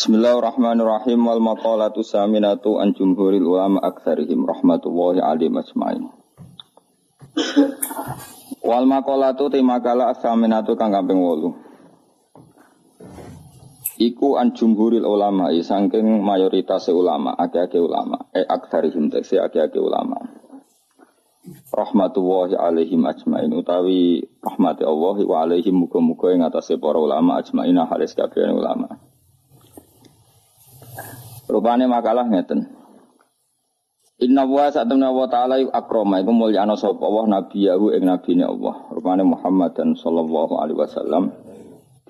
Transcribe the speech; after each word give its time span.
Bismillahirrahmanirrahim 0.00 1.28
wal 1.28 1.44
maqalatu 1.44 2.00
saminatu 2.00 2.80
an 2.80 2.96
jumhuril 2.96 3.44
ulama 3.44 3.84
aktsarihim 3.84 4.48
rahmatullahi 4.48 5.20
alaihim 5.20 5.60
ajmain. 5.60 6.08
Wal 8.64 8.88
maqalatu 8.88 9.52
te 9.52 9.60
makalah 9.60 10.16
saminatu 10.16 10.72
kang 10.80 10.96
kaping 10.96 11.20
8. 11.20 11.52
Iku 14.00 14.40
an 14.40 14.56
jumhuril 14.56 15.04
ulama 15.04 15.52
saking 15.60 16.24
mayoritas 16.24 16.88
ulama, 16.88 17.36
akeh-akeh 17.36 17.84
ulama, 17.84 18.24
eh 18.32 18.48
aktsarihim 18.48 19.12
tekse 19.12 19.36
akeh-akeh 19.36 19.84
ulama. 19.84 20.16
Rahmatullahi 21.76 22.56
alaihim 22.56 23.04
ajmain 23.04 23.52
utawi 23.52 24.24
rahmati 24.40 24.80
Allah 24.80 25.16
wa 25.28 25.44
alaihim 25.44 25.76
muga-muga 25.76 26.32
ing 26.32 26.40
atase 26.40 26.80
para 26.80 26.96
ulama 26.96 27.36
ajmain 27.36 27.76
halis 27.84 28.16
kabeh 28.16 28.48
ulama. 28.48 29.09
Rupane 31.50 31.90
makalah 31.90 32.30
ngeten. 32.30 32.70
Inna 34.22 34.46
wa 34.46 34.70
sa'tamna 34.70 35.10
wa 35.10 35.26
ta'ala 35.26 35.58
yuk 35.58 35.74
akroma. 35.74 36.22
Iku 36.22 36.30
mulyana 36.30 36.78
sapa? 36.78 37.02
Allah 37.02 37.40
nabiyahu 37.40 37.90
ing 37.96 38.06
nabine 38.06 38.46
Allah. 38.46 38.86
Rupane 38.94 39.26
Muhammad 39.26 39.74
dan 39.74 39.98
sallallahu 39.98 40.60
alaihi 40.62 40.78
wasallam 40.78 41.34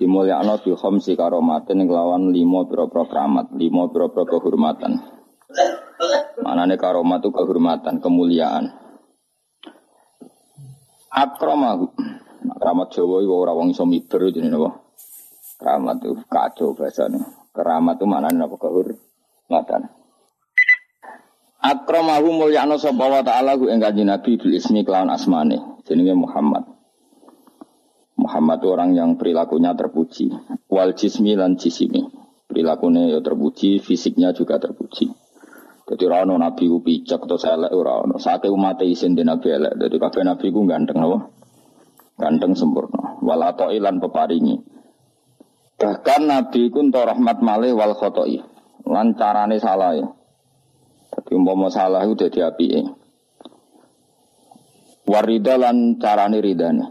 Dimulyana 0.01 0.57
bi 0.57 0.73
khamsi 0.73 1.13
karomatin 1.13 1.85
lawan 1.85 2.33
lima 2.33 2.65
pira-pira 2.65 3.05
keramat 3.05 3.53
Lima 3.53 3.85
pira-pira 3.93 4.25
kehormatan. 4.25 4.97
Manane 6.41 6.81
karomat 6.81 7.21
itu 7.21 7.31
kehormatan, 7.37 8.01
kemuliaan. 8.01 8.73
Akramahu 11.11 11.91
Keramat 12.41 12.89
Jawa 12.97 13.21
itu 13.21 13.33
orang 13.35 13.57
wong 13.57 13.69
iso 13.77 13.85
miber? 13.85 14.33
Keramat 15.61 15.97
itu 16.01 16.17
kacau 16.29 16.73
bahasanya 16.73 17.21
Keramat 17.53 18.01
itu 18.01 18.07
maknanya 18.09 18.49
apa? 18.49 18.57
Kehormatan 18.57 19.10
Ngatan. 19.51 19.83
Akramahu 21.61 22.41
mulyana 22.41 22.79
sapa 22.81 23.05
wa 23.05 23.21
ta'ala 23.21 23.59
ku 23.59 23.69
ing 23.69 23.83
kanjeng 23.83 24.09
Nabi 24.09 24.41
bil 24.41 24.57
ismi 24.57 24.81
kelawan 24.87 25.13
asmane 25.13 25.83
jenenge 25.85 26.15
Muhammad. 26.17 26.65
Muhammad 28.17 28.63
orang 28.65 28.95
yang 28.95 29.19
perilakunya 29.19 29.75
terpuji. 29.75 30.31
Wal 30.71 30.95
jismi 30.95 31.35
lan 31.35 31.59
jisimi. 31.59 32.07
Perilakunya 32.47 33.11
ya 33.11 33.21
terpuji, 33.21 33.83
fisiknya 33.83 34.31
juga 34.33 34.63
terpuji. 34.63 35.11
Jadi 35.91 36.05
rano 36.07 36.39
nabi 36.39 36.71
ku 36.71 36.79
picek 36.87 37.19
atau 37.27 37.35
elek 37.35 37.75
ora 37.75 38.07
ono. 38.07 38.17
Sake 38.23 38.47
umat 38.47 38.79
isin 38.87 39.19
di 39.19 39.27
nabi 39.27 39.51
elek. 39.51 39.75
Jadi 39.75 39.97
kabeh 39.99 40.23
nabi 40.23 40.47
ku 40.55 40.63
ganteng 40.63 41.03
apa? 41.03 41.19
Ganteng 42.15 42.55
sempurna. 42.55 43.19
Wal 43.19 43.43
ilan 43.75 43.99
peparingi. 43.99 44.57
Bahkan 45.81 46.23
nabi 46.29 46.71
ku 46.71 46.81
rahmat 46.93 47.43
malih 47.43 47.75
wal 47.75 47.97
khotoi 47.99 48.50
lan 48.91 49.15
carane 49.15 49.63
salah 49.63 49.95
ya. 49.95 50.07
Tapi 51.11 51.31
umpama 51.39 51.71
salah 51.71 52.03
itu 52.07 52.19
dadi 52.19 52.43
apike. 52.43 52.83
Warida 55.07 55.59
lan 55.59 55.99
carane 55.99 56.39
ridane. 56.43 56.85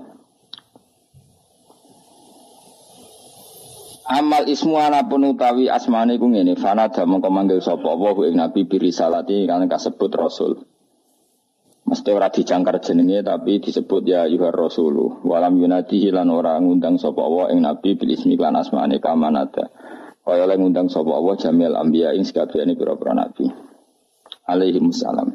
Amal 4.09 4.50
ismu 4.50 4.81
pun 5.06 5.22
utawi 5.22 5.69
asmane 5.69 6.17
ku 6.17 6.33
ngene, 6.33 6.58
fanada 6.58 7.06
mengko 7.06 7.30
manggil 7.30 7.61
sapa 7.61 7.94
wa 7.94 8.17
ing 8.25 8.41
nabi 8.41 8.66
birisalati 8.66 9.45
kan 9.45 9.69
kasebut 9.69 10.09
rasul. 10.17 10.66
Mesti 11.86 12.09
ora 12.09 12.34
dijangkar 12.34 12.81
jenenge 12.81 13.22
tapi 13.22 13.61
disebut 13.61 14.02
ya 14.09 14.25
yuhar 14.25 14.53
rasulu. 14.53 15.22
Walam 15.22 15.61
yunati 15.61 16.09
lan 16.09 16.34
ora 16.34 16.58
ngundang 16.58 16.97
sapa 16.97 17.22
wa 17.22 17.53
ing 17.53 17.61
nabi 17.61 17.97
bil 17.97 18.09
ismi 18.09 18.34
lan 18.34 18.58
asmane. 18.58 18.97
Kaya 20.30 20.45
oleh 20.45 20.61
ngundang 20.61 20.94
sapa 20.94 21.09
Allah 21.09 21.41
jamil 21.41 21.73
anbiya 21.73 22.13
ing 22.13 22.22
sekabehane 22.22 22.77
pira-pira 22.77 23.17
nabi. 23.17 23.49
Alaihi 24.45 24.77
wassalam. 24.77 25.33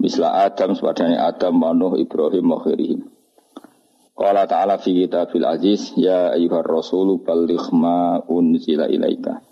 Misla 0.00 0.48
Adam 0.48 0.72
sepadane 0.72 1.20
Adam, 1.20 1.60
Nuh, 1.60 2.00
Ibrahim, 2.00 2.48
wa 2.48 2.56
khairihim. 2.64 3.04
Qala 4.16 4.48
ta'ala 4.48 4.80
fi 4.80 4.96
kitabil 4.96 5.44
aziz 5.44 5.92
ya 6.00 6.32
ayyuhar 6.32 6.64
rasulu 6.64 7.20
balligh 7.20 7.68
ma 7.76 8.16
unzila 8.24 8.88
ilaika. 8.88 9.44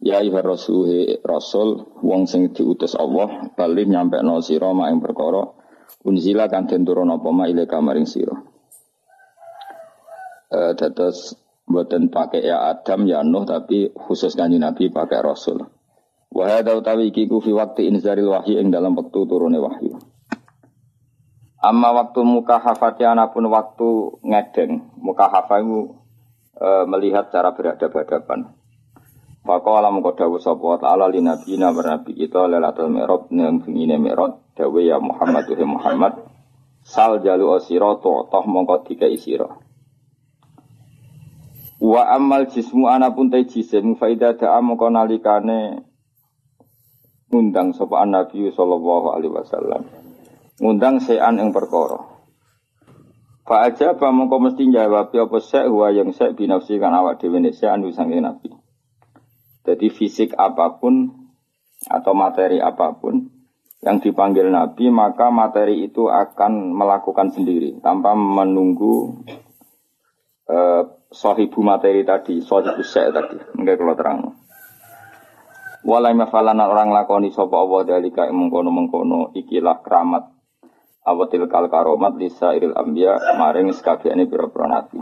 Ya 0.00 0.24
ayyuhar 0.24 0.56
rasul 0.56 1.18
rasul 1.20 1.84
wong 2.00 2.24
sing 2.30 2.56
diutus 2.56 2.96
Allah 2.96 3.52
bali 3.58 3.84
nyampe 3.84 4.22
no 4.24 4.38
sira 4.38 4.70
mak 4.70 4.88
ing 4.88 5.02
perkara 5.02 5.50
unzila 6.06 6.46
kan 6.46 6.70
den 6.70 6.86
turun 6.86 7.10
apa 7.10 7.28
ma 7.28 7.50
ilaika 7.50 7.82
maring 7.82 8.06
sira. 8.06 8.38
Eh 10.48 10.72
dados 10.78 11.45
Buatan 11.66 12.14
pakai 12.14 12.46
ya 12.46 12.70
Adam 12.70 13.10
ya 13.10 13.26
Nuh 13.26 13.42
tapi 13.42 13.90
khusus 13.90 14.38
kanji 14.38 14.62
Nabi 14.62 14.86
pakai 14.86 15.18
Rasul. 15.18 15.66
Wahada 16.30 16.78
utawi 16.78 17.10
iki 17.10 17.26
ku 17.26 17.42
fi 17.42 17.50
waktu 17.50 17.90
inzaril 17.90 18.30
wahyu 18.30 18.62
ing 18.62 18.70
dalam 18.70 18.94
waktu 18.94 19.18
turune 19.26 19.58
wahyu. 19.58 19.98
Amma 21.58 21.90
waktu 21.90 22.22
muka 22.22 22.62
hafatiana 22.62 23.34
pun 23.34 23.50
waktu 23.50 24.20
ngedeng. 24.22 24.94
Muka 25.02 25.26
hafayu 25.26 25.98
e, 26.54 26.86
melihat 26.86 27.34
cara 27.34 27.50
berhadapan-hadapan. 27.50 28.54
Maka 29.46 29.70
alam 29.74 30.02
kau 30.02 30.14
dawu 30.14 30.38
sapa 30.38 30.82
ta'ala 30.82 31.10
li 31.10 31.22
nabi 31.22 31.58
na 31.58 31.70
bernabi 31.70 32.14
kita 32.14 32.50
lelatul 32.50 32.90
mi'rab 32.90 33.30
nang 33.30 33.62
bingine 33.62 33.94
mi'rab 33.98 34.42
dawe 34.58 34.80
ya 34.82 34.98
Muhammad 34.98 35.46
wa 35.46 35.66
Muhammad 35.78 36.14
sal 36.82 37.22
jalu 37.22 37.54
asira 37.54 37.98
toh 38.02 38.26
mongko 38.46 38.86
dikai 38.86 39.18
sira. 39.18 39.65
Wa 41.86 42.02
amal 42.18 42.50
jismu 42.50 42.90
pun 43.14 43.30
te 43.30 43.46
jisim 43.46 43.94
faida 43.94 44.34
da'a 44.34 44.58
mongko 44.58 44.90
nalikane 44.90 45.86
ngundang 47.30 47.70
sapa 47.78 48.02
Nabi 48.02 48.50
sallallahu 48.50 49.14
alaihi 49.14 49.30
wasallam. 49.30 49.86
Ngundang 50.58 50.98
sean 50.98 51.38
ing 51.38 51.54
perkara. 51.54 52.02
Fa 53.46 53.70
aja 53.70 53.94
apa 53.94 54.10
mongko 54.10 54.50
mesti 54.50 54.66
jawab 54.66 55.14
apa 55.14 55.38
sek 55.38 55.70
wa 55.70 55.86
yang 55.94 56.10
sek 56.10 56.34
binafsi 56.34 56.82
kan 56.82 56.90
awak 56.90 57.22
dhewe 57.22 57.38
ne 57.38 57.54
sean 57.54 57.86
sange 57.94 58.18
Nabi. 58.18 58.50
Jadi 59.62 59.86
fisik 59.86 60.34
apa 60.34 60.82
pun 60.82 61.06
atau 61.86 62.18
materi 62.18 62.58
apa 62.58 62.98
pun 62.98 63.30
yang 63.86 64.02
dipanggil 64.02 64.50
Nabi 64.50 64.90
maka 64.90 65.30
materi 65.30 65.86
itu 65.86 66.10
akan 66.10 66.74
melakukan 66.74 67.30
sendiri 67.30 67.78
tanpa 67.78 68.18
menunggu 68.18 69.22
uh, 70.50 70.82
sahibu 71.10 71.62
materi 71.62 72.02
tadi, 72.02 72.42
sahibu 72.42 72.82
sek 72.82 73.12
tadi. 73.14 73.36
Enggak 73.58 73.78
kalau 73.78 73.94
terang. 73.94 74.20
Walai 75.86 76.18
mafalana 76.18 76.66
orang 76.66 76.90
lakoni 76.90 77.30
sopa 77.30 77.62
Allah 77.62 77.86
dalika 77.86 78.26
mengkono 78.26 78.74
mengkono 78.74 79.30
ikilah 79.38 79.86
keramat 79.86 80.34
awatil 81.06 81.46
kal 81.46 81.70
karomat 81.70 82.18
lisa 82.18 82.50
iril 82.58 82.74
ambia 82.74 83.14
maring 83.38 83.70
sekabiane 83.70 84.26
biro-biro 84.26 84.66
nabi. 84.66 84.98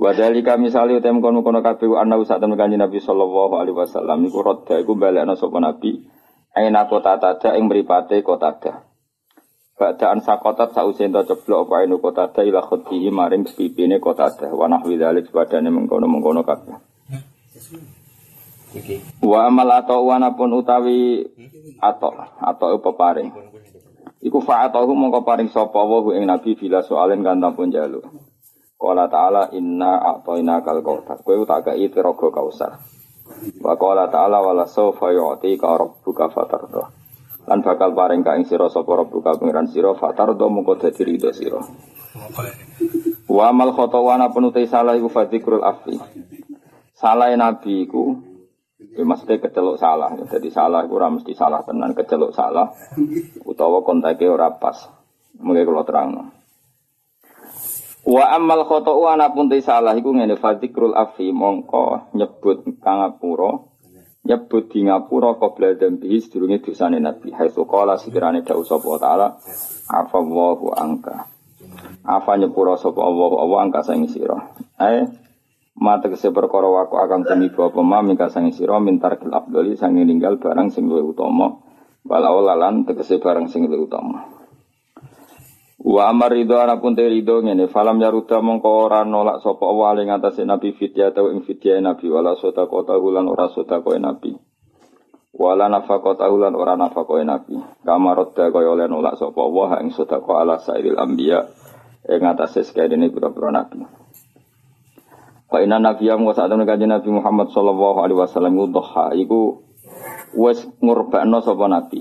Wadalika 0.00 0.56
misalnya 0.56 1.04
utem 1.04 1.20
kono 1.20 1.44
kono 1.44 1.60
kafe 1.60 1.84
anna 1.92 2.16
usah 2.16 2.40
temen 2.40 2.56
kanji 2.56 2.80
Nabi 2.80 2.98
Sallallahu 2.98 3.60
Alaihi 3.60 3.76
Wasallam 3.76 4.24
niku 4.24 4.40
roda 4.40 4.80
iku 4.80 4.96
balik 4.96 5.28
sopa 5.36 5.60
Nabi. 5.60 6.08
Aina 6.56 6.88
kota 6.88 7.20
tada 7.20 7.52
ing 7.54 7.68
meripate 7.68 8.24
kota 8.24 8.56
tada. 8.56 8.91
Ba'daan 9.82 10.22
sakotat 10.22 10.70
sausen 10.78 11.10
to 11.10 11.26
ceblok 11.26 11.66
apa 11.66 11.82
inu 11.82 11.98
kota 11.98 12.30
ada 12.30 12.46
ila 12.46 12.62
khutihi 12.62 13.10
maring 13.10 13.42
pipine 13.42 13.98
kota 13.98 14.30
ada 14.30 14.54
wa 14.54 14.70
nahwi 14.70 14.94
dzalik 14.94 15.26
sebadane 15.26 15.74
mengkono-mengkono 15.74 16.46
kabeh. 16.46 16.78
Wa 19.26 19.50
amal 19.50 19.82
atau 19.82 20.06
wana 20.06 20.38
pun 20.38 20.54
utawi 20.54 21.26
atau 21.82 22.14
atau 22.38 22.78
peparing. 22.78 23.34
Iku 24.22 24.38
fa'atahu 24.38 24.94
mongko 24.94 25.26
paring 25.26 25.50
sapa 25.50 25.82
wa 25.82 26.14
ing 26.14 26.30
nabi 26.30 26.54
bila 26.54 26.86
soalen 26.86 27.26
kan 27.26 27.42
pun 27.50 27.74
jalu. 27.74 27.98
Qala 28.78 29.10
ta'ala 29.10 29.50
inna 29.50 29.98
a'tayna 29.98 30.62
kal 30.62 30.78
kautsar. 30.86 31.26
Kowe 31.26 31.42
tak 31.42 31.74
kei 31.74 31.90
tiraga 31.90 32.30
kausar. 32.30 32.78
Wa 33.58 33.74
qala 33.74 34.06
ta'ala 34.06 34.46
wala 34.46 34.62
sawfa 34.62 35.10
yu'tika 35.10 35.74
rabbuka 35.74 36.30
fatardah 36.30 37.01
lan 37.42 37.58
bakal 37.60 37.90
paring 37.90 38.22
ka 38.22 38.38
ing 38.38 38.46
sira 38.46 38.70
sapa 38.70 39.02
rabbuka 39.02 39.34
pangeran 39.34 39.66
sira 39.66 39.90
fatardo 39.98 40.46
mengko 40.46 40.78
dadi 40.78 41.02
ridho 41.02 41.30
sira. 41.34 41.58
Wa 43.26 43.50
amal 43.50 43.74
khotowana 43.74 44.30
penutai 44.30 44.68
salah 44.70 44.94
iku 44.94 45.10
fadikrul 45.10 45.64
afi 45.64 45.98
salah 46.94 47.34
nabi 47.34 47.88
iku 47.88 48.14
ya 48.94 49.02
mesti 49.02 49.42
keceluk 49.42 49.80
salah. 49.80 50.14
Jadi 50.14 50.48
salah 50.54 50.86
iku 50.86 51.02
ora 51.02 51.10
mesti 51.10 51.34
salah 51.34 51.66
tenan 51.66 51.98
keceluk 51.98 52.30
salah 52.30 52.70
utawa 53.42 53.82
kontake 53.82 54.28
ora 54.30 54.54
pas. 54.54 54.86
Mungkin 55.42 55.64
kalau 55.64 55.82
terang 55.88 56.10
Wa 58.02 58.34
amal 58.34 58.66
khotowana 58.66 59.30
pun 59.30 59.50
salah 59.62 59.94
iku 59.94 60.14
ngene 60.14 60.38
fadikrul 60.38 60.94
afi 60.94 61.30
mongko 61.30 62.14
nyebut 62.14 62.66
kangapura 62.82 63.71
nyebut 64.22 64.70
di 64.70 64.86
ngapura 64.86 65.34
qabla 65.38 65.74
dzambihi 65.74 66.16
sedurunge 66.22 66.62
dosane 66.62 66.98
Nabi. 67.02 67.34
Haitsu 67.34 67.66
qala 67.66 67.98
sekirane 67.98 68.46
dawuh 68.46 68.66
sapa 68.66 68.88
taala 69.02 69.28
afallahu 69.90 70.72
angka. 70.74 71.26
Afa 72.06 72.32
nyepura 72.38 72.78
sapa 72.78 73.00
Allah 73.02 73.30
Allah 73.38 73.58
angka 73.66 73.80
sing 73.86 74.06
sira. 74.06 74.38
Eh 74.78 75.22
Mata 75.72 76.12
kese 76.12 76.28
perkara 76.36 76.68
waku 76.68 77.00
akan 77.00 77.24
tumiba 77.24 77.72
apa 77.72 77.80
ma 77.80 78.04
mingka 78.04 78.28
sangi 78.28 78.52
sira 78.52 78.76
mintar 78.76 79.16
kil 79.16 79.32
abdoli 79.32 79.72
sangi 79.72 80.04
ninggal 80.04 80.36
barang 80.36 80.68
sing 80.68 80.84
luwih 80.84 81.16
utama 81.16 81.48
walau 82.04 82.44
lalan 82.44 82.84
tegese 82.84 83.16
barang 83.16 83.48
sing 83.48 83.64
luwih 83.64 83.88
utama. 83.88 84.31
Wa 85.82 86.14
amar 86.14 86.30
ridho 86.30 86.62
anapun 86.62 86.94
te 86.94 87.02
ridho 87.02 87.42
ngene 87.42 87.66
falam 87.66 87.98
yaruda 87.98 88.38
mongko 88.38 88.86
ora 88.86 89.02
nolak 89.02 89.42
sapa 89.42 89.66
wa 89.66 89.98
ing 89.98 90.14
atase 90.14 90.46
nabi 90.46 90.78
fidya 90.78 91.10
atau 91.10 91.34
ing 91.34 91.42
fidya 91.42 91.82
nabi 91.82 92.06
wala 92.06 92.38
sota 92.38 92.70
kota 92.70 92.94
hulan 92.94 93.26
ora 93.26 93.50
sota 93.50 93.82
koe 93.82 93.98
nabi. 93.98 94.30
Wala 95.34 95.66
nafaqata 95.66 96.30
ulan 96.30 96.54
ora 96.54 96.78
nafaqoe 96.78 97.26
nabi. 97.26 97.58
Kamarodda 97.82 98.54
kaya 98.54 98.68
oleh 98.70 98.86
nolak 98.86 99.18
sapa 99.18 99.42
wa 99.42 99.74
ing 99.82 99.90
sedekah 99.90 100.46
ala 100.46 100.62
sairil 100.62 101.02
anbiya 101.02 101.50
ing 102.06 102.22
atase 102.30 102.62
sekadene 102.62 103.10
pira-pira 103.10 103.50
nabi. 103.50 103.82
Wa 105.50 105.58
inna 105.60 105.82
nabiyya 105.82 106.14
wa 106.14 106.32
sa'atun 106.32 106.64
kanjeng 106.64 106.88
Nabi 106.88 107.12
Muhammad 107.12 107.52
sallallahu 107.52 108.00
alaihi 108.00 108.16
wasallam 108.16 108.56
dhuha 108.72 109.12
iku 109.18 109.60
wis 110.38 110.62
ngurbakno 110.78 111.42
sapa 111.42 111.66
nabi. 111.66 112.00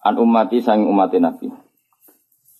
An 0.00 0.14
umati 0.16 0.62
sang 0.62 0.86
umat 0.86 1.10
nabi. 1.18 1.63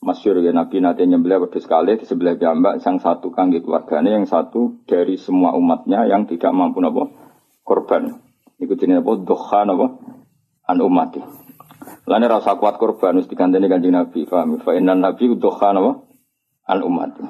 Masyur 0.04 0.44
ya 0.44 0.52
Nabi 0.52 0.84
nanti 0.84 1.08
nyembelih 1.08 1.48
wedhus 1.48 1.64
sekali 1.64 1.96
di 1.96 2.04
sebelah 2.04 2.36
jambak 2.36 2.84
sang 2.84 3.00
satu 3.00 3.32
kangge 3.32 3.64
keluarganya 3.64 4.12
yang 4.20 4.28
satu 4.28 4.84
dari 4.84 5.16
semua 5.16 5.56
umatnya 5.56 6.04
yang 6.04 6.28
tidak 6.28 6.52
mampu 6.52 6.84
napa 6.84 7.08
korban. 7.64 8.20
Iku 8.60 8.76
jenenge 8.76 9.00
apa? 9.00 9.12
Doha 9.24 9.60
apa? 9.64 9.86
An 10.68 10.78
umati. 10.84 11.24
Lane 12.04 12.26
rasa 12.28 12.60
kuat 12.60 12.76
korban 12.76 13.16
mesti 13.16 13.32
diganteni 13.32 13.64
Kanjeng 13.64 13.96
Nabi, 13.96 14.28
paham? 14.28 14.60
Fa 14.60 14.76
innan 14.76 15.00
nabi 15.00 15.32
doha 15.40 15.72
apa? 15.72 15.92
An 16.68 16.78
umati. 16.84 17.24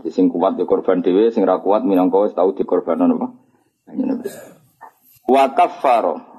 Jadi 0.00 0.08
sing 0.08 0.32
kuat 0.32 0.56
di 0.56 0.64
korban 0.64 1.04
dhewe, 1.04 1.28
sing 1.28 1.44
ra 1.44 1.60
kuat 1.60 1.84
minangka 1.84 2.24
dikorbanon 2.56 3.20
apa? 3.20 3.26
Kanjeng 3.84 4.08
Nabi. 4.16 4.28
Wa 5.28 5.52
kafaro. 5.52 6.34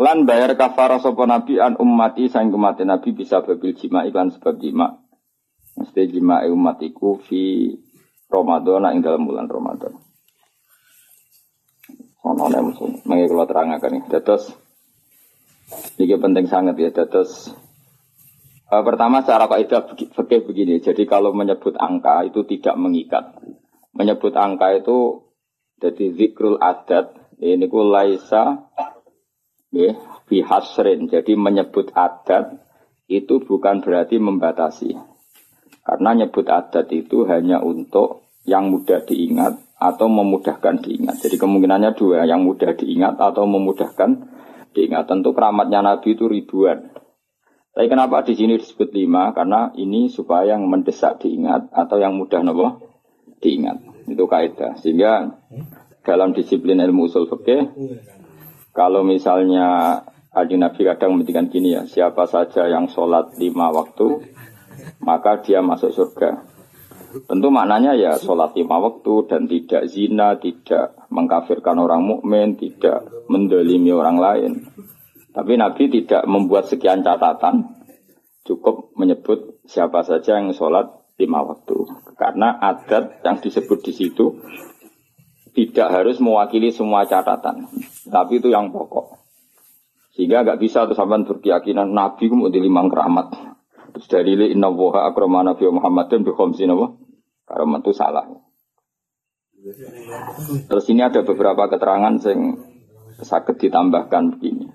Lan 0.00 0.24
bayar 0.24 0.56
kafaro 0.56 0.96
sapa 0.96 1.28
nabi 1.28 1.60
an 1.60 1.76
ummati 1.76 2.26
sang 2.32 2.48
umat 2.50 2.80
nabi 2.82 3.12
bisa 3.12 3.44
babil 3.44 3.76
jima 3.76 4.08
iklan 4.08 4.32
sebab 4.32 4.56
jima. 4.56 4.99
Mesti 5.90 6.06
jima 6.06 6.46
umatiku 6.46 7.18
fi 7.18 7.74
Ramadan 8.30 8.94
ing 8.94 9.02
dalam 9.02 9.26
bulan 9.26 9.50
Ramadan. 9.50 9.90
Ono 12.22 12.46
nek 12.46 12.62
musuh, 12.62 12.94
mengi 13.10 13.26
kula 13.26 13.42
terangaken 13.42 13.98
iki. 13.98 14.06
Dados 14.06 14.54
iki 15.98 16.14
penting 16.14 16.46
sangat 16.46 16.78
ya. 16.78 16.94
Dados 16.94 17.50
uh, 18.70 18.86
pertama 18.86 19.26
secara 19.26 19.50
kaidah 19.50 19.82
fikih 19.90 20.46
begini. 20.46 20.78
Jadi 20.78 21.10
kalau 21.10 21.34
menyebut 21.34 21.74
angka 21.74 22.22
itu 22.22 22.46
tidak 22.46 22.78
mengikat. 22.78 23.34
Menyebut 23.90 24.30
angka 24.38 24.70
itu 24.78 25.26
jadi 25.82 26.14
zikrul 26.14 26.62
adat 26.62 27.18
ini 27.42 27.66
ku 27.66 27.82
laisa 27.82 28.70
ya, 29.74 29.98
bihasrin. 30.30 31.10
Jadi 31.10 31.34
menyebut 31.34 31.90
adat 31.98 32.62
itu 33.10 33.42
bukan 33.42 33.82
berarti 33.82 34.22
membatasi. 34.22 35.18
Karena 35.90 36.22
nyebut 36.22 36.46
adat 36.46 36.86
itu 36.94 37.26
hanya 37.26 37.58
untuk 37.58 38.30
yang 38.46 38.70
mudah 38.70 39.02
diingat 39.02 39.58
atau 39.74 40.06
memudahkan 40.06 40.78
diingat. 40.86 41.18
Jadi 41.18 41.34
kemungkinannya 41.34 41.98
dua, 41.98 42.22
yang 42.30 42.46
mudah 42.46 42.78
diingat 42.78 43.18
atau 43.18 43.42
memudahkan 43.50 44.10
diingat. 44.70 45.10
Tentu 45.10 45.34
keramatnya 45.34 45.82
Nabi 45.82 46.14
itu 46.14 46.30
ribuan. 46.30 46.94
Tapi 47.74 47.90
kenapa 47.90 48.22
di 48.22 48.38
sini 48.38 48.54
disebut 48.54 48.94
lima? 48.94 49.34
Karena 49.34 49.74
ini 49.74 50.06
supaya 50.06 50.54
yang 50.54 50.70
mendesak 50.70 51.26
diingat 51.26 51.74
atau 51.74 51.98
yang 51.98 52.14
mudah 52.14 52.38
nopo 52.46 52.86
diingat. 53.42 54.06
Itu 54.06 54.30
kaidah. 54.30 54.78
Sehingga 54.78 55.42
dalam 56.06 56.30
disiplin 56.38 56.78
ilmu 56.78 57.10
usul 57.10 57.26
fikih, 57.26 57.66
kalau 58.70 59.02
misalnya 59.02 59.98
Adi 60.30 60.54
Nabi 60.54 60.86
kadang 60.86 61.18
menghentikan 61.18 61.50
gini 61.50 61.74
ya, 61.74 61.82
siapa 61.90 62.30
saja 62.30 62.70
yang 62.70 62.86
sholat 62.86 63.34
lima 63.42 63.74
waktu, 63.74 64.22
maka 65.02 65.40
dia 65.42 65.60
masuk 65.64 65.90
surga. 65.92 66.44
Tentu 67.26 67.50
maknanya 67.50 67.98
ya 67.98 68.14
sholat 68.22 68.54
lima 68.54 68.78
waktu 68.78 69.26
dan 69.26 69.50
tidak 69.50 69.82
zina, 69.90 70.38
tidak 70.38 70.94
mengkafirkan 71.10 71.74
orang 71.82 72.06
mukmin, 72.06 72.54
tidak 72.54 73.02
mendolimi 73.26 73.90
orang 73.90 74.16
lain. 74.22 74.52
Tapi 75.34 75.58
Nabi 75.58 75.90
tidak 75.90 76.22
membuat 76.30 76.70
sekian 76.70 77.02
catatan, 77.02 77.82
cukup 78.46 78.94
menyebut 78.94 79.58
siapa 79.66 80.06
saja 80.06 80.38
yang 80.38 80.54
sholat 80.54 80.86
lima 81.18 81.42
waktu. 81.42 81.82
Karena 82.14 82.62
adat 82.62 83.26
yang 83.26 83.42
disebut 83.42 83.78
di 83.82 83.92
situ 83.94 84.38
tidak 85.50 85.90
harus 85.90 86.22
mewakili 86.22 86.70
semua 86.70 87.10
catatan, 87.10 87.66
tapi 88.06 88.38
itu 88.38 88.54
yang 88.54 88.70
pokok. 88.70 89.18
Sehingga 90.14 90.46
nggak 90.46 90.60
bisa 90.62 90.86
tuh 90.86 90.94
sampai 90.94 91.26
berkeyakinan 91.26 91.90
Nabi 91.90 92.30
mau 92.30 92.50
di 92.50 92.62
limang 92.62 92.86
keramat. 92.86 93.34
Terus 93.90 94.06
dari 94.06 94.32
inna 94.54 94.70
woha 94.70 95.10
akramana 95.10 95.54
Nabi 95.54 95.66
Muhammadin 95.70 96.22
bi 96.22 96.32
khamsin 96.34 96.72
apa? 96.72 96.86
Karamat 97.46 97.80
itu 97.82 97.92
salah. 97.94 98.26
Terus 100.70 100.84
ini 100.88 101.04
ada 101.04 101.20
beberapa 101.26 101.68
keterangan 101.68 102.16
yang 102.24 102.56
sakit 103.20 103.56
ditambahkan 103.60 104.38
begini. 104.38 104.70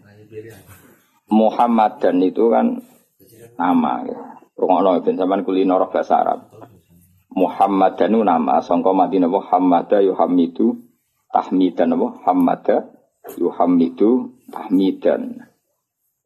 Muhammad 1.31 1.97
dan 1.97 2.21
itu 2.21 2.53
kan 2.53 2.83
nama 3.57 4.05
ya. 4.05 4.19
Rungokno 4.55 5.03
ben 5.03 5.17
sampean 5.19 5.41
kulino 5.43 5.75
roh 5.75 5.89
bahasa 5.89 6.21
Arab. 6.21 6.39
Muhammad 7.35 7.99
dan 7.99 8.15
itu 8.15 8.23
nama 8.23 8.63
sangka 8.63 8.95
Madinah 8.95 9.27
Muhammad 9.27 9.91
yuhamidu 9.99 10.79
tahmidan 11.35 11.91
apa 11.99 12.07
Hamada 12.23 12.77
yuhamidu 13.35 14.39
tahmidan. 14.47 15.43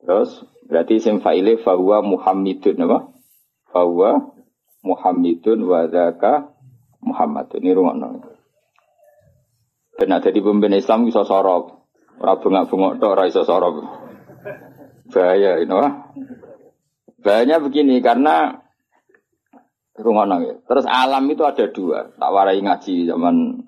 Terus 0.03 0.45
berarti 0.69 1.01
sim 1.01 1.17
fa'ile 1.17 1.57
fahuwa 1.65 2.05
Muhammadun 2.05 2.77
apa? 2.85 2.99
Fahuwa 3.73 4.37
Muhammadun 4.85 5.59
wa 5.65 5.89
dzaka 5.89 6.53
Muhammadun. 7.01 7.59
Ini 7.65 7.73
rungokno. 7.73 8.07
Dan 9.99 10.15
ada 10.15 10.29
di 10.31 10.39
pemimpin 10.39 10.77
Islam 10.77 11.09
bisa 11.09 11.25
sorok. 11.25 11.89
Ora 12.21 12.37
bengak-bengok 12.39 13.01
tok 13.01 13.11
ora 13.17 13.25
iso 13.27 13.43
sorok. 13.43 13.81
Bahaya 15.09 15.59
ini 15.59 15.73
wah. 15.73 16.13
Bahayanya 17.19 17.59
begini 17.59 17.99
karena 17.99 18.61
rungokno 19.97 20.35
ya. 20.45 20.55
Terus 20.63 20.85
alam 20.87 21.25
itu 21.27 21.43
ada 21.43 21.65
dua. 21.67 22.13
Tak 22.15 22.29
warai 22.31 22.61
ngaji 22.61 23.09
zaman 23.09 23.65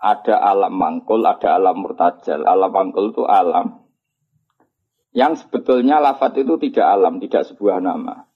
ada 0.00 0.42
alam 0.42 0.74
mangkul, 0.74 1.22
ada 1.22 1.56
alam 1.56 1.86
murtajal. 1.86 2.44
Alam 2.44 2.72
mangkul 2.72 3.14
itu 3.14 3.24
alam 3.24 3.79
yang 5.10 5.34
sebetulnya 5.34 5.98
lafat 5.98 6.42
itu 6.42 6.54
tidak 6.58 6.86
alam, 6.86 7.18
tidak 7.18 7.46
sebuah 7.50 7.82
nama. 7.82 8.26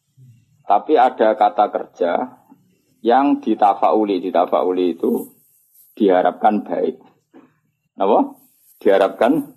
Tapi 0.64 0.96
ada 0.96 1.36
kata 1.36 1.66
kerja 1.70 2.12
yang 3.04 3.38
ditafauli, 3.38 4.18
ditafauli 4.18 4.96
itu 4.96 5.28
diharapkan 5.94 6.64
baik. 6.64 6.98
Apa? 8.00 8.40
Diharapkan 8.80 9.54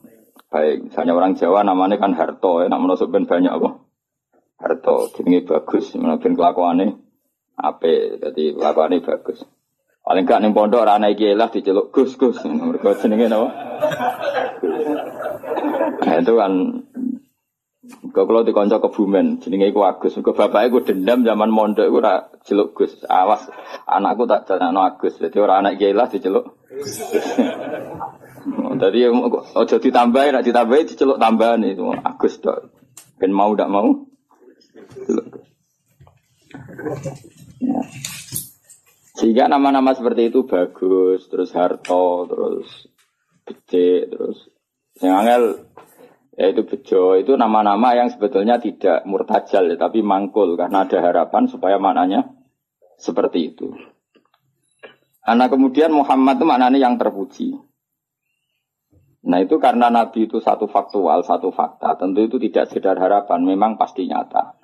baik. 0.51 0.91
Misalnya 0.91 1.13
orang 1.15 1.33
Jawa 1.39 1.63
namanya 1.63 1.97
kan 1.97 2.13
Harto, 2.13 2.62
ya, 2.62 2.67
namun 2.69 2.93
ben 2.93 3.25
banyak 3.25 3.50
apa? 3.50 3.69
Harto, 4.57 5.09
jenenge 5.15 5.47
bagus, 5.47 5.95
ben 5.95 6.33
kelakuannya 6.36 7.07
ape, 7.57 8.21
jadi 8.21 8.53
kelakuannya 8.53 9.01
bagus. 9.01 9.41
Paling 10.07 10.24
gak 10.24 10.39
ning 10.39 10.55
pondok 10.55 10.88
ora 10.88 10.95
ana 10.95 11.12
iki 11.12 11.36
lah 11.36 11.51
diceluk 11.51 11.91
Gus 11.91 12.15
Gus. 12.15 12.39
Mergo 12.47 12.95
jenenge 12.95 13.27
napa? 13.27 13.51
Nah, 16.00 16.15
itu 16.24 16.33
kan 16.39 16.53
Kau 17.88 18.27
kalau 18.27 18.44
dikonco 18.44 18.84
kebumen, 18.84 19.39
jenenge 19.39 19.72
iku 19.72 19.88
Agus. 19.88 20.20
Kau 20.20 20.36
bapak 20.36 20.67
iku 20.67 20.84
dendam 20.84 21.24
zaman 21.24 21.48
mondok 21.48 21.88
iku 21.88 22.03
ora 22.03 22.27
celuk 22.44 22.75
Gus. 22.75 23.08
Awas, 23.08 23.48
anakku 23.88 24.27
tak 24.27 24.44
jenengno 24.48 24.84
Agus. 24.84 25.15
Jadi 25.20 25.39
orang 25.39 25.63
anak 25.63 25.79
kiai 25.79 25.96
lah 25.96 26.12
diceluk. 26.12 26.60
Tadi 28.82 29.00
ojo 29.08 29.75
ditambahi, 29.79 30.32
nak 30.36 30.46
ditambahi 30.46 30.88
diceluk 30.88 31.20
tambahan 31.20 31.63
itu 31.63 31.88
Agus 32.03 32.39
dok. 32.44 32.72
Ben 33.17 33.32
mau 33.32 33.56
tidak 33.56 33.72
mau. 33.72 33.88
Ya. 37.58 37.82
Sehingga 39.17 39.50
nama-nama 39.50 39.98
seperti 39.98 40.29
itu 40.29 40.46
bagus, 40.46 41.25
terus 41.25 41.50
Harto, 41.50 42.29
terus 42.29 42.70
Becek, 43.50 44.13
terus 44.13 44.46
yang 45.01 45.25
angel 45.25 45.65
yaitu 46.38 46.70
bejo 46.70 47.17
itu 47.17 47.34
nama-nama 47.34 47.98
yang 47.98 48.13
sebetulnya 48.13 48.62
tidak 48.62 49.01
murtajal 49.10 49.65
ya, 49.65 49.75
tapi 49.75 50.06
mangkul 50.06 50.53
karena 50.53 50.86
ada 50.86 51.01
harapan 51.01 51.50
supaya 51.50 51.82
maknanya 51.82 52.29
seperti 53.01 53.51
itu. 53.53 53.74
Karena 55.25 55.50
kemudian 55.51 55.91
Muhammad 55.91 56.39
itu 56.39 56.46
maknanya 56.46 56.79
yang 56.79 56.96
terpuji. 56.96 57.58
Nah 59.27 59.44
itu 59.44 59.60
karena 59.60 59.91
Nabi 59.91 60.29
itu 60.29 60.39
satu 60.39 60.72
faktual, 60.72 61.25
satu 61.27 61.51
fakta. 61.51 62.00
Tentu 62.00 62.24
itu 62.24 62.39
tidak 62.39 62.72
sekedar 62.72 62.96
harapan, 62.96 63.44
memang 63.44 63.75
pasti 63.75 64.08
nyata. 64.08 64.56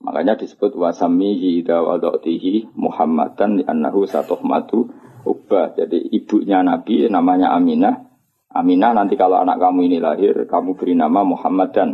Makanya 0.00 0.40
disebut 0.40 0.72
wasamihi 0.72 1.60
ida 1.60 1.84
wadoktihi 1.84 2.72
Muhammadan 2.80 3.60
annahu 3.68 4.08
satuhmatu 4.08 4.88
Ubah. 5.26 5.74
Jadi 5.76 6.16
ibunya 6.16 6.62
Nabi 6.62 7.10
namanya 7.12 7.52
Aminah. 7.52 8.06
Aminah 8.52 8.94
nanti 8.94 9.18
kalau 9.18 9.42
anak 9.42 9.58
kamu 9.58 9.90
ini 9.90 9.98
lahir, 9.98 10.46
kamu 10.46 10.78
beri 10.78 10.94
nama 10.94 11.26
Muhammad 11.26 11.74
dan 11.74 11.88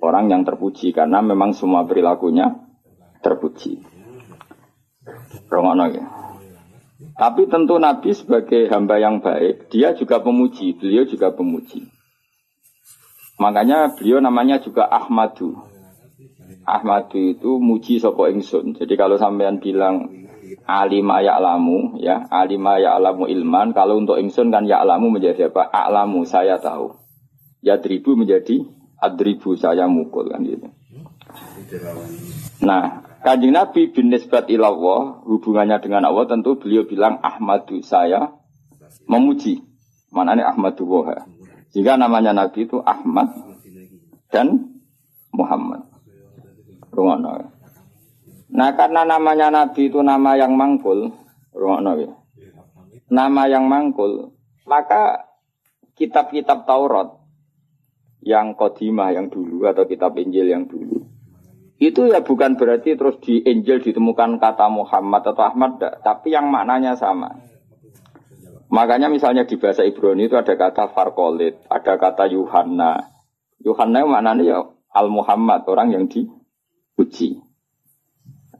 orang 0.00 0.32
yang 0.32 0.42
terpuji 0.42 0.96
karena 0.96 1.20
memang 1.20 1.52
semua 1.52 1.84
perilakunya 1.84 2.56
terpuji. 3.20 3.84
Rongono 5.52 5.86
ya. 5.92 6.04
Tapi 7.16 7.48
tentu 7.52 7.76
Nabi 7.76 8.16
sebagai 8.16 8.68
hamba 8.72 8.96
yang 8.96 9.20
baik, 9.20 9.68
dia 9.68 9.92
juga 9.92 10.24
pemuji, 10.24 10.76
beliau 10.76 11.04
juga 11.04 11.32
pemuji. 11.32 11.84
Makanya 13.40 13.96
beliau 13.96 14.20
namanya 14.20 14.60
juga 14.60 14.88
Ahmadu. 14.88 15.56
Ahmadu 16.64 17.16
itu 17.16 17.56
muji 17.56 17.96
sopo 17.96 18.28
ingsun. 18.28 18.76
Jadi 18.76 18.94
kalau 19.00 19.16
sampean 19.16 19.60
bilang 19.60 20.19
alima 20.70 21.18
ya'lamu 21.18 21.98
ya. 21.98 22.30
Alima 22.30 22.78
ya'lamu 22.78 23.26
ilman. 23.26 23.74
Kalau 23.74 23.98
untuk 23.98 24.22
ingsun 24.22 24.54
kan 24.54 24.62
ya'lamu 24.70 25.10
menjadi 25.10 25.50
apa? 25.50 25.66
A'lamu 25.66 26.22
saya 26.22 26.62
tahu. 26.62 26.94
Ya 27.60 27.76
dribu 27.76 28.14
menjadi 28.14 28.62
adribu 29.02 29.58
saya 29.58 29.90
mukul 29.90 30.30
kan 30.30 30.46
gitu. 30.46 30.70
Nah 32.62 33.04
kanjeng 33.20 33.52
Nabi 33.52 33.90
bin 33.92 34.08
nisbat 34.14 34.48
ilallah 34.48 35.24
hubungannya 35.26 35.76
dengan 35.82 36.08
Allah 36.08 36.24
tentu 36.30 36.56
beliau 36.56 36.86
bilang 36.86 37.18
Ahmadu 37.20 37.82
saya 37.82 38.32
memuji. 39.10 39.66
Mana 40.10 40.34
ini 40.34 40.42
Ahmadu 40.42 40.86
Woha. 40.86 41.26
Sehingga 41.70 41.94
namanya 41.94 42.34
Nabi 42.34 42.66
itu 42.66 42.82
Ahmad 42.82 43.30
dan 44.30 44.78
Muhammad. 45.30 45.86
Rumah 46.90 47.18
Nah 48.50 48.74
karena 48.74 49.06
namanya 49.06 49.48
Nabi 49.48 49.90
itu 49.90 50.02
nama 50.02 50.34
yang 50.34 50.58
mangkul, 50.58 51.14
nama 53.10 53.42
yang 53.46 53.64
mangkul, 53.70 54.34
maka 54.66 55.30
kitab-kitab 55.94 56.66
Taurat 56.66 57.14
yang 58.20 58.58
kodimah 58.58 59.14
yang 59.14 59.30
dulu 59.30 59.64
atau 59.64 59.86
kitab 59.86 60.18
Injil 60.18 60.50
yang 60.50 60.68
dulu 60.68 61.10
itu 61.80 62.12
ya 62.12 62.20
bukan 62.20 62.60
berarti 62.60 62.92
terus 62.92 63.16
di 63.24 63.40
Injil 63.40 63.80
ditemukan 63.80 64.36
kata 64.36 64.68
Muhammad 64.68 65.24
atau 65.32 65.48
Ahmad, 65.48 65.80
tapi 66.04 66.28
yang 66.28 66.52
maknanya 66.52 66.92
sama. 66.92 67.40
Makanya 68.68 69.08
misalnya 69.08 69.48
di 69.48 69.56
bahasa 69.56 69.88
Ibrani 69.88 70.28
itu 70.28 70.36
ada 70.36 70.60
kata 70.60 70.92
Farkolit, 70.92 71.64
ada 71.72 71.96
kata 71.96 72.28
Yuhanna. 72.28 73.08
Yuhanna 73.64 74.04
maknanya 74.04 74.44
ya 74.44 74.58
Al 74.92 75.08
Muhammad, 75.08 75.64
orang 75.72 75.96
yang 75.96 76.04
dipuji. 76.04 77.40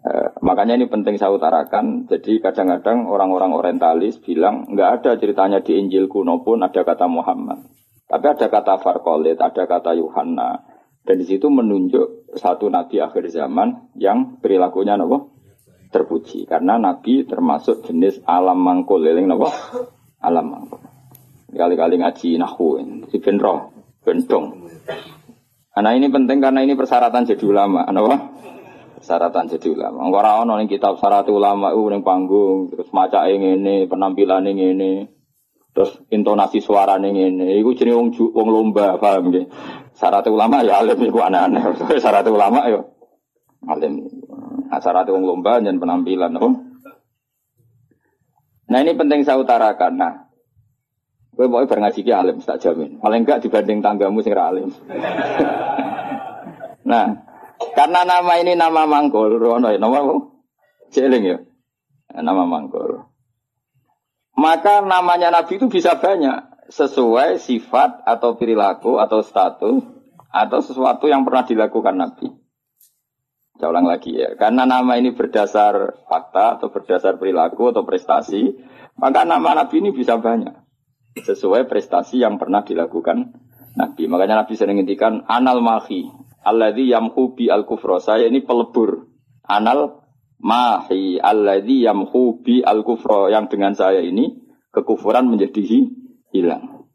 Eh, 0.00 0.28
makanya 0.40 0.80
ini 0.80 0.88
penting 0.88 1.21
saya 1.21 1.37
utarakan. 1.37 2.09
Jadi 2.09 2.40
kadang-kadang 2.40 3.04
orang-orang 3.04 3.52
orientalis 3.52 4.16
bilang 4.16 4.64
nggak 4.73 4.90
ada 5.00 5.11
ceritanya 5.21 5.61
di 5.61 5.76
Injil 5.76 6.09
kuno 6.09 6.40
pun 6.40 6.64
ada 6.64 6.80
kata 6.80 7.04
Muhammad. 7.04 7.61
Tapi 8.09 8.26
ada 8.26 8.47
kata 8.49 8.80
Farkolit, 8.80 9.37
ada 9.37 9.69
kata 9.69 9.92
Yohanna. 9.95 10.64
Dan 11.04 11.21
di 11.21 11.26
situ 11.28 11.52
menunjuk 11.52 12.33
satu 12.33 12.73
nabi 12.73 13.00
akhir 13.00 13.28
zaman 13.28 13.92
yang 14.00 14.40
perilakunya 14.40 14.97
nopo 14.97 15.37
terpuji. 15.92 16.49
Karena 16.49 16.80
nabi 16.80 17.28
termasuk 17.28 17.85
jenis 17.85 18.25
alam 18.25 18.57
mangkul, 18.57 19.04
eling 19.04 19.28
nopo 19.28 19.52
alam 20.26 20.49
mangkul. 20.49 20.80
Kali-kali 21.52 22.00
ngaji 22.00 22.40
nahu, 22.40 22.80
si 23.12 23.21
bentong. 23.21 24.47
Nah 25.80 25.92
ini 25.97 26.09
penting 26.09 26.40
karena 26.40 26.64
ini 26.64 26.73
persyaratan 26.73 27.28
jadi 27.28 27.45
ulama. 27.45 27.85
Kenapa? 27.85 28.16
Syaratan 29.11 29.50
jadi 29.50 29.75
ulama. 29.75 30.07
Ora 30.07 30.38
ono 30.38 30.55
ning 30.55 30.71
kitab 30.71 30.95
syarat 31.02 31.26
ulama 31.26 31.75
u 31.75 31.90
ning 31.90 32.07
panggung 32.07 32.71
terus 32.71 32.87
maca 32.95 33.26
ngene, 33.26 33.90
penampilan 33.90 34.47
ngene. 34.47 35.11
Terus 35.75 35.99
intonasi 36.14 36.62
suara 36.62 36.95
ngene. 37.02 37.59
Iku 37.59 37.75
jenenge 37.75 37.99
wong 37.99 38.09
wong 38.14 38.49
lomba, 38.55 39.02
paham 39.02 39.35
nggih. 39.35 39.50
Syarat 39.99 40.31
ulama 40.31 40.62
ya 40.62 40.79
alim 40.79 41.02
iku 41.02 41.19
aneh-aneh. 41.26 41.75
Syarat 42.05 42.31
ulama 42.31 42.71
ya 42.71 42.87
alim. 43.67 44.07
Nah, 44.71 44.79
syarat 44.79 45.11
wong 45.11 45.26
lomba 45.26 45.59
dan 45.59 45.83
penampilan 45.83 46.38
oh. 46.38 46.55
Nah 48.71 48.79
ini 48.79 48.95
penting 48.95 49.26
saya 49.26 49.43
utarakan. 49.43 49.99
Nah, 49.99 50.14
gue 51.35 51.50
mau 51.50 51.67
ngaji 51.67 52.07
ki 52.07 52.12
alim, 52.14 52.38
tak 52.38 52.62
jamin. 52.62 53.02
Paling 53.02 53.26
enggak 53.26 53.43
dibanding 53.43 53.83
tanggamu 53.83 54.23
sing 54.23 54.31
alim. 54.38 54.71
nah, 56.90 57.30
karena 57.81 58.05
nama 58.05 58.37
ini 58.37 58.53
nama 58.61 58.85
mangkul, 58.85 59.41
Rono, 59.41 59.73
ya, 59.73 59.81
nama? 59.81 60.05
Jeling 60.93 61.25
ya. 61.25 61.39
Nama 62.13 62.45
mangkul. 62.45 63.09
Maka 64.37 64.85
namanya 64.85 65.33
Nabi 65.33 65.57
itu 65.57 65.73
bisa 65.73 65.97
banyak 65.97 66.69
sesuai 66.69 67.41
sifat 67.41 68.05
atau 68.05 68.37
perilaku 68.37 69.01
atau 69.01 69.25
status 69.25 69.81
atau 70.29 70.59
sesuatu 70.61 71.09
yang 71.09 71.25
pernah 71.25 71.49
dilakukan 71.49 71.97
Nabi. 71.97 72.29
Saya 73.57 73.73
ulang 73.73 73.89
lagi 73.89 74.13
ya, 74.13 74.37
karena 74.37 74.69
nama 74.69 75.01
ini 75.01 75.17
berdasar 75.17 76.05
fakta 76.05 76.61
atau 76.61 76.69
berdasar 76.69 77.17
perilaku 77.17 77.73
atau 77.73 77.85
prestasi, 77.85 78.61
maka 79.01 79.25
nama 79.25 79.57
Nabi 79.57 79.81
ini 79.81 79.91
bisa 79.97 80.21
banyak 80.21 80.53
sesuai 81.17 81.65
prestasi 81.65 82.21
yang 82.21 82.37
pernah 82.37 82.61
dilakukan 82.61 83.33
Nabi. 83.73 84.05
Makanya 84.05 84.45
Nabi 84.45 84.53
sering 84.53 84.81
ngintikan 84.81 85.25
anal 85.29 85.65
mahi, 85.65 86.09
Alladhi 86.44 86.90
yamhu 86.90 87.37
bi 87.37 87.52
al 87.52 87.68
kufra. 87.68 88.00
Saya 88.00 88.28
ini 88.28 88.40
pelebur. 88.40 89.09
Anal 89.44 90.00
mahi 90.40 91.20
alladhi 91.20 91.85
yamhu 91.85 92.40
bi 92.40 92.64
al 92.64 92.85
kufra. 92.87 93.28
Yang 93.28 93.56
dengan 93.56 93.73
saya 93.76 94.00
ini 94.00 94.40
kekufuran 94.73 95.28
menjadi 95.28 95.90
hilang. 96.32 96.88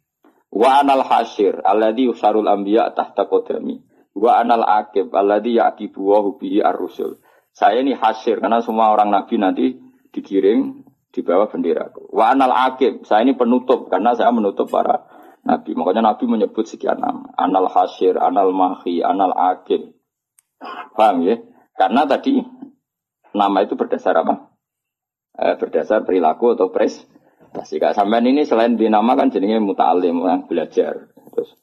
Wa 0.49 0.81
anal 0.81 1.03
hasyir 1.03 1.59
alladhi 1.61 2.07
usarul 2.07 2.47
anbiya 2.47 2.95
tahta 2.95 3.27
kodami. 3.27 3.83
Wa 4.15 4.39
anal 4.39 4.63
akib 4.63 5.11
alladhi 5.11 5.59
yaqibu 5.59 5.99
wa 5.99 6.23
bihi 6.39 6.63
ar-rusul. 6.63 7.19
Saya 7.51 7.83
ini 7.83 7.95
hasyir 7.95 8.39
karena 8.39 8.63
semua 8.63 8.91
orang 8.91 9.11
nabi 9.11 9.35
nanti 9.35 9.75
dikirim 10.15 10.83
di 11.11 11.23
bawah 11.23 11.47
bendera. 11.47 11.91
Wa 12.11 12.35
anal 12.35 12.51
akib, 12.51 13.07
saya 13.07 13.23
ini 13.23 13.35
penutup 13.39 13.87
karena 13.87 14.11
saya 14.15 14.31
menutup 14.35 14.67
para 14.67 15.07
Nabi. 15.45 15.77
Makanya 15.77 16.01
Nabi 16.13 16.25
menyebut 16.25 16.65
sekian 16.65 16.97
nama. 16.97 17.29
Anal 17.37 17.69
Hasyir, 17.69 18.17
Anal 18.17 18.49
Mahi, 18.51 19.05
Anal 19.05 19.33
Akil. 19.37 19.93
Paham 20.97 21.21
ya? 21.21 21.37
Karena 21.77 22.09
tadi 22.09 22.41
nama 23.35 23.61
itu 23.61 23.77
berdasar 23.77 24.17
apa? 24.17 24.49
Eh, 25.37 25.55
berdasar 25.61 26.01
perilaku 26.01 26.57
atau 26.57 26.73
pres. 26.73 27.05
Jika 27.55 27.95
sampean 27.95 28.27
ini 28.27 28.43
selain 28.43 28.75
dinama 28.75 29.15
kan 29.15 29.31
jadinya 29.31 29.61
mutalim, 29.61 30.19
orang 30.19 30.49
belajar. 30.49 31.13
Terus 31.31 31.55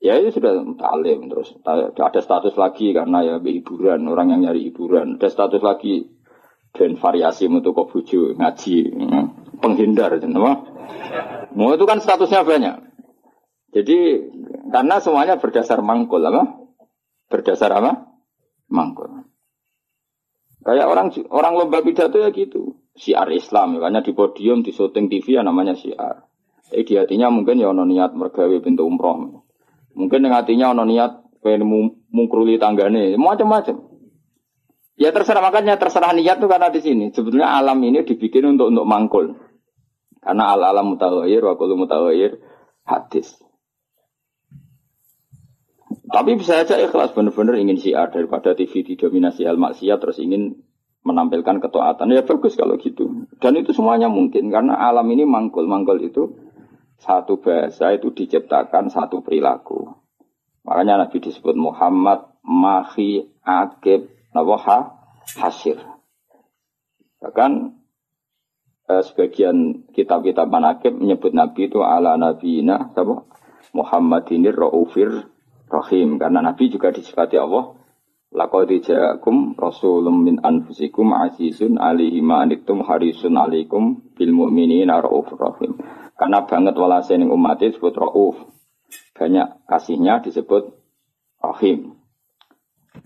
ya 0.00 0.20
itu 0.20 0.38
sudah 0.38 0.60
mutalim 0.60 1.26
terus 1.32 1.56
ada 1.64 2.20
status 2.20 2.54
lagi 2.54 2.92
karena 2.92 3.24
ya 3.24 3.34
hiburan 3.40 4.04
orang 4.06 4.36
yang 4.36 4.40
nyari 4.48 4.68
hiburan 4.68 5.16
ada 5.16 5.28
status 5.32 5.64
lagi 5.64 6.06
dan 6.76 7.00
variasi 7.00 7.48
untuk 7.48 7.72
kok 7.72 7.90
ngaji 8.12 8.78
hmm, 8.92 9.24
penghindar 9.60 10.16
kenapa 10.18 10.76
Mau 11.56 11.72
itu 11.72 11.84
kan 11.88 11.98
statusnya 12.04 12.44
banyak. 12.44 12.76
Jadi 13.72 13.96
karena 14.68 15.00
semuanya 15.00 15.40
berdasar 15.40 15.80
mangkul 15.80 16.20
apa? 16.20 16.68
Berdasar 17.32 17.72
apa? 17.72 18.12
Mangkul. 18.68 19.24
Kayak 20.60 20.86
orang 20.90 21.08
orang 21.32 21.52
lomba 21.56 21.80
pidato 21.80 22.20
ya 22.20 22.28
gitu. 22.34 22.76
Siar 22.96 23.28
Islam, 23.32 23.76
makanya 23.76 24.00
di 24.00 24.16
podium, 24.16 24.64
di 24.64 24.72
syuting 24.72 25.12
TV 25.12 25.36
ya 25.36 25.42
namanya 25.44 25.76
siar. 25.76 26.24
Eh 26.72 26.82
di 26.82 26.96
hatinya 26.96 27.28
mungkin 27.28 27.60
ya 27.60 27.70
ono 27.70 27.84
niat 27.84 28.16
mergawe 28.16 28.56
pintu 28.64 28.88
umroh. 28.88 29.44
Mungkin 29.96 30.26
yang 30.26 30.34
hatinya 30.34 30.72
ono 30.72 30.88
niat 30.88 31.40
pengen 31.44 31.68
mungkruli 32.10 32.56
tanggane, 32.56 33.14
macam-macam. 33.20 33.76
Ya 34.96 35.12
terserah 35.12 35.44
makanya 35.44 35.76
terserah 35.76 36.16
niat 36.16 36.40
tuh 36.40 36.48
karena 36.48 36.72
di 36.72 36.80
sini. 36.80 37.12
Sebetulnya 37.12 37.52
alam 37.52 37.76
ini 37.84 38.00
dibikin 38.00 38.56
untuk 38.56 38.72
untuk 38.72 38.88
mangkul. 38.88 39.45
Karena 40.26 40.58
al-alam 40.58 40.98
mutawair, 40.98 41.38
wa 41.46 41.54
kullu 41.54 41.78
mutawair 41.78 42.42
hadis. 42.82 43.38
Tapi 46.10 46.34
bisa 46.34 46.66
saja 46.66 46.82
ikhlas 46.82 47.14
benar-benar 47.14 47.54
ingin 47.62 47.78
syiar 47.78 48.10
daripada 48.10 48.58
TV 48.58 48.82
didominasi 48.82 49.46
al 49.46 49.54
maksiat 49.54 50.02
terus 50.02 50.18
ingin 50.18 50.66
menampilkan 51.06 51.62
ketuatan. 51.62 52.10
Ya 52.10 52.26
bagus 52.26 52.58
kalau 52.58 52.74
gitu. 52.74 53.30
Dan 53.38 53.54
itu 53.54 53.70
semuanya 53.70 54.10
mungkin 54.10 54.50
karena 54.50 54.74
alam 54.74 55.06
ini 55.14 55.22
mangkul. 55.22 55.70
Mangkul 55.70 56.02
itu 56.02 56.34
satu 56.98 57.38
bahasa 57.38 57.94
itu 57.94 58.10
diciptakan 58.10 58.90
satu 58.90 59.22
perilaku. 59.22 59.94
Makanya 60.66 61.06
Nabi 61.06 61.22
disebut 61.22 61.54
Muhammad, 61.54 62.26
Mahi, 62.42 63.22
Akib, 63.46 64.10
Nawaha, 64.34 64.98
Hasir. 65.38 65.78
Bahkan 67.22 67.50
eh, 68.88 69.02
sebagian 69.02 69.86
kitab-kitab 69.92 70.46
manakib 70.50 70.96
menyebut 70.96 71.34
Nabi 71.34 71.68
itu 71.70 71.82
ala 71.82 72.14
nabiyina 72.16 72.94
apa? 72.94 73.26
Muhammadinir 73.76 74.56
Raufir 74.56 75.28
Rahim 75.66 76.16
karena 76.16 76.40
Nabi 76.40 76.70
juga 76.70 76.94
disifati 76.94 77.36
Allah 77.36 77.76
Laqad 78.36 78.68
ja'akum 78.68 79.56
rasulun 79.56 80.20
min 80.20 80.36
anfusikum 80.44 81.14
azizun 81.14 81.80
alaihi 81.80 82.20
ma 82.20 82.44
anittum 82.44 82.84
harisun 82.84 83.32
alaikum 83.32 84.12
bil 84.12 84.32
mu'minina 84.34 85.00
raufur 85.00 85.40
rahim. 85.40 85.80
Karena 86.20 86.44
banget 86.44 86.76
walase 86.76 87.16
ning 87.16 87.32
umat 87.32 87.62
disebut 87.62 87.96
rauf. 87.96 88.36
Banyak 89.16 89.64
kasihnya 89.70 90.20
disebut 90.20 90.68
rahim. 91.40 91.96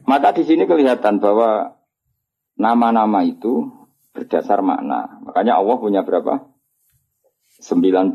Maka 0.03 0.35
di 0.35 0.43
sini 0.43 0.67
kelihatan 0.67 1.23
bahwa 1.23 1.79
nama-nama 2.59 3.23
itu 3.23 3.71
berdasar 4.15 4.61
makna. 4.63 5.21
Makanya 5.27 5.59
Allah 5.59 5.77
punya 5.79 6.03
berapa? 6.03 6.51
90 7.61 8.15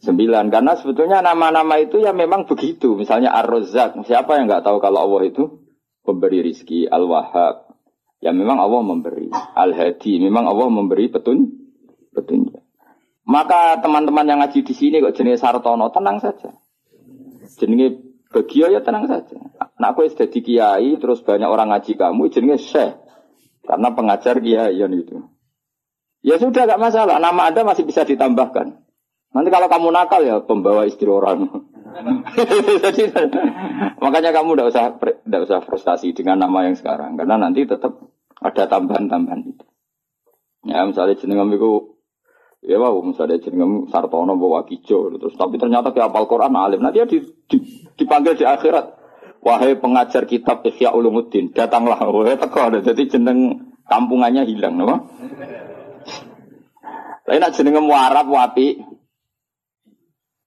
sembilan 0.00 0.44
karena 0.52 0.72
sebetulnya 0.76 1.24
nama-nama 1.24 1.80
itu 1.80 2.00
ya 2.00 2.12
memang 2.12 2.44
begitu 2.44 2.92
misalnya 2.92 3.32
Ar-Razzaq 3.40 4.04
siapa 4.04 4.36
yang 4.36 4.48
nggak 4.48 4.64
tahu 4.64 4.76
kalau 4.80 5.04
Allah 5.04 5.28
itu 5.28 5.64
pemberi 6.04 6.44
rizki, 6.44 6.84
Al-Wahhab. 6.84 7.72
Ya 8.20 8.30
memang 8.32 8.60
Allah 8.60 8.80
memberi. 8.84 9.32
Al-Hadi, 9.32 10.20
memang 10.20 10.48
Allah 10.48 10.68
memberi 10.68 11.08
petun, 11.08 11.48
petunjuk. 12.12 12.60
Maka 13.24 13.80
teman-teman 13.80 14.28
yang 14.28 14.38
ngaji 14.44 14.60
di 14.60 14.74
sini 14.76 15.00
kok 15.00 15.16
jenis 15.16 15.40
Sartono, 15.40 15.88
tenang 15.88 16.20
saja. 16.20 16.52
Jenis 17.56 18.04
Bagio 18.28 18.68
ya 18.68 18.84
tenang 18.84 19.08
saja. 19.08 19.38
Nah 19.80 19.94
aku 19.94 20.04
sudah 20.10 20.28
kiai, 20.28 20.98
terus 21.00 21.24
banyak 21.24 21.48
orang 21.48 21.72
ngaji 21.72 21.96
kamu, 21.96 22.22
jenis 22.28 22.66
Syekh. 22.68 23.03
Karena 23.64 23.88
pengajar 23.96 24.38
kiai 24.38 24.76
itu. 24.76 25.24
Ya 26.24 26.40
sudah 26.40 26.64
gak 26.64 26.80
masalah, 26.80 27.20
nama 27.20 27.52
Anda 27.52 27.68
masih 27.68 27.84
bisa 27.84 28.04
ditambahkan. 28.04 28.80
Nanti 29.34 29.48
kalau 29.50 29.66
kamu 29.66 29.88
nakal 29.90 30.22
ya 30.24 30.40
pembawa 30.40 30.86
istri 30.86 31.10
orang. 31.10 31.50
Makanya 34.02 34.30
kamu 34.30 34.50
tidak 34.54 34.68
usah 34.70 34.84
tidak 34.98 35.40
usah 35.46 35.58
frustasi 35.62 36.14
dengan 36.14 36.42
nama 36.42 36.70
yang 36.70 36.78
sekarang 36.78 37.18
karena 37.18 37.38
nanti 37.38 37.66
tetap 37.66 37.98
ada 38.38 38.64
tambahan-tambahan 38.70 39.42
itu. 39.42 39.64
Ya 40.64 40.86
misalnya 40.86 41.18
jenengam 41.18 41.50
itu 41.54 41.94
ya 42.64 42.80
wow 42.80 42.96
misalnya 43.04 43.36
jenengam 43.42 43.90
Sartono 43.92 44.40
bawa 44.40 44.64
kijo 44.64 45.12
terus 45.20 45.36
tapi 45.36 45.60
ternyata 45.60 45.92
ke 45.92 46.00
apal 46.00 46.24
Quran 46.24 46.56
alim 46.56 46.80
nanti 46.80 47.02
dia 47.02 47.06
di, 47.06 47.20
di, 47.44 47.60
dipanggil 48.00 48.40
di 48.40 48.48
akhirat 48.48 49.03
wahai 49.44 49.76
pengajar 49.76 50.24
kitab 50.24 50.64
Ihya 50.64 50.96
Ulumuddin 50.96 51.52
datanglah 51.52 52.00
wahai 52.00 52.40
teko 52.40 52.80
jadi 52.80 53.02
jeneng 53.06 53.70
kampungannya 53.84 54.48
hilang 54.48 54.80
nama. 54.80 55.04
Lain 57.24 57.40
nak 57.40 57.56
jenengam 57.56 57.88
Arab 57.88 58.28
wapi 58.28 58.94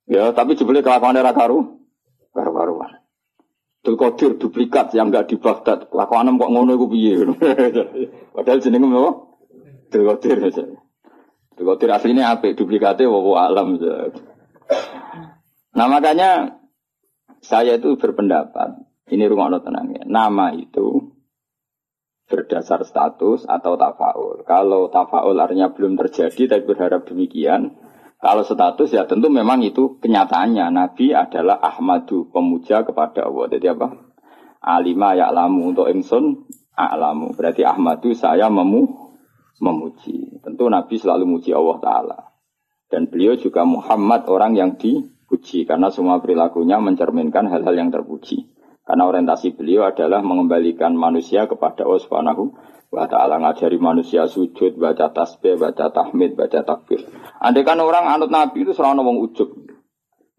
Ya, 0.08 0.32
tapi 0.32 0.56
jebule 0.56 0.80
kelakuan 0.80 1.20
era 1.20 1.36
karu, 1.36 1.84
karu 2.32 2.52
karuan. 2.56 3.04
Qadir 3.84 4.36
duplikat 4.36 4.92
yang 4.96 5.12
enggak 5.12 5.32
di 5.32 5.40
Baghdad. 5.40 5.88
Kelakuan 5.88 6.36
kok 6.36 6.52
ngono 6.52 6.76
iku 6.76 6.88
piye? 6.92 7.24
Padahal 8.36 8.60
jenenge 8.60 8.88
apa? 8.92 9.12
Abdul 9.88 10.04
Qadir. 10.12 10.38
Abdul 11.56 11.92
aslinya 11.92 12.36
apa? 12.36 12.52
Duplikatnya 12.52 13.08
wa 13.08 13.48
alam. 13.48 13.80
Nah 15.72 15.88
makanya 15.88 16.60
saya 17.40 17.80
itu 17.80 17.96
berpendapat, 17.96 18.76
ini 19.08 19.24
rumah 19.28 19.52
tenangnya, 19.60 20.04
nama 20.04 20.52
itu 20.52 21.16
berdasar 22.28 22.84
status 22.84 23.48
atau 23.48 23.80
tafaul. 23.80 24.44
Kalau 24.44 24.92
tafaul 24.92 25.40
artinya 25.40 25.72
belum 25.72 25.96
terjadi 25.96 26.58
tapi 26.60 26.64
berharap 26.68 27.08
demikian, 27.08 27.80
kalau 28.18 28.42
status 28.42 28.92
ya 28.92 29.06
tentu 29.06 29.30
memang 29.30 29.62
itu 29.62 30.02
kenyataannya. 30.02 30.68
Nabi 30.74 31.14
adalah 31.14 31.62
Ahmadu, 31.62 32.28
pemuja 32.34 32.82
kepada 32.82 33.30
Allah. 33.30 33.46
Jadi 33.54 33.66
apa? 33.70 33.94
Alima 34.58 35.14
ya'lamu 35.14 35.72
untuk 35.72 35.88
ingsun 35.88 36.50
a'lamu. 36.74 37.38
Berarti 37.38 37.62
Ahmadu 37.62 38.18
saya 38.18 38.50
memu 38.50 39.14
memuji. 39.62 40.42
Tentu 40.42 40.66
Nabi 40.66 40.98
selalu 40.98 41.30
muji 41.30 41.54
Allah 41.54 41.78
Ta'ala. 41.78 42.20
Dan 42.90 43.06
beliau 43.06 43.38
juga 43.38 43.64
Muhammad 43.70 44.26
orang 44.34 44.58
yang 44.58 44.82
dipuji. 44.82 45.70
Karena 45.70 45.94
semua 45.94 46.18
perilakunya 46.18 46.82
mencerminkan 46.82 47.46
hal-hal 47.54 47.78
yang 47.78 47.94
terpuji. 47.94 48.57
Karena 48.88 49.04
orientasi 49.04 49.60
beliau 49.60 49.84
adalah 49.84 50.24
mengembalikan 50.24 50.96
manusia 50.96 51.44
kepada 51.44 51.84
Allah 51.84 52.00
Subhanahu 52.00 52.56
wa 52.88 53.04
ta'ala 53.04 53.44
ngajari 53.44 53.76
manusia 53.84 54.32
sujud, 54.32 54.80
baca 54.80 55.12
tasbih, 55.12 55.60
baca 55.60 55.92
tahmid, 55.92 56.40
baca 56.40 56.64
takbir. 56.64 57.04
Andai 57.44 57.68
kan 57.68 57.84
orang 57.84 58.08
anut 58.08 58.32
Nabi 58.32 58.64
itu 58.64 58.72
serana 58.72 59.04
wong 59.04 59.20
ujub. 59.28 59.52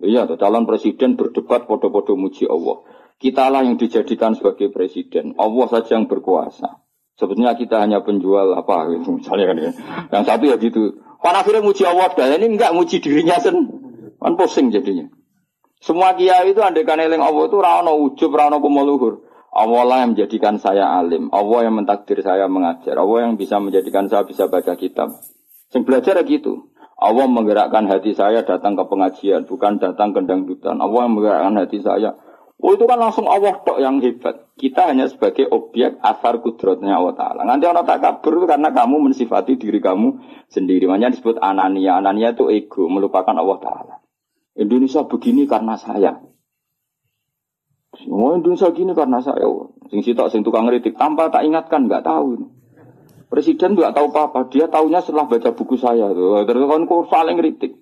Iya, 0.01 0.25
tuh, 0.25 0.41
calon 0.41 0.65
presiden 0.65 1.21
berdebat 1.21 1.69
podo-podo 1.69 2.17
muji 2.17 2.49
Allah. 2.49 2.89
Kita 3.19 3.51
lah 3.51 3.67
yang 3.67 3.77
dijadikan 3.77 4.33
sebagai 4.33 4.73
presiden. 4.73 5.35
Allah 5.37 5.67
saja 5.69 5.99
yang 5.99 6.09
berkuasa. 6.09 6.81
Sebetulnya 7.19 7.59
kita 7.59 7.83
hanya 7.83 8.01
penjual 8.07 8.55
apa 8.55 8.95
misalnya 9.19 9.47
kan 9.51 9.57
ya. 9.59 9.71
Yang 10.15 10.25
satu 10.25 10.45
ya 10.47 10.57
gitu. 10.57 11.03
Akhirnya 11.19 11.67
muji 11.67 11.83
Allah 11.83 12.15
dan 12.15 12.39
ini 12.39 12.57
enggak 12.57 12.73
muji 12.73 13.03
dirinya 13.03 13.43
sen. 13.43 13.59
Kan 14.23 14.39
pusing 14.39 14.71
jadinya. 14.71 15.11
Semua 15.79 16.15
kiai 16.19 16.51
itu 16.51 16.59
andai 16.59 16.83
kan 16.83 16.99
eling 16.99 17.23
Allah 17.23 17.45
itu 17.47 17.59
rano 17.59 17.93
ujub, 18.03 18.31
rano 18.35 18.59
kumuluhur. 18.59 19.29
Allah 19.49 19.83
lah 19.83 19.99
yang 20.05 20.13
menjadikan 20.15 20.61
saya 20.61 20.87
alim. 20.87 21.33
Allah 21.33 21.67
yang 21.67 21.75
mentakdir 21.81 22.21
saya 22.21 22.47
mengajar. 22.47 22.95
Allah 23.01 23.27
yang 23.27 23.41
bisa 23.41 23.57
menjadikan 23.59 24.07
saya 24.07 24.23
bisa 24.23 24.47
baca 24.47 24.77
kitab. 24.77 25.17
Sing 25.73 25.83
belajar 25.89 26.21
ya 26.21 26.25
gitu. 26.25 26.69
Allah 26.99 27.31
menggerakkan 27.31 27.87
hati 27.87 28.11
saya 28.11 28.43
datang 28.43 28.75
ke 28.75 28.83
pengajian, 28.91 29.47
bukan 29.47 29.79
datang 29.79 30.11
ke 30.11 30.21
dangdutan. 30.27 30.83
Allah 30.83 31.07
yang 31.07 31.15
menggerakkan 31.15 31.55
hati 31.63 31.79
saya. 31.79 32.19
Oh 32.59 32.75
itu 32.75 32.91
kan 32.91 32.99
langsung 32.99 33.31
Allah 33.31 33.55
tok 33.63 33.79
yang 33.79 34.03
hebat. 34.03 34.51
Kita 34.59 34.91
hanya 34.91 35.07
sebagai 35.07 35.47
objek 35.47 36.03
asar 36.03 36.43
kudrotnya 36.43 36.99
Allah 36.99 37.15
Ta'ala. 37.15 37.47
Nanti 37.47 37.71
orang 37.71 37.87
tak 37.87 38.03
kabur 38.03 38.43
itu 38.43 38.47
karena 38.51 38.75
kamu 38.75 38.99
mensifati 38.99 39.55
diri 39.55 39.79
kamu 39.79 40.19
sendiri. 40.51 40.91
Makanya 40.91 41.15
disebut 41.15 41.39
anania. 41.39 42.03
Anania 42.03 42.35
itu 42.35 42.51
ego, 42.51 42.91
melupakan 42.91 43.31
Allah 43.31 43.59
Ta'ala. 43.63 43.95
Indonesia 44.59 45.07
begini 45.07 45.47
karena 45.47 45.79
saya. 45.79 46.19
Oh 48.11 48.35
Indonesia 48.35 48.69
gini 48.75 48.93
karena 48.93 49.23
saya. 49.23 49.47
Sing 49.89 50.03
sitok 50.03 50.29
sing 50.35 50.43
tukang 50.43 50.67
ngeritik 50.67 50.99
tanpa 50.99 51.31
tak 51.31 51.47
ingatkan 51.47 51.87
nggak 51.87 52.05
tahu. 52.05 52.51
Presiden 53.31 53.79
nggak 53.79 53.95
tahu 53.95 54.11
apa-apa. 54.11 54.51
Dia 54.51 54.67
tahunya 54.67 55.01
setelah 55.01 55.31
baca 55.31 55.51
buku 55.55 55.79
saya. 55.79 56.11
Terus 56.45 56.65
kan 56.67 56.83
saling 56.89 57.37
ngeritik. 57.39 57.79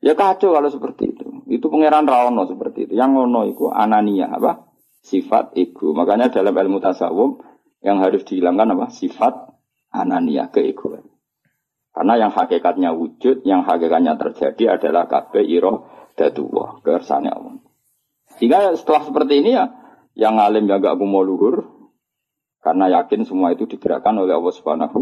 Ya 0.00 0.16
kacau 0.16 0.56
kalau 0.56 0.70
seperti 0.72 1.12
itu. 1.12 1.26
Itu 1.50 1.68
pangeran 1.68 2.08
Rawono 2.08 2.48
seperti 2.48 2.88
itu. 2.88 2.92
Yang 2.96 3.10
ngono 3.20 3.40
itu 3.50 3.68
anania 3.68 4.32
apa? 4.32 4.70
Sifat 5.04 5.56
ego. 5.58 5.92
Makanya 5.92 6.32
dalam 6.32 6.56
ilmu 6.56 6.80
tasawuf 6.80 7.42
yang 7.84 8.00
harus 8.00 8.24
dihilangkan 8.24 8.76
apa? 8.76 8.86
Sifat 8.92 9.34
anania 9.92 10.48
keegoan. 10.48 11.04
Karena 11.90 12.16
yang 12.16 12.32
hakikatnya 12.32 12.94
wujud, 12.94 13.42
yang 13.42 13.66
hakikatnya 13.66 14.14
terjadi 14.14 14.78
adalah 14.78 15.10
kabeh 15.10 15.42
iro 15.42 15.99
datuwah, 16.18 16.82
kersane 16.82 17.30
Allah. 17.30 17.60
Sehingga 18.38 18.72
setelah 18.78 19.02
seperti 19.04 19.42
ini 19.44 19.50
ya, 19.54 19.70
yang 20.14 20.38
alim 20.40 20.66
yang 20.66 20.80
gak 20.80 20.96
mau 21.00 21.22
luhur, 21.22 21.66
karena 22.60 22.92
yakin 23.00 23.24
semua 23.24 23.56
itu 23.56 23.64
digerakkan 23.64 24.16
oleh 24.20 24.36
Allah 24.36 24.54
Subhanahu 24.54 25.00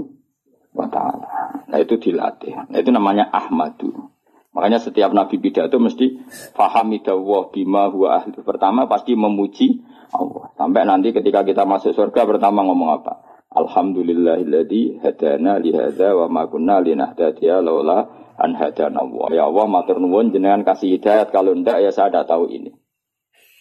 wa 0.74 0.86
taala. 0.86 1.28
Nah 1.66 1.78
itu 1.82 1.98
dilatih. 1.98 2.70
Nah 2.70 2.78
itu 2.78 2.90
namanya 2.94 3.28
Ahmadu. 3.34 4.14
Makanya 4.54 4.80
setiap 4.80 5.12
nabi 5.12 5.38
pidato 5.38 5.76
mesti 5.78 6.22
fahamidallah 6.54 7.52
bima 7.52 7.90
huwa 7.92 8.18
ahli. 8.18 8.34
Pertama 8.40 8.88
pasti 8.88 9.14
memuji 9.14 9.84
Allah. 10.14 10.50
Sampai 10.56 10.88
nanti 10.88 11.12
ketika 11.12 11.44
kita 11.44 11.68
masuk 11.68 11.92
surga 11.92 12.24
pertama 12.24 12.64
ngomong 12.64 13.02
apa? 13.02 13.27
Alhamdulillahilladzi 13.58 15.02
hadana 15.02 15.58
li 15.58 15.74
hadza 15.74 16.14
wa 16.14 16.30
ma 16.30 16.46
kunna 16.46 16.78
linahtadiya 16.78 17.58
laula 17.58 18.06
an 18.38 18.54
hadana. 18.54 19.02
Ya 19.34 19.50
Allah 19.50 19.66
matur 19.66 19.98
nuwun 19.98 20.30
jenengan 20.30 20.62
kasih 20.62 20.94
hidayat 20.94 21.34
kalau 21.34 21.58
ndak 21.58 21.82
ya 21.82 21.90
saya 21.90 22.14
tidak 22.14 22.30
tahu 22.30 22.46
ini. 22.54 22.70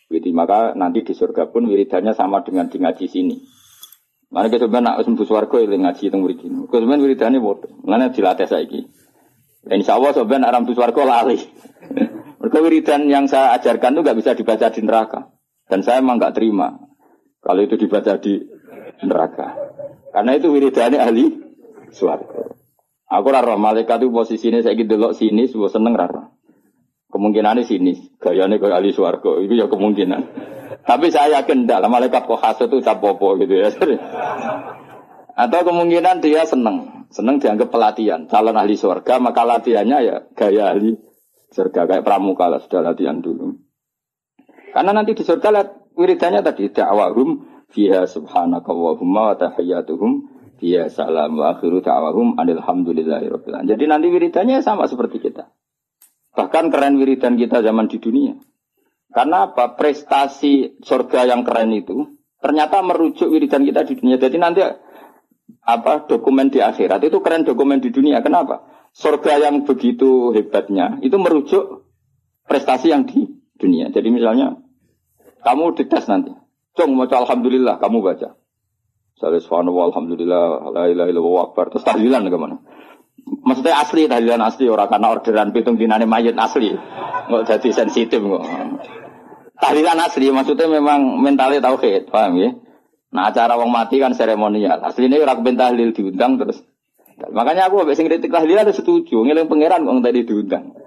Jadi 0.08 0.30
maka 0.32 0.78
nanti 0.78 1.04
di 1.04 1.12
surga 1.18 1.50
pun 1.52 1.68
wiridannya 1.68 2.14
sama 2.14 2.46
dengan 2.46 2.70
di 2.70 2.78
ngaji 2.80 3.06
sini. 3.10 3.36
Mana 4.32 4.48
kita 4.54 4.68
nak 4.68 5.04
sembuh 5.04 5.26
suarga 5.26 5.64
yang 5.64 5.88
ngaji 5.88 6.04
itu 6.08 6.18
murid 6.20 6.40
ini. 6.46 6.68
Kau 6.68 6.80
sebenarnya 6.80 7.04
wiridannya 7.04 7.40
bodoh. 7.42 7.72
Mana 7.84 8.12
dilatih 8.12 8.48
ini. 8.48 8.88
Dan 9.68 9.84
insya 9.84 10.00
Allah 10.00 10.16
sebenarnya 10.16 10.48
aram 10.48 10.64
suarga 10.68 11.02
lali. 11.04 11.40
Mereka 12.40 12.58
wiridan 12.64 13.12
yang 13.12 13.28
saya 13.28 13.56
ajarkan 13.60 13.98
itu 13.98 14.02
nggak 14.04 14.18
bisa 14.20 14.32
dibaca 14.38 14.68
di 14.72 14.82
neraka. 14.84 15.20
Dan 15.68 15.84
saya 15.84 16.00
emang 16.00 16.22
nggak 16.22 16.36
terima 16.38 16.72
kalau 17.44 17.60
itu 17.64 17.76
dibaca 17.76 18.16
di 18.20 18.40
neraka. 19.04 19.67
Karena 20.18 20.34
itu 20.34 20.50
wiridannya 20.50 20.98
ahli 20.98 21.26
suarga. 21.94 22.50
Aku 23.06 23.30
raro 23.30 23.54
malaikat 23.62 24.02
itu 24.02 24.10
posisinya 24.10 24.66
saya 24.66 24.74
gitu 24.74 24.98
loh 24.98 25.14
sini, 25.14 25.46
semua 25.46 25.70
seneng 25.70 25.94
raro. 25.94 26.34
Kemungkinannya 27.14 27.62
sini, 27.62 28.18
gayanya 28.18 28.58
kayak 28.58 28.82
ahli 28.82 28.98
suarga, 28.98 29.38
itu 29.46 29.54
ya 29.54 29.70
kemungkinan. 29.70 30.22
Tapi 30.90 31.14
saya 31.14 31.38
yakin 31.38 31.70
enggak, 31.70 31.86
malaikat 31.86 32.26
kok 32.26 32.42
khas 32.42 32.66
itu 32.66 32.82
capopo 32.82 33.38
gitu 33.38 33.62
ya. 33.62 33.70
Atau 35.46 35.62
kemungkinan 35.70 36.26
dia 36.26 36.50
seneng, 36.50 37.06
seneng 37.14 37.38
dianggap 37.38 37.70
pelatihan, 37.70 38.26
calon 38.26 38.58
ahli 38.58 38.74
surga, 38.74 39.22
maka 39.22 39.46
latihannya 39.46 39.98
ya 40.02 40.18
gaya 40.34 40.74
ahli 40.74 40.98
surga, 41.54 41.86
kayak 41.86 42.02
pramuka 42.02 42.50
lah, 42.50 42.58
sudah 42.58 42.82
latihan 42.82 43.22
dulu. 43.22 43.54
Karena 44.74 44.98
nanti 44.98 45.14
di 45.14 45.22
surga 45.22 45.54
lihat 45.54 45.94
wiridannya 45.94 46.42
tadi, 46.42 46.74
dakwahum 46.74 47.57
fiha 47.72 48.08
subhanaka 48.08 48.72
wa 48.72 48.96
tahiyyatuhum 49.36 50.12
fiha 50.58 50.90
salam 50.90 51.38
wa 51.38 51.56
akhiru 51.56 51.84
ta'awahum 51.84 52.40
alhamdulillahi 52.40 53.28
rabbil 53.30 53.56
alamin. 53.56 53.70
Jadi 53.72 53.84
nanti 53.86 54.08
wiridannya 54.10 54.60
sama 54.66 54.90
seperti 54.90 55.22
kita. 55.22 55.52
Bahkan 56.38 56.70
keren 56.70 57.02
wiridan 57.02 57.38
kita 57.38 57.66
zaman 57.66 57.90
di 57.90 57.98
dunia. 57.98 58.38
Karena 59.10 59.50
apa? 59.50 59.74
Prestasi 59.74 60.78
surga 60.84 61.26
yang 61.26 61.42
keren 61.42 61.74
itu 61.74 62.18
ternyata 62.38 62.86
merujuk 62.86 63.30
wiridan 63.34 63.66
kita 63.66 63.82
di 63.88 63.94
dunia. 63.98 64.18
Jadi 64.22 64.38
nanti 64.38 64.62
apa 65.64 66.06
dokumen 66.06 66.54
di 66.54 66.62
akhirat 66.62 67.02
itu 67.04 67.18
keren 67.24 67.48
dokumen 67.48 67.82
di 67.82 67.90
dunia. 67.90 68.22
Kenapa? 68.22 68.68
Surga 68.94 69.50
yang 69.50 69.66
begitu 69.66 70.34
hebatnya 70.34 70.98
itu 71.02 71.18
merujuk 71.18 71.86
prestasi 72.46 72.94
yang 72.94 73.06
di 73.06 73.26
dunia. 73.58 73.90
Jadi 73.90 74.10
misalnya 74.14 74.58
kamu 75.42 75.74
dites 75.78 76.06
nanti. 76.10 76.47
Cung 76.78 76.94
mau 76.94 77.10
alhamdulillah 77.10 77.82
kamu 77.82 78.06
baca. 78.06 78.38
Subhanallah 79.18 79.84
alhamdulillah 79.90 80.44
la 80.78 80.84
ilaha 80.94 81.10
illallah 81.10 81.44
akbar. 81.50 81.74
Terus 81.74 81.84
tahlilan 81.90 82.30
ke 82.30 82.38
mana? 82.38 82.62
Maksudnya 83.26 83.82
asli 83.82 84.06
tahlilan 84.06 84.38
asli 84.46 84.70
orang 84.70 84.86
karena 84.86 85.08
orderan 85.10 85.50
pitung 85.58 85.82
dinane 85.82 86.06
mayat 86.06 86.38
asli. 86.38 86.78
Nggak 87.28 87.44
jadi 87.50 87.70
sensitif 87.74 88.22
kok. 88.22 88.46
Tahlilan 89.58 89.98
asli 90.06 90.30
maksudnya 90.30 90.70
memang 90.70 91.18
mentalnya 91.18 91.66
tauhid, 91.66 92.14
paham 92.14 92.38
ya? 92.38 92.54
Nah 93.10 93.34
acara 93.34 93.58
wong 93.58 93.74
mati 93.74 93.98
kan 93.98 94.14
seremonial. 94.14 94.78
Aslinya 94.86 95.18
orang 95.18 95.42
ben 95.42 95.58
tahlil 95.58 95.98
diundang 95.98 96.38
terus. 96.38 96.62
Makanya 97.18 97.74
aku 97.74 97.82
abek 97.82 97.98
sing 97.98 98.06
kritik 98.06 98.30
tahlilan 98.30 98.70
setuju, 98.70 99.26
ngiling 99.26 99.50
pangeran 99.50 99.82
wong 99.82 100.06
tadi 100.06 100.22
diundang. 100.22 100.78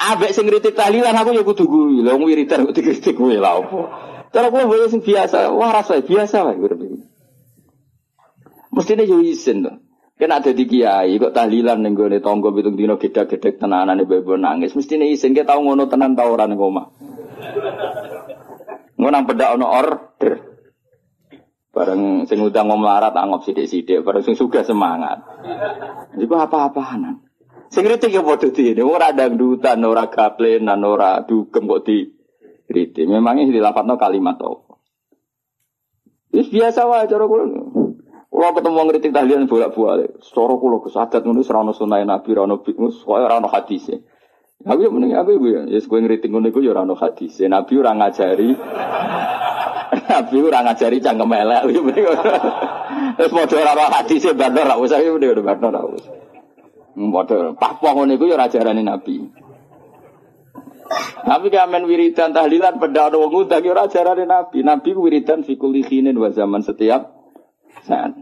Abek 0.00 0.32
sing 0.32 0.48
kritik 0.48 0.72
tahlilan 0.72 1.12
aku 1.12 1.36
ya 1.36 1.44
kudu 1.44 1.68
kuwi. 1.68 2.00
Lah 2.00 2.16
wong 2.16 2.24
wiridan 2.24 2.64
kok 2.64 2.72
dikritik 2.72 3.20
kuwi 3.20 3.36
lha 3.36 3.60
opo. 3.60 3.92
Cara 4.30 4.46
kulo 4.54 4.70
boleh 4.70 4.86
sing 4.86 5.02
biasa, 5.02 5.50
wah 5.50 5.70
rasa 5.74 5.98
biasa 6.06 6.46
wae 6.46 6.58
urip 6.62 6.78
iki. 6.78 6.98
Mestine 8.70 9.02
yo 9.02 9.18
isin 9.18 9.66
to. 9.66 9.72
Kena 10.14 10.38
ada 10.38 10.52
di 10.52 10.68
kiai 10.68 11.16
kok 11.16 11.32
tahlilan 11.32 11.80
ning 11.80 11.96
gone 11.96 12.20
tangga 12.20 12.52
pitung 12.52 12.76
dina 12.76 12.94
gedhe-gedhe 12.94 13.58
tenanane 13.58 14.06
bebo 14.06 14.38
nangis. 14.38 14.76
Mestine 14.78 15.10
isin 15.10 15.34
ke 15.34 15.42
tau 15.42 15.58
ngono 15.64 15.90
tenan 15.90 16.14
ta 16.14 16.30
ora 16.30 16.46
ning 16.46 16.60
omah. 16.60 16.86
Ngono 19.00 19.10
nang 19.10 19.24
pedak 19.26 19.56
ono 19.58 19.66
order. 19.66 20.34
Bareng 21.70 22.28
sing 22.28 22.38
udang 22.42 22.66
mau 22.66 22.78
melarat 22.78 23.14
anggap 23.14 23.46
sidik-sidik, 23.46 24.02
bareng 24.02 24.26
sing 24.26 24.34
suka 24.34 24.66
semangat. 24.66 25.22
Iku 26.18 26.34
apa-apaan. 26.34 27.22
Sing 27.70 27.86
kritik 27.86 28.10
ya 28.10 28.26
padha 28.26 28.50
dene, 28.50 28.82
ora 28.82 29.14
dangdutan, 29.14 29.78
ora 29.86 30.10
gaplenan, 30.10 30.82
ora 30.82 31.22
dugem 31.22 31.70
kok 31.70 31.86
di 31.86 32.19
kritik. 32.70 33.10
Memangnya 33.10 33.50
dilafatno 33.50 33.98
kalimat 33.98 34.38
apa? 34.38 34.78
Wis 36.30 36.46
biasa 36.46 36.86
wae 36.86 37.10
cara 37.10 37.26
kula. 37.26 37.44
Kula 38.30 38.54
ketemu 38.54 38.80
ngritik 38.86 39.10
tahlilan 39.10 39.50
bolak-balik. 39.50 40.22
Cara 40.22 40.54
kula 40.54 40.78
kesadat 40.86 41.26
ngono 41.26 41.42
ora 41.42 41.58
ono 41.66 41.72
sunah 41.74 41.98
Nabi, 42.06 42.28
ora 42.30 42.46
ono 42.46 42.62
bimus, 42.62 43.02
ora 43.02 43.42
ono 43.42 43.50
hadis. 43.50 43.90
Aku 44.60 44.80
ya 44.84 44.92
mending 44.92 45.16
aku 45.16 45.40
ya, 45.40 45.64
ya 45.66 45.80
kowe 45.82 45.98
ngritik 45.98 46.30
ngono 46.30 46.54
iku 46.54 46.62
ya 46.62 46.70
ora 46.70 46.86
ono 46.86 46.94
hadis. 46.94 47.42
Nabi 47.42 47.72
ora 47.74 47.98
ngajari 47.98 48.54
Nabi 50.14 50.36
ora 50.38 50.58
ngajari 50.70 51.02
cangkem 51.02 51.34
elek. 51.34 51.62
Terus 53.18 53.30
padha 53.34 53.56
ora 53.58 53.72
ono 53.74 53.84
hadis 53.90 54.22
bar 54.30 54.54
ora 54.54 54.74
usah 54.78 55.02
ya 55.02 55.10
mending 55.10 55.34
ora 55.34 55.82
usah. 55.90 56.14
Padha 56.94 57.36
papua 57.58 57.90
ngono 57.98 58.14
iku 58.14 58.30
ya 58.30 58.38
ora 58.38 58.70
Nabi. 58.70 59.49
Tapi 61.20 61.46
kamen 61.54 61.86
wiridan 61.86 62.34
tahlilan 62.34 62.82
pada 62.82 63.12
ada 63.12 63.16
wong 63.16 63.30
ngundang 63.30 63.62
ya 63.62 63.70
ora 63.70 63.86
ajarane 63.86 64.26
Nabi. 64.26 64.66
Nabi 64.66 64.88
ku 64.90 65.06
wiridan 65.06 65.46
fi 65.46 65.54
kulli 65.54 65.86
khinin 65.86 66.18
wa 66.18 66.34
zaman 66.34 66.66
setiap 66.66 67.14
saat. 67.86 68.18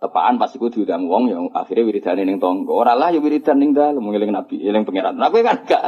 Tepaan 0.00 0.36
pasti 0.40 0.56
ku 0.60 0.68
diundang 0.68 1.08
wong 1.08 1.32
yang 1.32 1.44
akhirnya 1.52 1.88
wiridan 1.88 2.20
ning 2.20 2.40
tangga. 2.40 2.72
Ora 2.72 2.92
lah 2.92 3.08
ya 3.12 3.20
wiridan 3.20 3.60
ning 3.60 3.72
dalem 3.72 4.04
Nabi, 4.04 4.60
eling 4.60 4.84
pangeran. 4.84 5.16
Nabi 5.16 5.40
kan 5.40 5.64
gak 5.64 5.84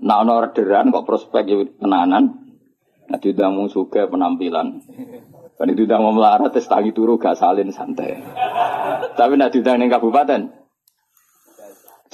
nah 0.00 0.24
ono 0.24 0.32
orderan 0.40 0.92
kok 0.92 1.04
prospek 1.04 1.44
ya 1.44 1.56
tenanan. 1.80 2.24
Nah 3.04 3.18
diundang 3.20 3.60
wong 3.60 3.68
suka 3.68 4.08
penampilan. 4.08 4.80
Kan 5.54 5.70
udah 5.70 5.98
mau 6.02 6.10
melarat, 6.10 6.50
tes 6.50 6.66
tangi 6.66 6.90
turu 6.90 7.14
gak 7.14 7.38
salin 7.38 7.70
santai. 7.70 8.18
Tapi 9.14 9.32
nak 9.38 9.54
diundang 9.54 9.78
ning 9.78 9.92
kabupaten, 9.92 10.63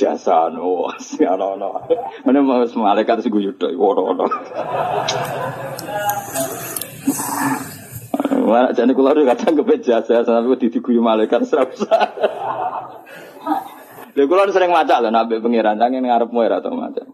jasa 0.00 0.48
no 0.48 0.88
ono 1.36 1.46
ono 1.60 1.68
mana 2.24 2.38
mau 2.40 2.64
malaikat 2.64 3.20
sing 3.20 3.28
guyu 3.28 3.52
tok 3.60 3.76
ono 3.76 4.16
ono 4.16 4.26
Wah, 8.40 8.74
jadi 8.74 8.90
kalau 8.98 9.14
udah 9.14 9.30
kadang 9.30 9.62
kepe 9.62 9.78
jasa, 9.78 10.26
di 10.26 10.66
diguyu 10.74 10.98
malaikat 10.98 11.46
serasa. 11.46 11.86
Lha 14.10 14.22
kula 14.26 14.50
sering 14.50 14.74
maca 14.74 14.98
lho 14.98 15.14
nabi 15.14 15.38
pangeran 15.38 15.78
jangan 15.78 16.02
ngarepmu 16.02 16.40
ya 16.42 16.58
atau 16.58 16.74
maca. 16.74 17.06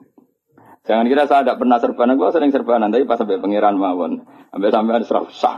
Jangan 0.87 1.05
kira 1.11 1.29
saya 1.29 1.45
tidak 1.45 1.59
pernah 1.61 1.77
serbanan, 1.83 2.15
gua 2.17 2.31
sering 2.33 2.55
serbanan, 2.55 2.89
tapi 2.95 3.05
pas 3.05 3.19
sampai 3.19 3.43
pangeran 3.43 3.75
mawon, 3.77 4.23
sampai 4.55 4.71
sampai 4.71 4.93
ada 4.97 5.05
serasa. 5.05 5.51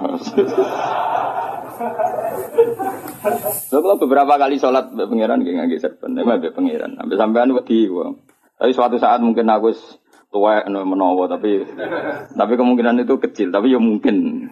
Lo 3.71 3.79
kalau 3.85 3.97
beberapa 4.01 4.35
kali 4.39 4.59
sholat 4.59 4.91
be 4.95 5.05
pangeran 5.07 5.43
gak 5.43 5.55
nggak 5.55 5.81
serban, 5.81 6.17
be 6.17 6.51
pangeran. 6.51 6.99
Sampai 6.99 7.17
sampean 7.19 7.55
wedi 7.55 7.87
Tapi 8.59 8.71
suatu 8.75 8.99
saat 8.99 9.23
mungkin 9.23 9.47
aku 9.47 9.71
tua 10.35 10.67
menowo, 10.67 11.31
tapi 11.31 11.63
tapi 12.35 12.53
kemungkinan 12.59 13.07
itu 13.07 13.15
kecil, 13.23 13.55
tapi 13.55 13.71
ya 13.71 13.79
mungkin. 13.79 14.49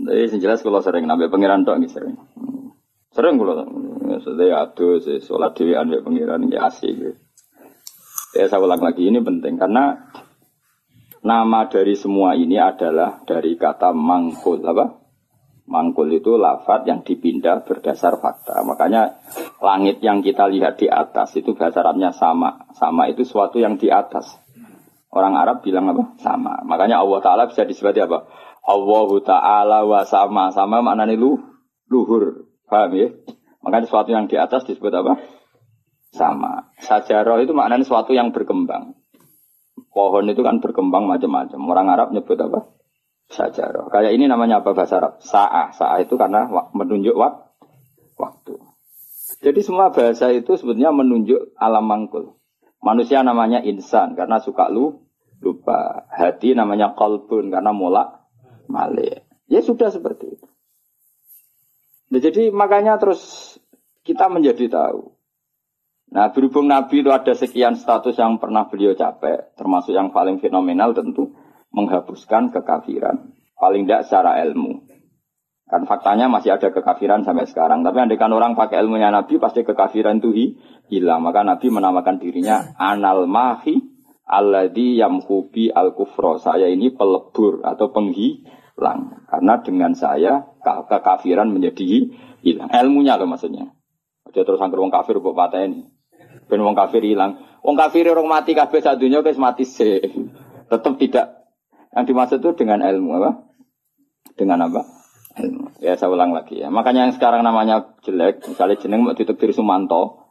Jadi 0.00 0.40
jelas 0.40 0.64
kalau 0.64 0.80
sering 0.82 1.06
nabi 1.06 1.30
pangeran 1.30 1.62
tuh 1.62 1.78
nggak 1.78 1.92
sering. 1.92 2.16
Sering 3.14 3.36
kalau 3.38 3.66
sudah 4.20 4.66
aduh 4.66 4.98
sholat 5.22 5.54
dewi 5.54 5.78
be 5.78 5.98
pangeran 6.02 6.50
ya 6.50 6.66
asik. 6.66 7.14
Ya 8.30 8.46
saya 8.46 8.62
ulang 8.62 8.78
lagi 8.78 9.10
ini 9.10 9.18
penting 9.18 9.58
karena 9.58 10.06
nama 11.20 11.66
dari 11.66 11.98
semua 11.98 12.38
ini 12.38 12.56
adalah 12.56 13.20
dari 13.26 13.58
kata 13.58 13.90
mangkul 13.90 14.62
apa? 14.62 15.00
Mangkul 15.70 16.10
itu 16.10 16.34
lafat 16.34 16.82
yang 16.90 17.06
dipindah 17.06 17.62
berdasar 17.62 18.18
fakta. 18.18 18.66
Makanya 18.66 19.22
langit 19.62 20.02
yang 20.02 20.18
kita 20.18 20.50
lihat 20.50 20.82
di 20.82 20.90
atas 20.90 21.38
itu 21.38 21.54
bahasa 21.54 21.86
sama. 22.10 22.66
Sama 22.74 23.06
itu 23.06 23.22
suatu 23.22 23.62
yang 23.62 23.78
di 23.78 23.86
atas. 23.86 24.34
Orang 25.14 25.38
Arab 25.38 25.62
bilang 25.62 25.86
apa? 25.94 26.18
Sama. 26.18 26.66
Makanya 26.66 26.98
Allah 26.98 27.22
Ta'ala 27.22 27.42
bisa 27.46 27.62
disebut 27.62 27.94
apa? 28.02 28.26
Allah 28.66 29.10
Ta'ala 29.22 29.78
wa 29.86 30.02
sama. 30.02 30.50
Sama 30.50 30.82
maknanya 30.82 31.14
lu, 31.14 31.38
luhur. 31.86 32.50
Paham 32.66 32.90
ya? 32.98 33.14
Makanya 33.62 33.86
suatu 33.86 34.10
yang 34.10 34.26
di 34.26 34.34
atas 34.34 34.66
disebut 34.66 34.90
apa? 34.90 35.22
Sama. 36.10 36.74
Sajarah 36.82 37.38
itu 37.46 37.54
maknanya 37.54 37.86
suatu 37.86 38.10
yang 38.10 38.34
berkembang. 38.34 38.98
Pohon 39.94 40.26
itu 40.26 40.42
kan 40.42 40.58
berkembang 40.58 41.06
macam-macam. 41.06 41.60
Orang 41.62 41.86
Arab 41.94 42.10
nyebut 42.10 42.38
apa? 42.42 42.79
Sajarah. 43.30 43.86
Kayak 43.88 44.12
ini 44.18 44.26
namanya 44.26 44.60
apa 44.60 44.74
bahasa 44.74 44.98
Arab? 44.98 45.22
Sa'ah. 45.22 45.70
Sa'ah 45.70 46.02
itu 46.02 46.18
karena 46.18 46.50
menunjuk 46.74 47.14
wak 47.14 47.54
waktu. 48.18 48.58
Jadi 49.40 49.60
semua 49.64 49.94
bahasa 49.94 50.28
itu 50.34 50.58
sebetulnya 50.58 50.92
menunjuk 50.92 51.54
alam 51.56 51.86
mangkul. 51.86 52.36
Manusia 52.82 53.22
namanya 53.22 53.62
insan 53.62 54.18
karena 54.18 54.42
suka 54.42 54.68
lu 54.68 55.00
lupa. 55.40 56.10
Hati 56.10 56.52
namanya 56.52 56.92
kolbun 56.92 57.48
karena 57.48 57.70
mulak 57.70 58.26
malik. 58.68 59.24
Ya 59.48 59.64
sudah 59.64 59.88
seperti 59.88 60.36
itu. 60.36 60.46
Nah, 62.10 62.18
jadi 62.18 62.50
makanya 62.50 62.98
terus 62.98 63.56
kita 64.02 64.26
menjadi 64.26 64.66
tahu. 64.66 65.14
Nah 66.10 66.34
berhubung 66.34 66.66
Nabi 66.66 67.06
itu 67.06 67.10
ada 67.14 67.30
sekian 67.38 67.78
status 67.78 68.18
yang 68.18 68.42
pernah 68.42 68.66
beliau 68.66 68.98
capek, 68.98 69.54
termasuk 69.54 69.94
yang 69.94 70.10
paling 70.10 70.42
fenomenal 70.42 70.90
tentu 70.90 71.38
menghapuskan 71.70 72.50
kekafiran. 72.54 73.34
Paling 73.58 73.86
tidak 73.86 74.08
secara 74.08 74.40
ilmu. 74.46 74.90
Kan 75.70 75.86
faktanya 75.86 76.26
masih 76.26 76.58
ada 76.58 76.74
kekafiran 76.74 77.22
sampai 77.22 77.46
sekarang. 77.46 77.86
Tapi 77.86 78.02
andaikan 78.02 78.34
orang 78.34 78.58
pakai 78.58 78.82
ilmunya 78.82 79.14
Nabi, 79.14 79.38
pasti 79.38 79.62
kekafiran 79.62 80.18
itu 80.18 80.58
hilang. 80.90 81.22
Maka 81.22 81.46
Nabi 81.46 81.70
menamakan 81.70 82.18
dirinya 82.18 82.74
anal 82.74 83.30
mahi 83.30 83.78
alladhi 84.26 84.98
yamhubi 84.98 85.70
al 85.70 85.94
kufro. 85.94 86.42
Saya 86.42 86.66
ini 86.66 86.90
pelebur 86.90 87.62
atau 87.62 87.94
penghilang. 87.94 89.30
Karena 89.30 89.54
dengan 89.62 89.94
saya 89.94 90.42
kekafiran 90.58 91.54
menjadi 91.54 92.18
hilang. 92.42 92.66
Ilmunya 92.74 93.14
loh 93.14 93.30
maksudnya. 93.30 93.70
Dia 94.34 94.42
terus 94.42 94.58
angker 94.58 94.78
wong 94.78 94.90
kafir 94.90 95.22
buat 95.22 95.38
patah 95.38 95.70
ini. 95.70 95.86
Ben 96.50 96.58
wong 96.66 96.74
kafir 96.74 97.06
hilang. 97.06 97.38
Wong 97.62 97.78
kafir 97.78 98.10
orang 98.10 98.26
mati 98.26 98.58
kabeh 98.58 98.82
satunya 98.82 99.22
guys 99.22 99.38
mati 99.38 99.62
sih. 99.62 100.02
Tetap 100.66 100.98
tidak 100.98 101.39
yang 101.90 102.06
dimaksud 102.06 102.38
itu 102.38 102.50
dengan 102.54 102.86
ilmu 102.86 103.18
apa? 103.18 103.30
Dengan 104.38 104.70
apa? 104.70 104.86
Ilmu. 105.38 105.82
Ya 105.82 105.98
saya 105.98 106.14
ulang 106.14 106.30
lagi 106.30 106.62
ya. 106.62 106.70
Makanya 106.70 107.10
yang 107.10 107.14
sekarang 107.14 107.42
namanya 107.42 107.98
jelek, 108.06 108.46
misalnya 108.46 108.78
jeneng 108.78 109.02
mau 109.02 109.14
tutup 109.18 109.38
diri 109.38 109.50
Sumanto. 109.50 110.30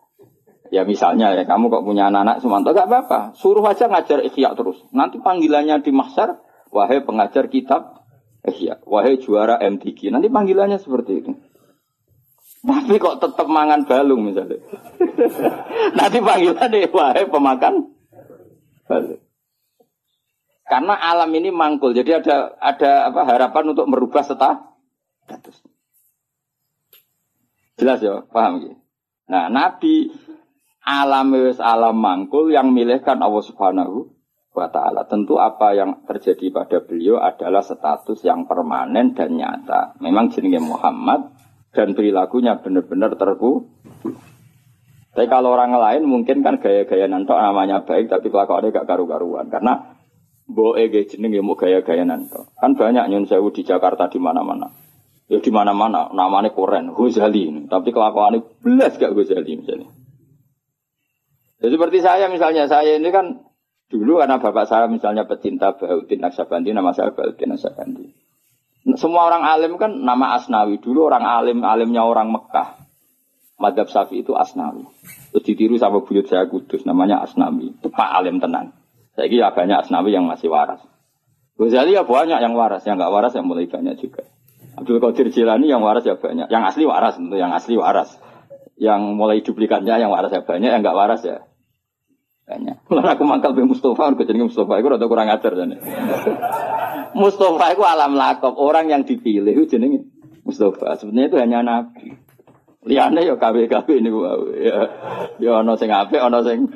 Ya 0.70 0.86
misalnya 0.86 1.34
ya 1.34 1.44
kamu 1.44 1.68
kok 1.68 1.84
punya 1.84 2.08
anak-anak 2.08 2.40
Sumanto 2.40 2.72
gak 2.72 2.88
apa-apa. 2.88 3.20
Suruh 3.36 3.66
aja 3.66 3.92
ngajar 3.92 4.24
ikhya 4.24 4.56
terus. 4.56 4.80
Nanti 4.96 5.20
panggilannya 5.20 5.82
di 5.84 5.92
mahsyar, 5.92 6.40
wahai 6.72 7.04
pengajar 7.04 7.52
kitab 7.52 8.00
iya, 8.48 8.80
wahai 8.88 9.20
juara 9.20 9.60
MTQ. 9.60 10.16
Nanti 10.16 10.32
panggilannya 10.32 10.80
seperti 10.80 11.12
itu. 11.26 11.32
Tapi 12.60 13.00
kok 13.00 13.20
tetap 13.24 13.48
mangan 13.48 13.84
balung 13.84 14.24
misalnya. 14.24 14.60
Nanti 16.00 16.18
panggilannya 16.24 16.88
wahai 16.88 17.26
pemakan 17.28 17.74
balung. 18.88 19.22
Karena 20.70 20.94
alam 21.02 21.34
ini 21.34 21.50
mangkul, 21.50 21.98
jadi 21.98 22.22
ada 22.22 22.54
ada 22.62 23.10
apa 23.10 23.26
harapan 23.26 23.74
untuk 23.74 23.90
merubah 23.90 24.22
status. 24.22 25.66
Jelas 27.82 28.00
ya, 28.06 28.22
paham 28.30 28.62
ya? 28.62 28.74
Nah, 29.34 29.50
Nabi 29.50 30.14
alam 30.86 31.34
wis 31.34 31.58
alam 31.58 31.98
mangkul 31.98 32.54
yang 32.54 32.70
milihkan 32.70 33.18
Allah 33.18 33.42
Subhanahu 33.42 34.14
wa 34.54 34.68
taala. 34.70 35.10
Tentu 35.10 35.42
apa 35.42 35.74
yang 35.74 36.06
terjadi 36.06 36.54
pada 36.54 36.86
beliau 36.86 37.18
adalah 37.18 37.66
status 37.66 38.22
yang 38.22 38.46
permanen 38.46 39.18
dan 39.18 39.34
nyata. 39.34 39.98
Memang 40.02 40.30
jenenge 40.30 40.62
Muhammad 40.62 41.34
dan 41.74 41.98
perilakunya 41.98 42.58
benar-benar 42.62 43.18
terku. 43.18 43.70
Tapi 45.14 45.26
kalau 45.26 45.58
orang 45.58 45.74
lain 45.74 46.06
mungkin 46.06 46.46
kan 46.46 46.62
gaya-gaya 46.62 47.10
nanto 47.10 47.34
namanya 47.34 47.82
baik 47.82 48.14
tapi 48.14 48.30
kelakuannya 48.30 48.70
gak 48.70 48.88
karu-karuan 48.88 49.50
karena 49.50 49.99
boe 50.50 50.82
gaya 50.90 51.06
jeneng 51.06 51.38
ya 51.38 51.46
mau 51.46 51.54
gaya-gaya 51.54 52.04
nanto. 52.04 52.50
Kan 52.58 52.74
banyak 52.74 53.06
nyun 53.14 53.30
sewu 53.30 53.54
di 53.54 53.62
Jakarta 53.62 54.10
di 54.10 54.18
mana-mana. 54.18 54.74
Ya 55.30 55.38
di 55.38 55.54
mana-mana 55.54 56.10
namanya 56.10 56.50
koren 56.50 56.90
Ghazali 56.90 57.70
tapi 57.70 57.94
kelakuannya 57.94 58.42
belas 58.66 58.98
gak 58.98 59.14
Ghazali 59.14 59.62
misalnya. 59.62 59.94
Ya 61.62 61.68
seperti 61.70 62.02
saya 62.02 62.26
misalnya 62.34 62.66
saya 62.66 62.98
ini 62.98 63.14
kan 63.14 63.46
Dulu 63.90 64.22
karena 64.22 64.38
bapak 64.38 64.70
saya 64.70 64.86
misalnya 64.86 65.26
pecinta 65.26 65.74
Bautin 65.74 66.22
Naksabandi, 66.22 66.70
nama 66.78 66.94
saya 66.94 67.10
Bautin 67.10 67.50
Naksabandi. 67.50 68.06
Semua 69.02 69.26
orang 69.34 69.42
alim 69.42 69.82
kan 69.82 70.06
nama 70.06 70.38
Asnawi. 70.38 70.78
Dulu 70.78 71.10
orang 71.10 71.26
alim, 71.26 71.66
alimnya 71.66 72.06
orang 72.06 72.30
Mekah. 72.30 72.78
Madhab 73.58 73.90
Safi 73.90 74.22
itu 74.22 74.38
Asnawi. 74.38 74.86
Terus 75.34 75.44
ditiru 75.44 75.76
sama 75.82 76.06
buyut 76.06 76.30
saya 76.30 76.46
kudus, 76.46 76.86
namanya 76.86 77.26
Asnawi. 77.26 77.76
Pak 77.82 78.10
Alim 78.14 78.38
tenang. 78.38 78.72
Saya 79.20 79.28
kira 79.28 79.52
banyak 79.52 79.84
Asnawi 79.84 80.16
yang 80.16 80.24
masih 80.24 80.48
waras. 80.48 80.80
Ghazali 81.60 81.92
ya 81.92 82.08
banyak 82.08 82.40
yang 82.40 82.56
waras, 82.56 82.88
yang 82.88 82.96
nggak 82.96 83.12
waras 83.12 83.36
yang 83.36 83.44
mulai 83.44 83.68
banyak 83.68 84.00
juga. 84.00 84.24
Abdul 84.80 85.04
Qadir 85.04 85.28
Jilani 85.28 85.68
yang 85.68 85.84
waras 85.84 86.08
ya 86.08 86.16
banyak. 86.16 86.48
Yang 86.48 86.64
asli 86.72 86.88
waras 86.88 87.20
tentu, 87.20 87.36
yang 87.36 87.52
asli 87.52 87.76
waras. 87.76 88.16
Yang 88.80 89.02
mulai 89.12 89.44
duplikatnya 89.44 90.00
yang 90.00 90.08
waras 90.16 90.32
ya 90.32 90.40
banyak, 90.40 90.72
yang 90.72 90.80
nggak 90.80 90.96
waras 90.96 91.20
ya 91.28 91.44
banyak. 92.48 92.80
Mulai 92.88 93.12
aku 93.20 93.24
mangkal 93.28 93.52
be 93.52 93.68
Mustafa, 93.68 94.16
aku 94.16 94.24
jadi 94.24 94.40
Mustafa, 94.40 94.80
aku 94.80 94.88
rada 94.88 95.04
kurang 95.04 95.28
ajar 95.28 95.52
jadi. 95.52 95.76
Mustafa 97.20 97.66
itu 97.76 97.84
alam 97.84 98.16
lakop, 98.16 98.56
orang 98.56 98.88
yang 98.88 99.04
dipilih 99.04 99.52
itu 99.52 99.76
jenenge 99.76 100.08
Mustafa. 100.48 100.96
Sebenarnya 100.96 101.28
itu 101.28 101.38
hanya 101.44 101.60
nabi. 101.60 102.16
Liane 102.88 103.28
ya 103.28 103.36
KW-KW 103.36 103.88
ini 104.00 104.10
ya. 104.64 104.88
Ya 105.44 105.52
ono 105.60 105.76
sing 105.76 105.92
apik, 105.92 106.24
ono 106.24 106.40
sing 106.40 106.72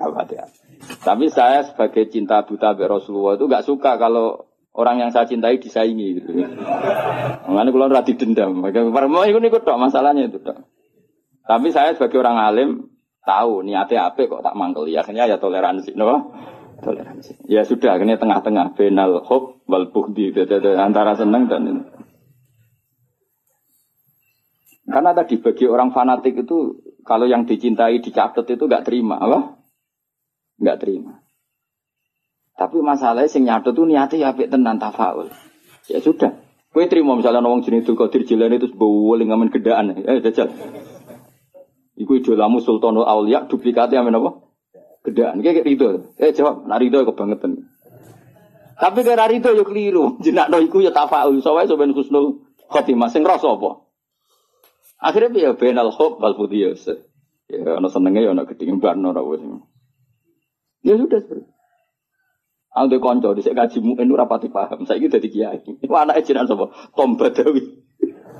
apa 0.00 0.24
ya. 0.32 0.48
Tapi 0.82 1.30
saya 1.30 1.62
sebagai 1.66 2.10
cinta 2.10 2.42
buta 2.42 2.74
be 2.74 2.86
Rasulullah 2.86 3.38
itu 3.38 3.46
gak 3.46 3.66
suka 3.66 3.98
kalau 3.98 4.50
orang 4.74 5.02
yang 5.02 5.10
saya 5.14 5.28
cintai 5.28 5.62
disaingi 5.62 6.18
gitu. 6.18 6.30
Mengenai 7.46 7.70
kalau 7.70 7.92
rati 7.92 8.18
dendam. 8.18 8.58
Mau 8.58 9.24
ikut 9.24 9.42
ikut 9.42 9.62
dok 9.62 9.78
masalahnya 9.78 10.26
itu 10.26 10.42
dok. 10.42 10.58
Tapi 11.46 11.68
saya 11.74 11.94
sebagai 11.94 12.22
orang 12.22 12.38
alim 12.38 12.70
tahu 13.22 13.62
niatnya 13.62 14.10
apa 14.10 14.26
kok 14.26 14.42
tak 14.42 14.58
mangkel 14.58 14.90
ya 14.90 15.06
akhirnya 15.06 15.30
ya 15.30 15.38
toleransi 15.38 15.94
no 15.94 16.34
toleransi 16.82 17.46
ya 17.46 17.62
sudah 17.62 17.94
akhirnya 17.94 18.18
tengah-tengah 18.18 18.74
benal 18.74 19.22
hob 19.22 19.62
wal 19.70 19.86
buhdi 19.94 20.34
antara 20.74 21.14
seneng 21.14 21.46
dan 21.46 21.62
ini. 21.70 21.82
karena 24.90 25.14
tadi 25.14 25.38
bagi 25.38 25.70
orang 25.70 25.94
fanatik 25.94 26.42
itu 26.42 26.82
kalau 27.06 27.30
yang 27.30 27.46
dicintai 27.46 28.02
dicatat 28.02 28.42
itu 28.42 28.66
nggak 28.66 28.82
terima 28.82 29.22
apa 29.22 29.61
nggak 30.58 30.78
terima 30.80 31.22
tapi 32.58 32.80
masalahnya 32.84 33.30
sing 33.30 33.48
nyatet 33.48 33.72
tuh 33.72 33.86
niatnya 33.88 34.32
ya 34.32 34.48
tenan 34.48 34.76
tafaul 34.76 35.30
ya 35.88 36.02
sudah 36.02 36.42
Kue 36.72 36.88
terima 36.88 37.12
misalnya 37.12 37.44
nawang 37.44 37.60
jenis 37.60 37.84
itu 37.84 37.92
kodir 37.92 38.24
jalan 38.24 38.56
itu 38.56 38.72
sebuah 38.72 39.20
ngamen 39.20 39.52
gedaan, 39.52 39.92
eh 39.92 40.24
jajal. 40.24 40.48
Iku 42.00 42.16
idolamu 42.16 42.64
Sultanul 42.64 43.04
Aulia 43.04 43.44
duplikatnya 43.44 44.00
amin 44.00 44.16
apa? 44.16 44.40
Gedaan. 45.04 45.44
Kayak 45.44 45.68
rido. 45.68 46.16
Eh 46.16 46.32
jawab, 46.32 46.64
nak 46.64 46.80
rido 46.80 47.04
kebangetan. 47.04 47.68
Tapi 48.80 49.04
kira 49.04 49.28
rido 49.28 49.52
yo 49.52 49.68
keliru. 49.68 50.16
Jenak 50.24 50.48
no 50.48 50.64
iku 50.64 50.80
ya 50.80 50.96
tafa'ul. 50.96 51.44
Soalnya 51.44 51.76
soben 51.76 51.92
kusnul 51.92 52.40
khotimah. 52.72 53.12
Sing 53.12 53.20
rasa 53.20 53.52
apa? 53.52 53.84
Akhirnya 54.96 55.28
dia 55.28 55.52
benal 55.52 55.92
hob 55.92 56.24
wal 56.24 56.34
putiyos. 56.40 56.88
Ya, 57.52 57.76
ana 57.76 57.92
senengnya 57.92 58.24
ya 58.24 58.30
ana 58.32 58.48
gedhe 58.48 58.72
barno 58.80 59.12
wis. 59.28 59.44
Ya 60.82 60.98
sudah 60.98 61.22
seperti 61.22 61.46
Aku 62.72 62.88
de 62.88 62.98
konco 63.04 63.36
dhisik 63.36 63.52
kaji 63.52 63.84
muin 63.84 64.08
ora 64.08 64.24
pati 64.24 64.48
paham. 64.48 64.88
Saiki 64.88 65.12
dadi 65.12 65.28
kiai. 65.28 65.60
Iku 65.60 65.92
anake 65.92 66.24
jenengan 66.24 66.48
sapa? 66.48 66.72
Tom 66.96 67.20
Badawi. 67.20 67.60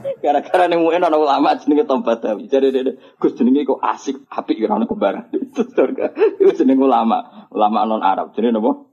Gara-gara 0.25 0.67
nih 0.67 0.79
mungkin 0.79 1.05
orang 1.05 1.23
ulama 1.23 1.55
jenenge 1.59 1.87
Tombat 1.87 2.25
Dawi. 2.25 2.51
Jadi 2.51 2.75
dia 2.75 2.97
Gus 3.19 3.37
jenenge 3.39 3.69
kok 3.69 3.79
asik, 3.79 4.27
apik 4.33 4.59
ya 4.59 4.71
orang 4.71 4.89
kembaran. 4.89 5.31
Itu 5.35 5.69
surga. 5.69 6.17
Itu 6.41 6.53
jenenge 6.57 6.83
ulama, 6.83 7.49
ulama 7.53 7.87
non 7.87 8.03
Arab. 8.03 8.35
Jadi 8.35 8.51
nopo 8.51 8.91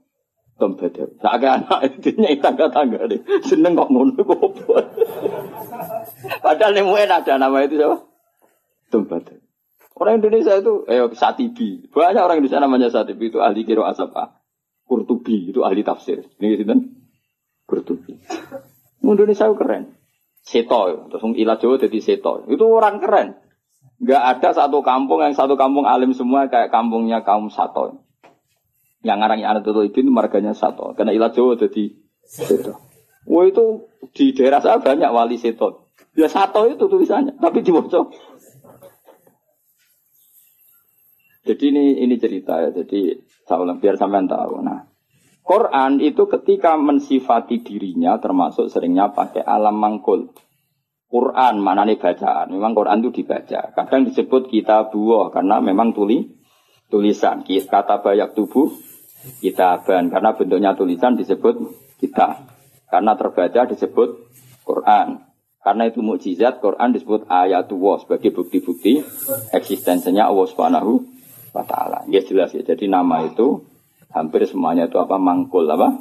Tombat 0.60 0.92
Dawi. 0.92 1.16
Tak 1.18 1.40
anak 1.40 1.80
itu 1.88 2.20
nyai 2.20 2.36
tangga-tangga 2.36 3.08
deh. 3.08 3.20
Seneng 3.48 3.80
kok 3.80 3.88
ngono 3.88 4.20
kok 4.20 4.52
Padahal 6.44 6.76
nih 6.76 6.84
mungkin 6.84 7.08
ada 7.08 7.40
nama 7.40 7.64
itu 7.64 7.80
siapa? 7.80 7.96
Tombat 8.92 9.24
Dawi. 9.24 9.39
Orang 10.00 10.24
Indonesia 10.24 10.56
itu, 10.56 10.88
eh 10.88 11.04
Satibi. 11.12 11.92
Banyak 11.92 12.24
orang 12.24 12.40
Indonesia 12.40 12.64
namanya 12.64 12.88
Satibi 12.88 13.28
itu 13.28 13.44
ahli 13.44 13.68
kiro 13.68 13.84
asapa. 13.84 14.40
Kurtubi 14.88 15.52
itu 15.52 15.60
ahli 15.60 15.84
tafsir. 15.84 16.24
Ini 16.40 16.56
gitu 16.56 16.64
kan? 16.64 16.80
Kurtubi. 17.68 18.16
Indonesia 19.04 19.44
itu 19.44 19.56
keren. 19.60 20.00
Seto, 20.40 21.12
terus 21.12 21.22
ilah 21.36 21.60
Jawa 21.60 21.76
jadi 21.76 22.00
seto. 22.00 22.48
Itu 22.48 22.64
orang 22.64 22.96
keren. 22.98 23.36
Gak 24.00 24.40
ada 24.40 24.56
satu 24.56 24.80
kampung 24.80 25.20
yang 25.20 25.36
satu 25.36 25.60
kampung 25.60 25.84
alim 25.84 26.16
semua 26.16 26.48
kayak 26.48 26.72
kampungnya 26.72 27.20
kaum 27.20 27.52
Sato. 27.52 28.00
Yang 29.04 29.16
ngarang 29.20 29.40
anak 29.44 29.68
itu 29.68 30.00
marganya 30.08 30.56
Sato. 30.56 30.96
Karena 30.96 31.12
ilah 31.12 31.28
Jawa 31.28 31.60
jadi 31.60 31.92
seto. 32.24 32.80
Wah 33.28 33.44
itu 33.44 33.84
di 34.16 34.32
daerah 34.32 34.64
saya 34.64 34.80
banyak 34.80 35.12
wali 35.12 35.36
seto. 35.36 35.92
Ya 36.16 36.26
Sato 36.32 36.64
itu 36.66 36.88
tulisannya, 36.88 37.36
tapi 37.36 37.60
di 37.60 37.70
Jadi 41.40 41.64
ini 41.72 41.84
ini 42.04 42.14
cerita 42.20 42.60
ya. 42.60 42.70
Jadi 42.72 43.16
saya 43.48 43.64
biar 43.76 43.96
sampean 43.96 44.28
tahu. 44.28 44.60
Nah, 44.60 44.90
Quran 45.40 45.98
itu 45.98 46.28
ketika 46.28 46.76
mensifati 46.76 47.64
dirinya 47.64 48.20
termasuk 48.20 48.68
seringnya 48.68 49.10
pakai 49.10 49.42
alam 49.42 49.80
mangkul. 49.80 50.30
Quran 51.10 51.58
mana 51.58 51.82
nih 51.82 51.98
bacaan? 51.98 52.54
Memang 52.54 52.70
Quran 52.70 53.02
itu 53.02 53.10
dibaca. 53.10 53.74
Kadang 53.74 54.06
disebut 54.06 54.46
kita 54.46 54.94
buah 54.94 55.34
karena 55.34 55.58
memang 55.58 55.90
tuli 55.90 56.38
tulisan. 56.86 57.42
Kata 57.42 57.98
banyak 57.98 58.30
tubuh 58.38 58.70
kita 59.42 59.82
ban 59.82 60.06
karena 60.06 60.30
bentuknya 60.38 60.78
tulisan 60.78 61.18
disebut 61.18 61.58
kita. 61.98 62.46
Karena 62.86 63.18
terbaca 63.18 63.66
disebut 63.66 64.08
Quran. 64.62 65.26
Karena 65.60 65.90
itu 65.90 65.98
mukjizat 66.00 66.62
Quran 66.62 66.94
disebut 66.94 67.26
ayat 67.26 67.66
ayatullah 67.66 68.00
sebagai 68.00 68.30
bukti-bukti 68.32 69.02
eksistensinya 69.52 70.30
Allah 70.30 70.46
Subhanahu 70.46 71.19
wa 71.50 71.64
taala. 71.66 72.06
Ya 72.10 72.22
jelas 72.22 72.54
ya. 72.54 72.62
Jadi 72.62 72.86
nama 72.86 73.26
itu 73.26 73.64
hampir 74.10 74.46
semuanya 74.46 74.90
itu 74.90 74.98
apa 74.98 75.16
mangkul 75.16 75.66
apa 75.70 76.00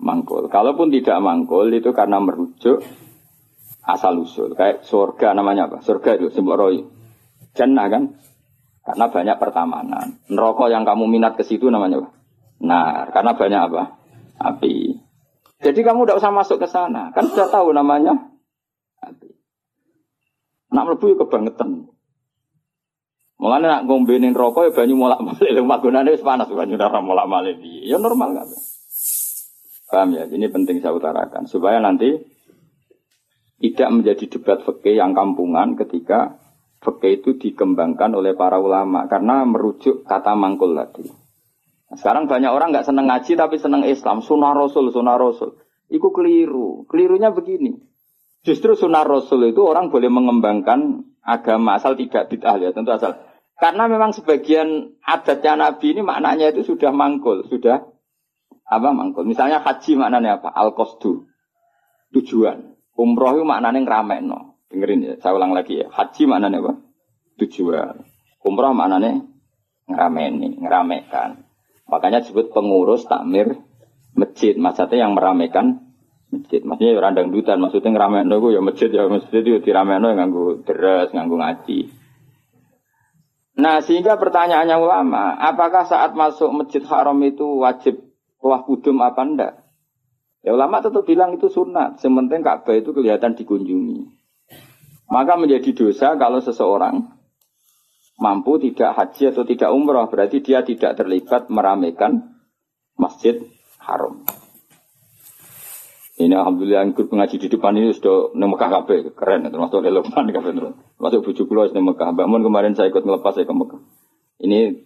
mangkul. 0.00 0.48
Kalaupun 0.48 0.90
tidak 0.90 1.20
mangkul 1.20 1.70
itu 1.70 1.92
karena 1.92 2.18
merujuk 2.18 2.82
asal 3.84 4.22
usul. 4.22 4.56
Kayak 4.56 4.86
surga 4.86 5.36
namanya 5.36 5.70
apa? 5.70 5.84
Surga 5.84 6.18
itu 6.18 6.32
sebuah 6.32 6.56
roy. 6.56 6.82
Jannah 7.54 7.86
kan? 7.90 8.02
Karena 8.80 9.06
banyak 9.12 9.36
pertamanan. 9.36 10.06
Neraka 10.32 10.66
yang 10.72 10.88
kamu 10.88 11.04
minat 11.06 11.36
ke 11.36 11.44
situ 11.44 11.68
namanya 11.68 12.02
apa? 12.02 12.10
Nah, 12.60 13.08
karena 13.12 13.32
banyak 13.36 13.60
apa? 13.70 13.82
Api. 14.40 14.96
Jadi 15.60 15.80
kamu 15.84 16.08
tidak 16.08 16.18
usah 16.24 16.32
masuk 16.32 16.56
ke 16.56 16.68
sana. 16.68 17.12
Kan 17.12 17.28
sudah 17.28 17.52
tahu 17.52 17.76
namanya 17.76 18.16
api. 19.04 19.36
Nak 20.72 20.84
melebu 20.88 21.20
kebangetan. 21.26 21.89
Mulane 23.40 23.66
nak 23.72 23.88
ngombenin 23.88 24.36
rokok 24.36 24.68
ya 24.68 24.72
banyu 24.76 25.00
molak 25.00 25.24
malik 25.24 25.48
lho 25.48 25.64
magunane 25.64 26.12
wis 26.12 26.20
panas 26.20 26.52
banyu 26.52 26.76
ora 26.76 27.00
molak 27.00 27.24
malik 27.24 27.56
Ya 27.64 27.96
normal 27.96 28.36
kan. 28.36 28.48
Paham 29.88 30.12
ya? 30.12 30.28
Ini 30.28 30.52
penting 30.52 30.84
saya 30.84 30.92
utarakan 30.92 31.48
supaya 31.48 31.80
nanti 31.80 32.20
tidak 33.64 33.88
menjadi 33.96 34.24
debat 34.28 34.60
fikih 34.60 35.00
yang 35.00 35.16
kampungan 35.16 35.72
ketika 35.72 36.36
fikih 36.84 37.24
itu 37.24 37.30
dikembangkan 37.40 38.12
oleh 38.12 38.36
para 38.36 38.60
ulama 38.60 39.08
karena 39.08 39.48
merujuk 39.48 40.04
kata 40.04 40.36
mangkul 40.36 40.76
tadi. 40.76 41.08
Nah, 41.88 41.96
sekarang 41.96 42.28
banyak 42.28 42.52
orang 42.52 42.76
nggak 42.76 42.86
seneng 42.86 43.08
ngaji 43.08 43.32
tapi 43.40 43.56
seneng 43.56 43.88
Islam, 43.88 44.20
sunnah 44.20 44.52
Rasul, 44.52 44.92
sunnah 44.92 45.16
Rasul. 45.16 45.56
Iku 45.88 46.12
keliru. 46.12 46.84
Kelirunya 46.86 47.32
begini. 47.32 47.72
Justru 48.44 48.76
sunnah 48.76 49.02
Rasul 49.02 49.48
itu 49.48 49.64
orang 49.64 49.88
boleh 49.88 50.12
mengembangkan 50.12 51.08
agama 51.24 51.76
asal 51.76 51.96
tidak 51.96 52.28
bid'ah 52.28 52.56
ya 52.60 52.70
tentu 52.72 52.92
asal. 52.92 53.29
Karena 53.60 53.84
memang 53.92 54.16
sebagian 54.16 54.96
adatnya 55.04 55.52
Nabi 55.52 55.92
ini 55.92 56.00
maknanya 56.00 56.48
itu 56.48 56.64
sudah 56.64 56.96
mangkul, 56.96 57.44
sudah 57.44 57.84
apa 58.64 58.88
mangkul. 58.96 59.28
Misalnya 59.28 59.60
haji 59.60 60.00
maknanya 60.00 60.40
apa? 60.40 60.48
Al 60.48 60.72
qasdu 60.72 61.28
tujuan. 62.16 62.80
Umroh 62.96 63.36
itu 63.36 63.44
maknanya 63.44 63.84
no. 64.24 64.56
Dengerin 64.72 65.04
ya, 65.04 65.14
saya 65.20 65.36
ulang 65.36 65.52
lagi 65.52 65.76
ya. 65.76 65.92
Haji 65.92 66.22
maknanya 66.24 66.64
apa? 66.64 66.72
Tujuan. 67.36 68.00
Umroh 68.40 68.72
maknanya 68.72 69.28
ngerameni, 69.92 70.56
ngeramekan. 70.56 71.44
Makanya 71.84 72.24
disebut 72.24 72.56
pengurus 72.56 73.04
takmir 73.04 73.60
masjid. 74.16 74.56
Maksudnya 74.56 75.04
yang 75.04 75.12
meramekan 75.12 75.90
masjid. 76.32 76.64
Maksudnya 76.64 76.96
ya 76.96 77.00
randang 77.04 77.28
dutan, 77.28 77.60
maksudnya 77.60 77.92
ngeramen 77.92 78.30
itu 78.30 78.48
ya 78.56 78.60
masjid 78.64 78.88
ya 78.88 79.04
masjid 79.10 79.42
itu 79.44 79.60
diramen 79.60 80.00
ya 80.00 80.16
nganggu 80.16 80.64
deres, 80.64 81.12
nganggu 81.12 81.36
ngaji. 81.36 81.99
Nah 83.58 83.82
sehingga 83.82 84.14
pertanyaannya 84.14 84.76
ulama, 84.78 85.34
apakah 85.40 85.88
saat 85.88 86.14
masuk 86.14 86.54
masjid 86.54 86.84
haram 86.86 87.18
itu 87.26 87.64
wajib 87.64 87.98
wah 88.38 88.62
kudum 88.62 89.02
apa 89.02 89.22
enggak? 89.26 89.54
Ya 90.40 90.56
ulama 90.56 90.80
tetap 90.80 91.04
bilang 91.04 91.36
itu 91.36 91.52
sunat, 91.52 92.00
sementing 92.00 92.40
Ka'bah 92.40 92.72
itu 92.72 92.96
kelihatan 92.96 93.36
dikunjungi. 93.36 94.08
Maka 95.10 95.36
menjadi 95.36 95.74
dosa 95.74 96.16
kalau 96.16 96.40
seseorang 96.40 97.12
mampu 98.16 98.56
tidak 98.62 98.96
haji 98.96 99.34
atau 99.34 99.44
tidak 99.44 99.70
umroh, 99.74 100.06
berarti 100.08 100.40
dia 100.40 100.64
tidak 100.64 100.96
terlibat 100.96 101.52
meramaikan 101.52 102.40
masjid 102.96 103.36
haram. 103.82 104.24
Ini 106.20 106.36
alhamdulillah 106.36 106.84
yang 106.84 106.92
ngaji 106.92 107.36
di 107.40 107.48
depan 107.48 107.72
ini 107.80 107.96
sudah 107.96 108.36
nang 108.36 108.52
Mekah 108.52 108.84
keren 109.16 109.48
termasuk 109.48 109.80
relevan 109.80 110.28
kabeh 110.28 110.52
terus. 110.52 110.76
Masuk 111.00 111.24
bujuk 111.24 111.48
kula 111.48 111.72
nang 111.72 111.88
Mekah. 111.88 112.12
Bangun 112.12 112.44
kemarin 112.44 112.76
saya 112.76 112.92
ikut 112.92 113.08
ngelepas 113.08 113.32
saya 113.32 113.48
ke 113.48 113.54
Mekah. 113.56 113.80
Ini 114.44 114.84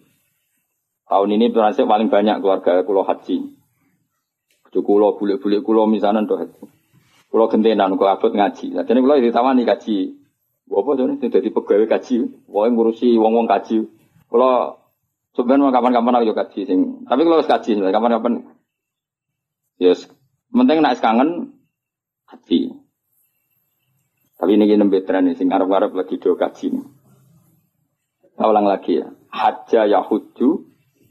tahun 1.11 1.29
ini 1.35 1.51
berhasil 1.51 1.91
paling 1.91 2.07
banyak 2.07 2.39
keluarga 2.39 2.87
kulo 2.87 3.03
haji. 3.03 3.51
Bujuk 4.63 4.83
kulo 4.87 5.19
bulik-bulik 5.19 5.67
kulo 5.67 5.91
misalnya 5.91 6.23
tuh 6.23 6.39
haji. 6.39 6.63
Kulo 7.27 7.51
gentenan 7.51 7.99
kulo 7.99 8.15
abot 8.15 8.31
ngaji. 8.31 8.79
Jadi 8.79 8.99
kulo 9.03 9.19
ditawani 9.19 9.67
kaji. 9.67 10.15
Apa 10.71 10.91
tuh 10.97 11.19
jadi 11.19 11.49
pegawai 11.51 11.87
kaji, 11.91 12.47
wong 12.47 12.79
ngurusi 12.79 13.19
wong-wong 13.19 13.51
kaji. 13.51 13.91
Kulo 14.31 14.79
sebenarnya 15.35 15.75
kapan-kapan 15.75 16.15
aku 16.23 16.31
kaji 16.31 16.61
sing. 16.63 17.03
Tapi 17.11 17.27
kalau 17.27 17.43
kaji, 17.43 17.71
kapan-kapan 17.91 18.55
Yes, 19.75 20.07
Penting 20.55 20.87
nak 20.87 21.03
kangen 21.03 21.51
haji. 22.31 22.61
Tapi 24.39 24.51
ini 24.55 24.71
gini 24.71 24.87
betran 24.87 25.27
sing 25.35 25.51
arep-arep 25.51 25.91
lagi 25.99 26.15
do 26.23 26.39
kaji. 26.39 26.79
Saya 28.39 28.47
ulang 28.47 28.71
lagi 28.71 29.03
ya. 29.03 29.11
Haja 29.35 29.91
yahuju 29.91 30.49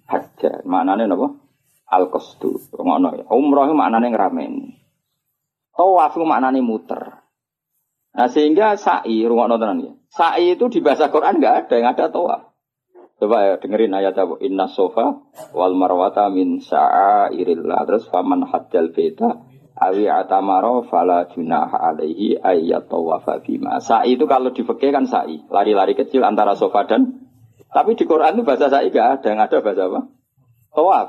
haja. 0.08 0.64
Maknanya 0.64 1.12
apa? 1.12 1.28
Al 1.92 2.08
qasdu. 2.08 2.56
Ngono 2.72 3.20
ya. 3.20 3.26
Umroh 3.28 3.68
maknanya 3.76 4.16
ngeramen. 4.16 4.80
Tawaf 5.76 6.16
maknanya 6.24 6.64
muter. 6.64 7.04
Nah 8.14 8.30
sehingga 8.30 8.80
sa'i 8.80 9.28
rungokno 9.28 9.60
tenan 9.60 9.84
ya. 9.84 9.94
Sa'i 10.08 10.56
itu 10.56 10.72
di 10.72 10.80
bahasa 10.80 11.12
Quran 11.12 11.42
enggak 11.42 11.68
ada 11.68 11.76
yang 11.76 11.90
ada 11.92 12.06
tawaf. 12.08 12.53
Coba 13.24 13.40
ya 13.48 13.56
dengerin 13.56 13.96
ayat 13.96 14.20
apa? 14.20 14.36
Inna 14.44 14.68
sofa 14.68 15.24
wal 15.56 15.80
marwata 15.80 16.28
min 16.28 16.60
sya'airillah. 16.60 17.88
Terus 17.88 18.12
faman 18.12 18.44
hajjal 18.44 18.92
beta 18.92 19.48
awi 19.80 20.12
atamaro 20.12 20.84
fala 20.92 21.32
junaha 21.32 21.88
alaihi 21.88 22.36
ayat 22.36 22.92
tawafa 22.92 23.40
bima. 23.40 23.80
Sa'i 23.80 24.20
itu 24.20 24.28
kalau 24.28 24.52
di 24.52 24.68
kan 24.68 25.08
sa'i. 25.08 25.40
Lari-lari 25.48 25.96
kecil 25.96 26.20
antara 26.28 26.60
sofa 26.60 26.84
dan 26.84 27.32
tapi 27.72 27.96
di 27.96 28.04
Quran 28.04 28.36
itu 28.36 28.44
bahasa 28.44 28.68
sa'i 28.68 28.92
gak 28.92 29.24
ada. 29.24 29.28
Yang 29.32 29.40
ada 29.40 29.58
bahasa 29.64 29.82
apa? 29.88 30.02
Tawaf. 30.76 31.08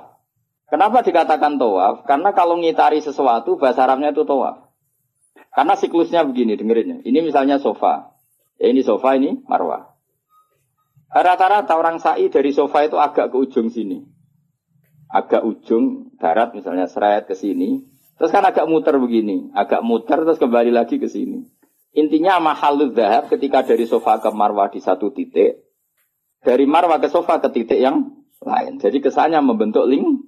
Kenapa 0.70 1.02
dikatakan 1.02 1.58
tawaf? 1.58 2.06
Karena 2.06 2.30
kalau 2.30 2.62
ngitari 2.62 3.02
sesuatu 3.02 3.58
bahasa 3.58 3.90
Arabnya 3.90 4.14
itu 4.14 4.22
tawaf. 4.22 4.70
Karena 5.50 5.74
siklusnya 5.74 6.22
begini, 6.22 6.54
dengerin 6.54 6.86
ya. 6.94 6.98
Ini 7.10 7.18
misalnya 7.26 7.58
sofa. 7.58 8.14
Ya 8.62 8.70
ini 8.70 8.86
sofa, 8.86 9.18
ini 9.18 9.42
marwah. 9.50 9.93
Rata-rata 11.14 11.78
orang 11.78 12.02
sa'i 12.02 12.26
dari 12.26 12.50
sofa 12.50 12.82
itu 12.82 12.98
agak 12.98 13.30
ke 13.30 13.36
ujung 13.38 13.70
sini. 13.70 14.02
Agak 15.06 15.46
ujung 15.46 16.10
darat 16.18 16.58
misalnya 16.58 16.90
seret 16.90 17.30
ke 17.30 17.38
sini. 17.38 17.86
Terus 18.18 18.34
kan 18.34 18.42
agak 18.42 18.66
muter 18.66 18.98
begini. 18.98 19.54
Agak 19.54 19.86
muter 19.86 20.26
terus 20.26 20.42
kembali 20.42 20.74
lagi 20.74 20.98
ke 20.98 21.06
sini. 21.06 21.46
Intinya 21.94 22.42
mahalul 22.42 22.90
dahab 22.90 23.30
ketika 23.30 23.62
dari 23.62 23.86
sofa 23.86 24.18
ke 24.18 24.26
marwah 24.34 24.66
di 24.66 24.82
satu 24.82 25.14
titik. 25.14 25.62
Dari 26.42 26.66
marwah 26.66 26.98
ke 26.98 27.06
sofa 27.06 27.38
ke 27.38 27.46
titik 27.54 27.78
yang 27.78 28.10
lain. 28.42 28.82
Jadi 28.82 28.98
kesannya 28.98 29.38
membentuk 29.38 29.86
ling 29.86 30.18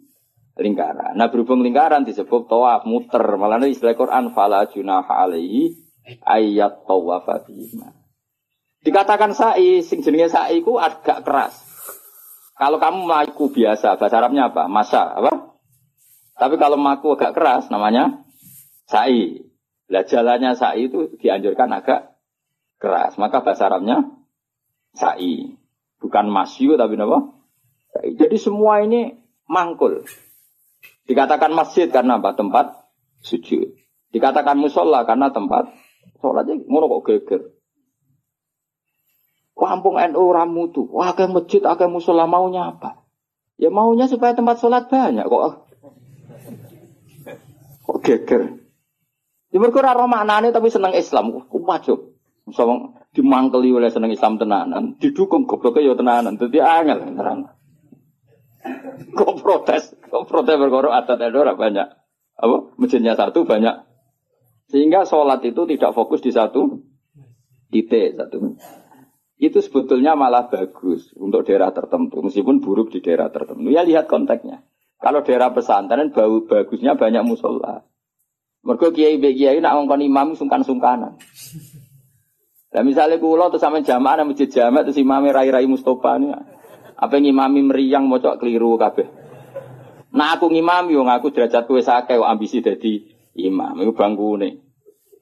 lingkaran. 0.55 1.18
Nah 1.18 1.27
berhubung 1.35 1.66
lingkaran 1.66 2.07
disebut 2.07 2.46
tawaf 2.46 2.87
muter. 2.87 3.27
Malah 3.35 3.59
istilah 3.66 3.99
Quran 3.99 4.31
fala 4.31 4.70
junaha 4.70 5.27
alaihi 5.27 5.75
ayat 6.22 6.87
tawaf 6.87 7.27
Dikatakan 8.87 9.35
sa'i, 9.35 9.83
sing 9.83 9.99
jenenge 10.07 10.31
sa'i 10.31 10.62
ku 10.62 10.79
agak 10.79 11.27
keras. 11.27 11.59
Kalau 12.55 12.79
kamu 12.79 13.03
maku 13.03 13.51
biasa, 13.51 13.99
bahasa 13.99 14.22
Arabnya 14.22 14.46
apa? 14.46 14.70
Masa, 14.70 15.11
apa? 15.11 15.59
Tapi 16.38 16.55
kalau 16.55 16.79
maku 16.79 17.18
agak 17.18 17.35
keras, 17.35 17.66
namanya 17.66 18.22
sa'i. 18.87 19.42
Lah 19.90 20.07
jalannya 20.07 20.55
sa'i 20.55 20.87
itu 20.87 21.18
dianjurkan 21.18 21.66
agak 21.75 22.14
keras. 22.79 23.18
Maka 23.18 23.42
bahasa 23.42 23.66
Arabnya 23.66 24.07
sa'i. 24.94 25.59
Bukan 25.99 26.31
masyu 26.31 26.79
tapi 26.79 26.94
apa? 26.94 27.35
Sa'i. 27.90 28.14
Jadi 28.14 28.38
semua 28.38 28.87
ini 28.87 29.18
mangkul. 29.51 30.07
Dikatakan 31.11 31.51
masjid 31.51 31.90
karena 31.90 32.22
apa? 32.22 32.38
Tempat 32.38 32.87
sujud. 33.18 33.66
Dikatakan 34.14 34.55
musola 34.55 35.03
karena 35.03 35.35
tempat 35.35 35.75
sholatnya 36.22 36.62
ngono 36.70 36.87
kok 36.87 37.05
geger. 37.11 37.56
Kampung 39.57 39.97
NU 39.97 40.25
ramu 40.37 40.69
tuh, 40.69 40.85
wah 40.92 41.16
kayak 41.16 41.33
masjid, 41.33 41.64
kayak 41.64 41.88
musola 41.88 42.29
maunya 42.29 42.77
apa? 42.77 43.01
Ya 43.57 43.73
maunya 43.73 44.05
supaya 44.05 44.37
tempat 44.37 44.61
sholat 44.61 44.92
banyak 44.92 45.25
kok. 45.25 45.64
Kok 47.88 47.99
geger. 48.05 48.61
Ya 49.49 49.57
mereka 49.57 49.81
ora 49.81 50.05
maknane 50.05 50.53
tapi 50.53 50.69
seneng 50.69 50.92
Islam. 50.92 51.49
Kok 51.49 51.64
wajib. 51.64 51.99
Misalnya 52.45 53.01
dimangkeli 53.16 53.73
oleh 53.73 53.88
seneng 53.88 54.12
Islam 54.12 54.37
tenanan, 54.38 55.01
didukung 55.01 55.49
gobloknya 55.49 55.90
ya 55.90 55.95
tenanan. 55.97 56.37
Jadi 56.37 56.59
angel 56.61 56.99
terang. 57.16 57.40
Kok 59.16 59.33
protes, 59.40 59.97
kok 59.99 60.29
protes 60.29 60.55
berkorok 60.61 60.92
adat 60.92 61.33
NU 61.33 61.42
banyak. 61.57 61.88
Apa? 62.37 62.57
Masjidnya 62.77 63.16
satu 63.16 63.49
banyak. 63.49 63.88
Sehingga 64.69 65.09
sholat 65.09 65.40
itu 65.49 65.64
tidak 65.64 65.97
fokus 65.97 66.21
di 66.21 66.31
satu 66.31 66.85
titik 67.73 68.14
satu 68.14 68.55
itu 69.37 69.61
sebetulnya 69.61 70.16
malah 70.16 70.49
bagus 70.49 71.12
untuk 71.12 71.44
daerah 71.44 71.68
tertentu, 71.68 72.25
meskipun 72.25 72.64
buruk 72.64 72.88
di 72.88 73.05
daerah 73.05 73.29
tertentu. 73.29 73.68
Ya 73.68 73.85
lihat 73.85 74.09
konteksnya. 74.09 74.64
Kalau 74.96 75.20
daerah 75.20 75.53
pesantren 75.53 76.09
bau 76.09 76.49
bagusnya 76.49 76.96
banyak 76.96 77.20
musola. 77.20 77.85
Mereka 78.64 78.96
kiai 78.96 79.20
kiai 79.20 79.61
nak 79.61 79.77
imam 80.01 80.35
sungkan-sungkanan. 80.35 81.20
Nah 82.77 82.83
misalnya 82.83 83.16
kulo 83.22 83.49
tuh 83.49 83.57
sama 83.57 83.81
jamaah 83.81 84.20
nama 84.20 84.29
masjid 84.33 84.53
jamaah 84.53 84.85
terus 84.85 85.01
imam 85.01 85.25
rai 85.33 85.49
rai 85.49 85.68
Mustafa 85.68 86.20
nih. 86.20 86.33
Apa 86.96 87.20
ngimami 87.20 87.61
meriang 87.64 88.09
mau 88.09 88.20
cok 88.20 88.40
keliru 88.40 88.77
kabe. 88.81 89.09
Nah 90.16 90.37
aku 90.37 90.49
ngimam 90.49 90.88
yo 90.92 91.05
ngaku 91.05 91.33
derajat 91.33 91.68
kue 91.68 91.85
sake 91.85 92.16
ambisi 92.16 92.64
jadi 92.64 93.05
imam. 93.37 93.81
Itu 93.85 93.92
bangku 93.92 94.40
nih. 94.40 94.61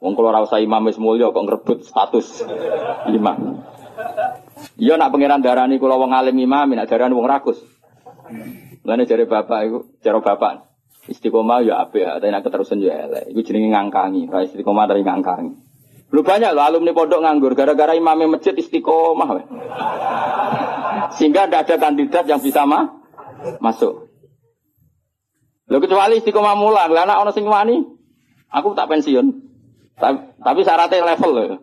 Wong 0.02 0.18
kalau 0.18 0.34
rasa 0.34 0.58
imam 0.62 0.86
wis 0.86 0.98
mulya 0.98 1.30
kok 1.30 1.44
ngerebut 1.46 1.78
status 1.86 2.42
imam. 3.10 3.62
Iya 4.74 4.98
nak 4.98 5.14
pangeran 5.14 5.42
darani 5.42 5.78
kula 5.78 5.94
wong 5.98 6.10
alim 6.10 6.34
imam, 6.34 6.74
nak 6.74 6.90
darani 6.90 7.14
wong 7.14 7.26
rakus. 7.30 7.58
Lane 8.84 9.08
jare 9.08 9.24
bapak 9.24 9.60
iku, 9.64 9.78
cara 10.04 10.18
bapak 10.20 10.52
istiqomah 11.08 11.60
ya 11.64 11.84
apik, 11.84 12.04
tapi 12.04 12.32
nak 12.32 12.42
keterusan 12.44 12.80
ya 12.80 13.08
elek. 13.08 13.32
Iku 13.32 13.40
ngangkangi, 13.44 14.28
ra 14.28 14.44
istiqomah 14.44 14.84
dari 14.88 15.04
ngangkangi. 15.04 15.52
Lu 16.14 16.22
banyak 16.22 16.54
loh 16.54 16.62
alumni 16.62 16.94
pondok 16.94 17.20
nganggur 17.26 17.52
gara-gara 17.58 17.96
imamnya 17.96 18.38
masjid 18.38 18.54
istiqomah. 18.54 19.28
Sehingga 21.18 21.46
tidak 21.46 21.68
ada 21.68 21.76
kandidat 21.78 22.24
yang 22.26 22.40
bisa 22.40 22.64
mah 22.64 23.02
masuk. 23.60 24.08
Lo 25.68 25.80
kecuali 25.80 26.20
istiqomah 26.20 26.54
mulang, 26.56 26.92
lah 26.92 27.08
anak 27.08 27.18
ono 27.24 27.30
sing 27.32 27.48
wani, 27.48 27.80
aku 28.52 28.76
tak 28.76 28.88
pensiun. 28.88 29.26
Tapi, 29.94 30.18
tapi 30.42 30.60
syaratnya 30.66 31.06
level 31.14 31.30
loh. 31.32 31.60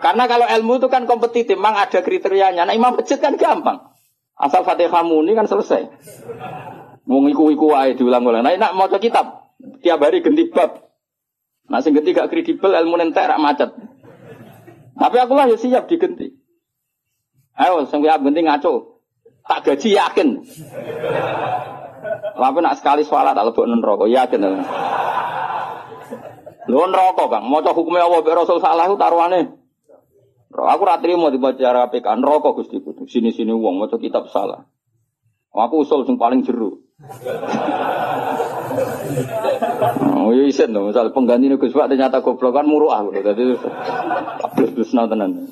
Karena 0.00 0.24
kalau 0.24 0.48
ilmu 0.48 0.80
itu 0.80 0.88
kan 0.88 1.04
kompetitif, 1.04 1.60
memang 1.60 1.76
ada 1.76 2.00
kriterianya. 2.00 2.64
Nah 2.64 2.72
imam 2.72 2.96
masjid 2.96 3.20
kan 3.20 3.36
gampang. 3.36 3.92
Asal 4.40 4.64
fatihah 4.64 5.04
muni 5.04 5.36
kan 5.36 5.44
selesai. 5.44 5.92
Mau 7.04 7.20
iku 7.28 7.52
iku 7.52 7.76
wae 7.76 7.92
diulang-ulang. 7.92 8.40
Nah 8.40 8.56
nak 8.56 8.72
mau 8.72 8.88
kitab, 8.88 9.40
Tiap 9.84 10.00
hari 10.00 10.24
ganti 10.24 10.48
bab. 10.48 10.88
Nah 11.68 11.84
sing 11.84 11.92
ganti 11.92 12.16
gak 12.16 12.32
kredibel 12.32 12.72
ilmu 12.72 12.96
nentek 12.96 13.28
rak 13.28 13.40
macet. 13.40 13.70
Tapi 14.96 15.16
aku 15.20 15.32
lah 15.36 15.48
ya 15.48 15.56
siap 15.56 15.84
diganti. 15.88 16.32
Ayo 17.60 17.84
sing 17.88 18.00
siap 18.00 18.24
ganti 18.24 18.40
ngaco. 18.40 19.04
Tak 19.44 19.60
gaji 19.68 19.88
yakin. 19.96 20.28
Tapi 22.40 22.58
nak 22.64 22.76
sekali 22.80 23.04
sholat 23.04 23.36
tak 23.36 23.52
lebok 23.52 23.68
neraka 23.68 24.06
yakin. 24.08 24.40
Lho 26.70 26.82
neraka 26.86 27.24
Kang, 27.28 27.44
maca 27.50 27.74
hukumnya 27.74 28.06
Allah 28.06 28.22
Rasul 28.24 28.62
salah 28.62 28.88
taruhane. 28.94 29.59
Aku 30.50 30.82
ra 30.82 30.98
trimo 30.98 31.30
dibaca 31.30 31.86
PK 31.86 32.06
neraka 32.18 32.50
Gusti 32.58 32.82
Kudu. 32.82 33.06
Sini-sini 33.06 33.54
wong 33.54 33.78
maca 33.78 33.96
kitab 34.02 34.26
salah. 34.34 34.66
Aku 35.54 35.86
usul 35.86 36.02
sing 36.06 36.18
paling 36.18 36.42
jeru. 36.42 36.82
Oh 40.20 40.30
iya 40.30 40.46
isen 40.46 40.70
dong, 40.70 40.92
misal 40.92 41.10
pengganti 41.10 41.50
Gus 41.58 41.74
Pak 41.74 41.90
ternyata 41.90 42.22
goblok 42.22 42.54
kan 42.54 42.68
muruah 42.68 43.02
gitu. 43.10 43.26
Dadi 43.26 43.42
plus 44.54 44.94
tenan. 44.94 45.50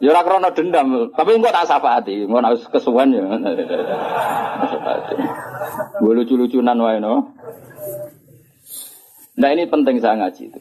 Ya 0.00 0.10
ora 0.10 0.26
krana 0.26 0.50
dendam, 0.50 1.12
tapi 1.14 1.38
engko 1.38 1.52
tak 1.52 1.68
syafaati, 1.68 2.26
engko 2.26 2.40
nek 2.40 2.58
kesuwen 2.72 3.14
ya. 3.14 3.22
Gue 6.02 6.12
lucu-lucunan 6.18 6.74
wae 6.80 6.98
no. 6.98 7.36
Nah 9.38 9.48
ini 9.54 9.70
penting 9.70 10.02
saya 10.02 10.18
ngaji 10.18 10.42
itu. 10.50 10.60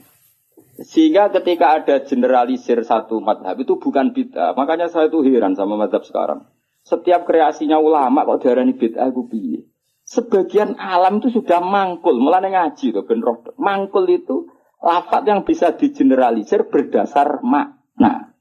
Sehingga 0.82 1.30
ketika 1.30 1.78
ada 1.82 2.02
generalisir 2.02 2.82
satu 2.82 3.22
madhab 3.22 3.58
itu 3.62 3.78
bukan 3.78 4.14
bid'ah. 4.14 4.58
Makanya 4.58 4.90
saya 4.90 5.08
itu 5.08 5.22
heran 5.22 5.54
sama 5.54 5.78
madhab 5.78 6.02
sekarang. 6.02 6.50
Setiap 6.82 7.30
kreasinya 7.30 7.78
ulama 7.78 8.26
kok 8.26 8.42
darani 8.46 8.74
bid'ah 8.74 9.14
aku 9.14 9.30
piye. 9.30 9.70
Sebagian 10.02 10.76
alam 10.82 11.22
itu 11.22 11.30
sudah 11.40 11.62
mangkul, 11.62 12.18
mulai 12.18 12.44
ngaji 12.44 12.92
tuh 12.92 13.06
ben 13.06 13.22
Mangkul 13.56 14.10
itu 14.10 14.50
lafat 14.82 15.24
yang 15.30 15.46
bisa 15.46 15.78
digeneralisir 15.78 16.68
berdasar 16.68 17.40
makna. 17.46 18.34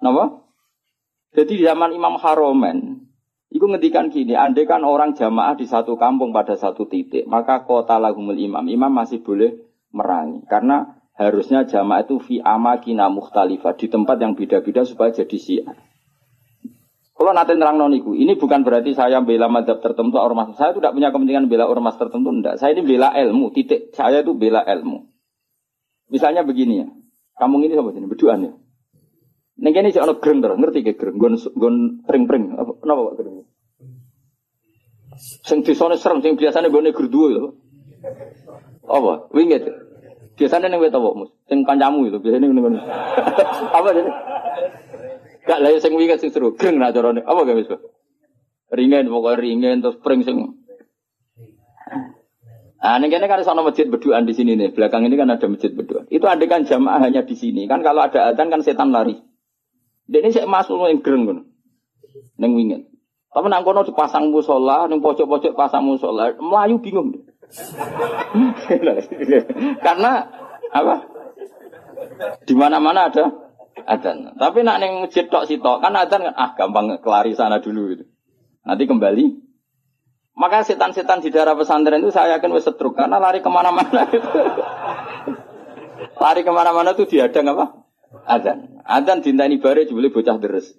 Napa? 0.00 0.46
Jadi 1.34 1.58
di 1.58 1.64
zaman 1.66 1.90
Imam 1.90 2.14
Haromen, 2.14 3.10
itu 3.50 3.66
ngedikan 3.66 4.06
gini, 4.06 4.38
andai 4.38 4.70
kan 4.70 4.86
orang 4.86 5.18
jamaah 5.18 5.58
di 5.58 5.66
satu 5.66 5.98
kampung 5.98 6.30
pada 6.30 6.54
satu 6.54 6.86
titik, 6.86 7.26
maka 7.26 7.66
kota 7.66 7.98
lahumul 7.98 8.38
imam, 8.38 8.62
imam 8.70 8.90
masih 8.94 9.18
boleh 9.18 9.58
merangi. 9.90 10.46
Karena 10.46 10.93
harusnya 11.14 11.62
jamaah 11.66 12.02
itu 12.02 12.18
fi 12.18 12.42
amakina 12.42 13.06
mukhtalifah, 13.10 13.74
di 13.78 13.86
tempat 13.86 14.18
yang 14.18 14.34
beda-beda 14.34 14.82
supaya 14.82 15.14
jadi 15.14 15.38
syiar. 15.38 15.76
Kalau 17.14 17.30
nanti 17.30 17.54
terang 17.54 17.78
noniku, 17.78 18.10
ini 18.18 18.34
bukan 18.34 18.66
berarti 18.66 18.90
saya 18.90 19.22
bela 19.22 19.46
madhab 19.46 19.78
tertentu 19.78 20.18
ormas. 20.18 20.50
Saya 20.58 20.74
tidak 20.74 20.98
punya 20.98 21.14
kepentingan 21.14 21.46
bela 21.46 21.70
ormas 21.70 21.94
tertentu, 21.94 22.34
enggak. 22.34 22.58
Saya 22.58 22.74
ini 22.74 22.82
bela 22.82 23.14
ilmu, 23.14 23.54
titik. 23.54 23.94
Saya 23.94 24.26
itu 24.26 24.34
bela 24.34 24.66
ilmu. 24.66 25.06
Misalnya 26.10 26.42
begini 26.42 26.82
ya, 26.82 26.88
kamu 27.38 27.70
ini 27.70 27.74
sama 27.78 27.94
ini 27.94 28.06
berduaan 28.10 28.40
ya. 28.50 28.52
Neng 29.54 29.70
ini 29.70 29.94
jangan 29.94 30.18
gereng 30.18 30.42
terus, 30.42 30.58
ngerti 30.58 30.82
ke 30.82 30.92
gereng, 30.98 31.14
gon 31.14 31.38
gon 31.54 31.76
pring 32.02 32.26
pring, 32.26 32.58
apa 32.58 32.74
kenapa 32.82 33.00
pak 33.06 33.14
gereng? 33.22 33.34
Sing 35.46 35.62
disone 35.62 35.94
serem, 35.94 36.18
sing 36.18 36.34
biasanya 36.34 36.74
gue 36.74 36.82
negur 36.82 37.06
dua. 37.06 37.54
Apa? 38.90 39.30
Winget. 39.30 39.70
Biasanya 40.34 40.66
neng 40.66 40.82
wet 40.82 40.94
mus? 40.94 41.30
Sing 41.46 41.62
kancamu 41.62 42.10
itu 42.10 42.18
biasanya 42.18 42.50
neng 42.50 42.78
apa 43.78 43.88
jadi? 43.94 44.10
Gak 45.44 45.58
lah 45.60 45.70
sing 45.76 45.92
winget 45.94 46.18
sing 46.24 46.32
seru, 46.32 46.56
gereng 46.56 46.80
nah 46.80 46.90
carane. 46.90 47.20
Apa 47.22 47.44
gak 47.44 47.58
bisa? 47.60 47.76
Ringen 48.72 49.06
pokoknya 49.06 49.38
ringen 49.38 49.76
terus 49.84 50.00
pring 50.00 50.24
sing 50.24 50.40
Nah, 52.84 53.00
ini 53.00 53.08
kan 53.08 53.24
ada 53.24 53.64
masjid 53.64 53.88
berduaan 53.88 54.28
di 54.28 54.36
sini 54.36 54.60
nih. 54.60 54.76
Belakang 54.76 55.08
ini 55.08 55.16
kan 55.16 55.32
ada 55.32 55.48
masjid 55.48 55.72
berduaan. 55.72 56.04
Itu 56.12 56.28
ada 56.28 56.44
kan 56.44 56.68
jamaah 56.68 57.00
hanya 57.00 57.24
di 57.24 57.32
sini. 57.32 57.64
Kan 57.64 57.80
kalau 57.80 58.04
ada 58.04 58.28
adzan 58.28 58.52
kan 58.52 58.60
setan 58.60 58.92
lari. 58.92 59.24
Dan 60.04 60.28
ini 60.28 60.36
saya 60.36 60.44
masuk 60.44 60.84
yang 60.84 61.00
gereng 61.00 61.24
kan. 61.24 61.38
Neng 62.36 62.52
wingin. 62.52 62.84
Tapi 63.32 63.46
nang 63.48 63.64
kono 63.64 63.88
dipasang 63.88 64.28
musola, 64.28 64.84
neng 64.84 65.00
pojok-pojok 65.00 65.56
pasang 65.56 65.88
musola, 65.88 66.36
melayu 66.36 66.76
bingung. 66.84 67.24
Karena 69.84 70.12
apa? 70.74 70.94
Di 72.44 72.54
mana-mana 72.58 73.10
ada 73.10 73.24
adzan. 73.86 74.34
Tapi 74.34 74.58
nak 74.66 74.78
neng 74.82 75.06
masjid 75.06 75.26
tok 75.30 75.78
kan 75.82 75.94
adzan 75.94 76.26
kan 76.26 76.34
ah 76.34 76.50
gampang 76.58 76.98
kelari 76.98 77.34
sana 77.38 77.62
dulu 77.62 77.94
gitu. 77.94 78.04
Nanti 78.64 78.84
kembali 78.88 79.44
maka 80.34 80.66
setan-setan 80.66 81.22
di 81.22 81.30
daerah 81.30 81.54
pesantren 81.54 82.02
itu 82.02 82.10
saya 82.10 82.38
yakin 82.38 82.50
wes 82.58 82.66
setruk 82.66 82.98
karena 82.98 83.22
lari 83.22 83.38
ke 83.38 83.46
mana-mana 83.46 84.02
itu. 84.10 84.18
lari 86.18 86.42
ke 86.42 86.50
mana-mana 86.50 86.90
tuh 86.98 87.06
diadang 87.06 87.54
apa? 87.54 87.86
Adzan. 88.26 88.82
Adzan 88.82 89.22
dintani 89.22 89.62
bare 89.62 89.86
boleh 89.86 90.10
bocah 90.10 90.34
deres. 90.42 90.74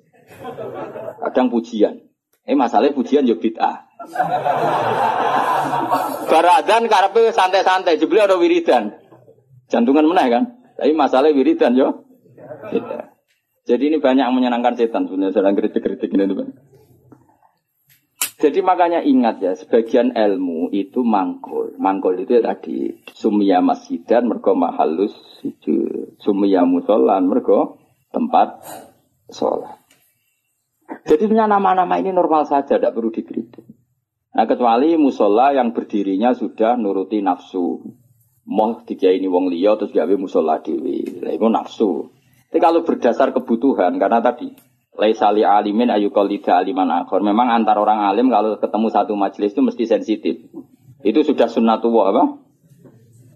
Kadang 1.24 1.48
pujian. 1.48 2.04
Eh 2.44 2.54
masalahnya 2.54 2.94
pujian 2.94 3.24
yo 3.24 3.40
bid'ah. 3.40 3.85
Baradan 6.30 6.84
karepe 6.90 7.32
santai-santai, 7.32 7.98
jebule 8.02 8.26
ada 8.26 8.38
wiridan. 8.38 8.96
Jantungan 9.70 10.06
meneh 10.06 10.28
kan? 10.30 10.44
Tapi 10.78 10.92
masalah 10.94 11.32
wiridan 11.32 11.74
yo. 11.74 12.06
Jadi 13.66 13.84
ini 13.90 13.98
banyak 13.98 14.30
menyenangkan 14.30 14.78
setan 14.78 15.10
sebenarnya 15.10 15.34
sedang 15.34 15.58
kritik-kritik 15.58 16.14
ini 16.14 16.30
teman. 16.30 16.54
Jadi 18.36 18.60
makanya 18.62 19.02
ingat 19.02 19.42
ya, 19.42 19.58
sebagian 19.58 20.14
ilmu 20.14 20.70
itu 20.70 21.02
mangkul. 21.02 21.74
Mangkul 21.82 22.20
itu 22.22 22.38
ya 22.38 22.44
tadi 22.46 22.94
sumia 23.16 23.64
masjidan 23.64 24.30
mergo 24.30 24.54
mahalus 24.54 25.16
sumia 26.22 26.62
musolan 26.68 27.26
mergo 27.26 27.82
tempat 28.14 28.62
sholat. 29.34 29.82
Jadi 31.10 31.26
nama-nama 31.34 31.98
ini 31.98 32.14
normal 32.14 32.46
saja, 32.46 32.78
tidak 32.78 32.94
perlu 32.94 33.10
dikritik. 33.10 33.66
Nah 34.36 34.44
kecuali 34.44 35.00
musola 35.00 35.56
yang 35.56 35.72
berdirinya 35.72 36.36
sudah 36.36 36.76
nuruti 36.76 37.24
nafsu. 37.24 37.80
Moh 38.46 38.84
tiga 38.84 39.10
ini 39.10 39.26
wong 39.26 39.50
liya 39.50 39.80
terus 39.80 39.96
gawe 39.96 40.16
musola 40.20 40.60
dewi. 40.60 41.24
Lah 41.24 41.32
itu 41.32 41.48
nafsu. 41.48 42.12
Tapi 42.52 42.60
kalau 42.62 42.84
berdasar 42.84 43.34
kebutuhan, 43.34 43.98
karena 43.98 44.22
tadi 44.22 44.54
Laisali 44.96 45.44
alimin 45.44 45.92
ayu 45.92 46.08
kolida 46.08 46.56
aliman 46.56 46.88
akhor. 46.88 47.20
Memang 47.20 47.52
antar 47.52 47.76
orang 47.76 48.08
alim 48.08 48.32
kalau 48.32 48.56
ketemu 48.56 48.88
satu 48.88 49.14
majelis 49.20 49.52
itu 49.52 49.60
mesti 49.60 49.84
sensitif. 49.84 50.36
Itu 51.04 51.20
sudah 51.28 51.52
sunnatullah 51.52 52.06
apa? 52.16 52.24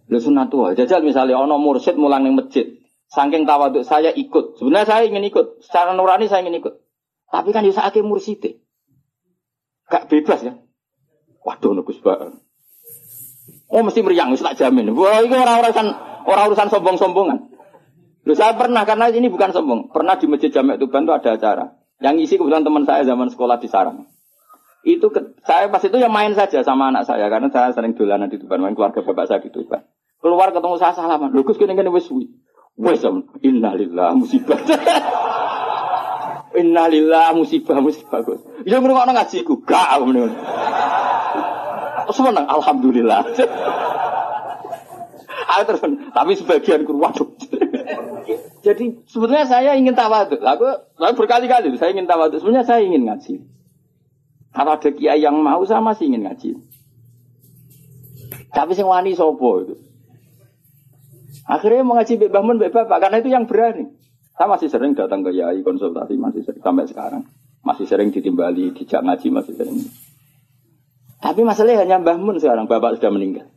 Lu 0.08 0.20
sunnatullah. 0.24 0.74
Jajal 0.80 1.04
misalnya 1.04 1.36
ono 1.36 1.60
mursid 1.60 2.00
mulang 2.00 2.24
ning 2.24 2.40
masjid. 2.40 2.80
Saking 3.12 3.44
tawaduk 3.44 3.84
saya 3.84 4.16
ikut. 4.16 4.56
Sebenarnya 4.56 4.88
saya 4.88 5.04
ingin 5.04 5.28
ikut. 5.28 5.60
Secara 5.68 5.92
nurani 5.92 6.32
saya 6.32 6.48
ingin 6.48 6.64
ikut. 6.64 6.80
Tapi 7.28 7.50
kan 7.52 7.68
bisa 7.68 7.84
akhir 7.84 8.08
mursid. 8.08 8.64
Gak 9.92 10.08
bebas 10.08 10.40
ya. 10.48 10.54
Waduh 11.50 11.74
nukus 11.74 11.98
banget. 12.06 12.38
Oh 13.70 13.82
mesti 13.82 14.06
meriang, 14.06 14.38
tak 14.38 14.58
jamin. 14.58 14.94
Wah, 14.94 15.26
ini 15.26 15.34
orang 15.34 15.66
urusan 15.66 15.88
orang 16.26 16.46
urusan 16.54 16.70
sombong-sombongan. 16.70 17.50
Loh, 18.26 18.38
saya 18.38 18.54
pernah 18.54 18.86
karena 18.86 19.10
ini 19.10 19.30
bukan 19.34 19.50
sombong. 19.50 19.90
Pernah 19.90 20.22
di 20.22 20.30
masjid 20.30 20.54
Jamek 20.54 20.78
Tuban 20.78 21.10
itu 21.10 21.14
ada 21.14 21.34
acara. 21.34 21.66
Yang 21.98 22.30
isi 22.30 22.34
kebetulan 22.38 22.62
teman 22.62 22.86
saya 22.86 23.02
zaman 23.02 23.34
sekolah 23.34 23.58
di 23.58 23.66
Sarang. 23.66 24.06
Itu 24.86 25.10
ke, 25.10 25.42
saya 25.44 25.68
pas 25.74 25.82
itu 25.82 25.98
yang 25.98 26.14
main 26.14 26.38
saja 26.38 26.62
sama 26.62 26.94
anak 26.94 27.10
saya 27.10 27.28
karena 27.28 27.50
saya 27.50 27.74
sering 27.74 27.98
dolanan 27.98 28.30
di 28.30 28.38
Tuban, 28.38 28.62
main 28.62 28.78
keluarga 28.78 29.02
bapak 29.02 29.26
saya 29.26 29.42
di 29.42 29.50
Tuban. 29.50 29.82
Keluar 30.22 30.54
ketemu 30.54 30.76
saya 30.78 30.94
salaman. 30.94 31.34
Lho 31.34 31.42
Gus 31.42 31.58
kene 31.58 31.74
kene 31.74 31.90
suwi. 32.00 32.30
Wis 32.80 33.04
innalillah 33.44 34.16
musibah. 34.16 34.60
innalillah 36.62 37.34
musibah 37.36 37.82
musibah 37.82 38.22
Gus. 38.24 38.42
Ya 38.64 38.78
ngrungokno 38.80 39.16
ngajiku. 39.16 39.64
Gak 39.64 40.00
ngono. 40.00 40.28
Seneng 42.10 42.46
alhamdulillah. 42.46 43.22
Ayo 45.50 45.64
terus, 45.66 45.82
tapi 46.14 46.32
sebagian 46.38 46.86
kurang 46.86 47.10
waduh. 47.10 47.30
Jadi 48.62 49.02
sebetulnya 49.10 49.50
saya 49.50 49.74
ingin 49.74 49.98
tawaduk. 49.98 50.38
Aku, 50.38 50.68
aku 51.00 51.14
berkali-kali 51.18 51.74
saya 51.80 51.96
ingin 51.96 52.06
tawaduk. 52.06 52.38
Sebenarnya 52.44 52.66
saya 52.68 52.82
ingin 52.86 53.08
ngaji. 53.08 53.34
Kalau 54.54 54.72
ada 54.78 54.90
kiai 54.94 55.22
yang 55.22 55.42
mau 55.42 55.62
saya 55.66 55.82
masih 55.82 56.12
ingin 56.12 56.30
ngaji. 56.30 56.50
Tapi 58.50 58.72
sing 58.74 58.86
wani 58.86 59.14
sopo 59.14 59.66
itu. 59.66 59.76
Akhirnya 61.50 61.82
mengaji 61.82 62.18
Mbak 62.18 62.44
Mun, 62.46 62.62
Mbak 62.62 62.72
Bapak, 62.74 62.98
karena 63.02 63.18
itu 63.26 63.30
yang 63.34 63.50
berani. 63.50 63.90
Saya 64.38 64.48
masih 64.50 64.70
sering 64.70 64.94
datang 64.94 65.26
ke 65.26 65.34
Yai 65.34 65.66
konsultasi, 65.66 66.14
masih 66.14 66.46
sering 66.46 66.62
sampai 66.62 66.86
sekarang. 66.86 67.26
Masih 67.66 67.90
sering 67.90 68.14
ditimbali, 68.14 68.70
dijak 68.72 69.02
ngaji, 69.02 69.28
masih 69.34 69.54
sering. 69.58 69.78
Tapi 71.20 71.42
masalahnya 71.44 71.84
hanya 71.84 72.00
Mbah 72.00 72.16
Mun 72.16 72.40
sekarang, 72.40 72.72
Bapak 72.72 72.96
sudah 73.00 73.12
meninggal. 73.12 73.52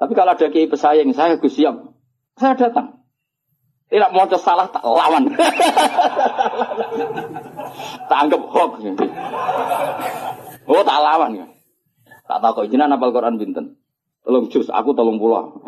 Tapi 0.00 0.12
kalau 0.16 0.34
ada 0.34 0.46
kiai 0.48 0.66
pesaing, 0.66 1.12
saya 1.12 1.36
gus 1.36 1.54
siap. 1.54 1.94
Saya 2.40 2.56
datang. 2.58 3.04
Tidak 3.92 4.10
mau 4.10 4.26
salah 4.34 4.66
tak 4.72 4.82
lawan. 4.82 5.28
tak 8.10 8.18
anggap 8.26 8.42
hoax. 8.42 8.72
Oh 10.66 10.82
tak 10.82 10.98
lawan 10.98 11.30
ya. 11.38 11.46
Tak 12.24 12.40
tahu 12.40 12.64
kok 12.64 12.66
jenengan 12.72 12.96
apal 12.96 13.12
Quran 13.12 13.36
binten. 13.36 13.76
Tolong 14.24 14.48
jus, 14.48 14.72
aku 14.72 14.96
tolong 14.96 15.20
pulau. 15.20 15.60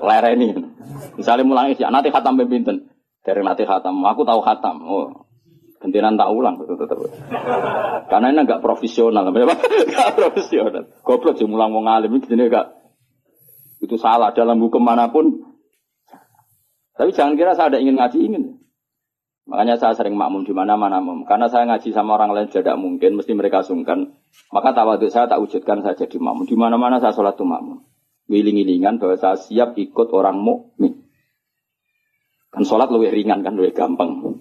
Lereni. 0.00 0.56
Misalnya 1.20 1.44
mulai 1.44 1.76
nanti 1.76 2.08
khatam 2.08 2.40
pemimpin. 2.40 2.88
Dari 3.22 3.44
nanti 3.44 3.68
khatam, 3.68 4.00
aku 4.00 4.24
tahu 4.24 4.40
khatam. 4.40 4.80
Oh, 4.82 5.28
Gentinan 5.82 6.14
tak 6.14 6.30
ulang 6.30 6.62
betul 6.62 6.78
betul. 6.78 7.10
Karena 8.06 8.30
ini 8.30 8.46
enggak 8.46 8.62
profesional, 8.62 9.26
enggak 9.34 10.14
profesional. 10.14 10.86
Goblok 11.02 11.34
sih 11.36 11.46
mulang 11.50 11.74
mau 11.74 11.82
ngalim 11.82 12.22
ini 12.22 12.46
enggak 12.46 12.82
itu 13.82 13.98
salah 13.98 14.30
dalam 14.30 14.62
hukum 14.62 14.78
mana 14.78 15.10
pun. 15.10 15.42
Tapi 16.94 17.10
jangan 17.10 17.34
kira 17.34 17.58
saya 17.58 17.74
ada 17.74 17.82
ingin 17.82 17.98
ngaji 17.98 18.18
ingin. 18.22 18.44
Makanya 19.42 19.74
saya 19.74 19.98
sering 19.98 20.14
makmum 20.14 20.46
di 20.46 20.54
mana-mana 20.54 21.02
Karena 21.26 21.50
saya 21.50 21.66
ngaji 21.66 21.90
sama 21.90 22.14
orang 22.14 22.30
lain 22.30 22.46
tidak 22.46 22.78
mungkin, 22.78 23.18
mesti 23.18 23.34
mereka 23.34 23.66
sungkan. 23.66 24.14
Maka 24.54 24.70
tawaduk 24.70 25.10
saya 25.10 25.26
tak 25.26 25.42
wujudkan 25.42 25.82
saya 25.82 25.98
jadi 25.98 26.14
makmum. 26.22 26.46
Di 26.46 26.54
mana-mana 26.54 27.02
saya 27.02 27.10
sholat 27.10 27.34
tuh 27.34 27.48
makmum. 27.48 27.82
Wiling-wilingan 28.30 29.02
bahwa 29.02 29.18
saya 29.18 29.34
siap 29.34 29.74
ikut 29.74 30.14
orang 30.14 30.38
mukmin. 30.38 31.10
Kan 32.54 32.62
sholat 32.62 32.86
lebih 32.94 33.10
ringan 33.10 33.42
kan, 33.42 33.58
lebih 33.58 33.74
gampang. 33.74 34.38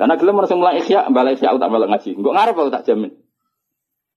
Karena 0.00 0.16
gelem 0.16 0.40
harus 0.40 0.56
mulai 0.56 0.80
ikhya, 0.80 1.12
balik 1.12 1.36
ikhya 1.36 1.60
tak 1.60 1.68
balik 1.68 1.92
ngaji. 1.92 2.16
Enggak 2.16 2.32
ngarep 2.32 2.56
aku 2.56 2.72
tak 2.72 2.88
jamin. 2.88 3.12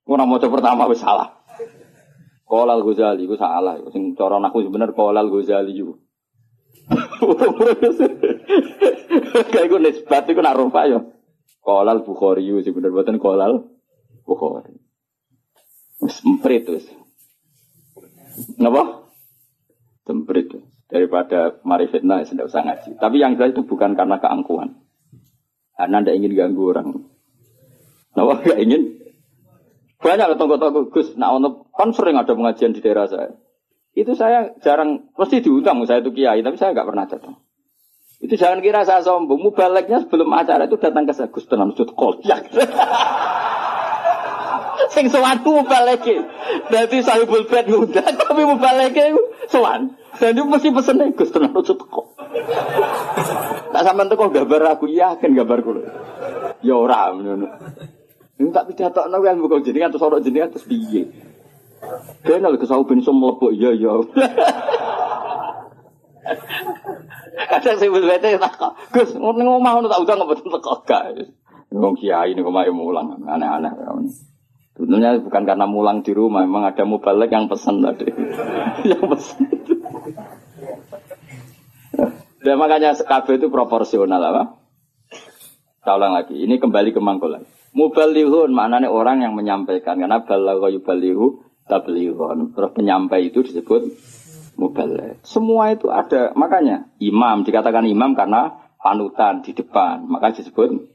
Orang 0.08 0.32
mau 0.32 0.40
pertama 0.40 0.88
wis 0.88 1.04
salah. 1.04 1.44
Kolal 2.48 2.88
Ghazali, 2.88 3.28
itu 3.28 3.36
salah. 3.36 3.76
Sing 3.92 4.16
cara 4.16 4.40
aku 4.40 4.64
sebenarnya 4.64 4.96
Kolal 4.96 5.28
Ghazali 5.28 5.76
juga. 5.76 6.00
Kayak 9.52 9.68
gue 9.68 9.80
nisbat 9.84 10.24
itu 10.32 10.40
nak 10.40 10.56
rupa 10.56 10.88
ya. 10.88 11.04
Kolal 11.60 12.08
Bukhari 12.08 12.48
sih 12.64 12.72
bener 12.76 12.92
buatan 12.92 13.20
kolal 13.20 13.68
Bukhari. 14.24 14.80
Semprit 16.08 16.68
tuh. 16.68 16.80
Kenapa? 18.56 19.12
Semprit 20.04 20.48
tuh. 20.48 20.64
Daripada 20.88 21.60
mari 21.64 21.88
fitnah 21.88 22.24
ya 22.24 22.28
tidak 22.28 22.52
usah 22.52 22.68
ngaji. 22.68 23.00
Tapi 23.00 23.16
yang 23.20 23.40
jelas 23.40 23.56
itu 23.56 23.64
bukan 23.64 23.96
karena 23.96 24.20
keangkuhan. 24.20 24.84
Karena 25.74 26.02
tidak 26.02 26.16
ingin 26.22 26.34
ganggu 26.38 26.64
orang. 26.70 26.88
Kenapa 28.14 28.34
gak 28.46 28.60
ingin? 28.62 28.82
Banyak 30.04 30.36
tonggo-tonggo 30.36 30.92
Gus, 30.92 31.16
nah 31.16 31.32
ono 31.32 31.72
kan 31.72 31.96
sering 31.96 32.20
ada 32.20 32.36
pengajian 32.36 32.76
di 32.76 32.84
daerah 32.84 33.08
saya. 33.08 33.34
Itu 33.96 34.20
saya 34.20 34.52
jarang, 34.60 35.14
mesti 35.16 35.40
diundang 35.40 35.80
saya 35.88 36.04
itu 36.04 36.12
kiai, 36.12 36.44
tapi 36.44 36.60
saya 36.60 36.76
nggak 36.76 36.88
pernah 36.92 37.06
datang. 37.08 37.40
Itu 38.24 38.40
jangan 38.40 38.64
kira 38.64 38.88
saya 38.88 39.04
sombong. 39.04 39.40
Mubaleknya 39.40 40.04
sebelum 40.04 40.32
acara 40.32 40.68
itu 40.68 40.80
datang 40.80 41.04
ke 41.04 41.12
saya. 41.12 41.28
Gus 41.28 41.44
tenang 41.44 41.76
sud 41.76 41.92
kolyak. 42.00 42.52
Sing 44.92 45.08
sowan 45.08 45.46
ku 45.46 45.64
mubaleke. 45.64 46.26
Dadi 46.68 46.98
sahibul 47.06 47.48
bed 47.48 47.70
ngundang 47.70 48.16
tapi 48.20 48.42
mubaleke 48.44 49.16
sowan. 49.48 49.96
Dan 50.20 50.38
itu 50.38 50.46
mesti 50.46 50.70
pesen 50.70 51.02
Gus 51.18 51.34
tenang 51.34 51.56
sud 51.64 51.80
kok. 51.90 52.08
Tak 53.74 53.82
sampean 53.82 54.10
teko 54.10 54.30
gambar 54.30 54.78
aku 54.78 54.86
yakin 54.90 55.34
gambar 55.34 55.60
kulo. 55.66 55.82
Ya 56.62 56.78
ora 56.78 57.10
ngono. 57.14 57.50
Ini 58.38 58.50
tak 58.54 58.70
pidatokno 58.70 59.18
kan 59.22 59.38
bukan 59.42 59.66
jenengan 59.66 59.94
terus 59.94 60.06
ora 60.06 60.22
jenengan 60.22 60.54
terus 60.54 60.70
piye. 60.70 61.10
Kenal 62.24 62.56
kesau 62.62 62.86
ben 62.86 63.02
iso 63.02 63.12
iya 63.52 63.74
iya. 63.74 63.92
Kadang 67.50 67.76
saya 67.82 67.90
bete 67.90 68.40
tak 68.40 68.54
Gus, 68.94 69.18
ning 69.18 69.48
omah 69.50 69.72
ngono 69.76 69.90
tak 69.90 70.02
usah 70.06 70.16
ngomong 70.16 70.40
teko 70.40 70.74
gak. 70.86 71.18
Wong 71.74 71.98
kiai 71.98 72.38
niku 72.38 72.54
mae 72.54 72.70
mulang 72.70 73.18
aneh-aneh. 73.26 73.74
Sebenarnya 74.74 75.22
bukan 75.22 75.44
karena 75.46 75.70
mulang 75.70 76.02
di 76.02 76.12
rumah, 76.18 76.42
memang 76.42 76.66
ada 76.66 76.82
mubalek 76.82 77.30
yang 77.30 77.46
pesan 77.46 77.86
tadi. 77.86 78.10
yang 78.90 79.06
pesan. 79.06 79.46
Dan 82.44 82.60
makanya 82.60 82.98
KB 82.98 83.40
itu 83.40 83.48
proporsional 83.54 84.20
apa? 84.20 84.44
Saya 85.84 85.96
ulang 86.00 86.14
lagi, 86.18 86.36
ini 86.36 86.58
kembali 86.58 86.90
ke 86.92 87.00
mangkulan. 87.00 87.46
Mubalihun 87.74 88.54
maknanya 88.54 88.90
orang 88.92 89.26
yang 89.26 89.34
menyampaikan 89.34 89.98
karena 89.98 90.22
balagha 90.22 90.70
yubalihu 90.74 91.42
tablighun. 91.66 92.54
Terus 92.54 92.72
penyampai 92.76 93.34
itu 93.34 93.42
disebut 93.42 93.82
mubalik. 94.60 95.24
Semua 95.26 95.74
itu 95.74 95.90
ada. 95.90 96.32
Makanya 96.38 96.94
imam 97.02 97.42
dikatakan 97.42 97.88
imam 97.90 98.14
karena 98.14 98.74
panutan 98.78 99.42
di 99.42 99.58
depan. 99.58 100.06
Maka 100.06 100.38
disebut 100.38 100.86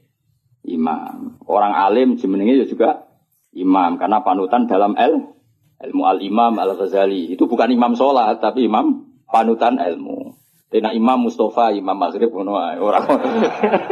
imam. 0.65 1.41
Orang 1.43 1.75
alim 1.75 2.15
jemeningnya 2.15 2.63
juga 2.69 3.08
imam 3.53 3.97
karena 3.97 4.21
panutan 4.21 4.69
dalam 4.69 4.93
el 4.97 5.33
ilmu 5.79 6.03
al 6.05 6.19
imam 6.21 6.53
al 6.59 6.75
ghazali 6.77 7.33
itu 7.33 7.47
bukan 7.49 7.71
imam 7.71 7.95
sholat 7.97 8.37
tapi 8.41 8.67
imam 8.67 9.09
panutan 9.29 9.77
ilmu. 9.77 10.37
Tina 10.69 10.93
imam 10.93 11.25
Mustafa, 11.25 11.73
imam 11.73 11.97
Maghrib, 11.97 12.29
orang. 12.29 13.09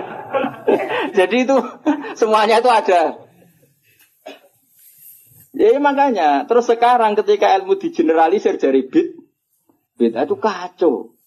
Jadi 1.17 1.37
itu 1.41 1.57
semuanya 2.21 2.61
itu 2.61 2.69
ada. 2.69 3.17
Ya 5.57 5.73
makanya, 5.81 6.45
terus 6.45 6.69
sekarang 6.69 7.17
ketika 7.17 7.57
ilmu 7.57 7.81
digeneralisir 7.81 8.61
dari 8.61 8.85
bid, 8.85 9.09
Beda 9.97 10.29
itu 10.29 10.37
kacau. 10.37 11.17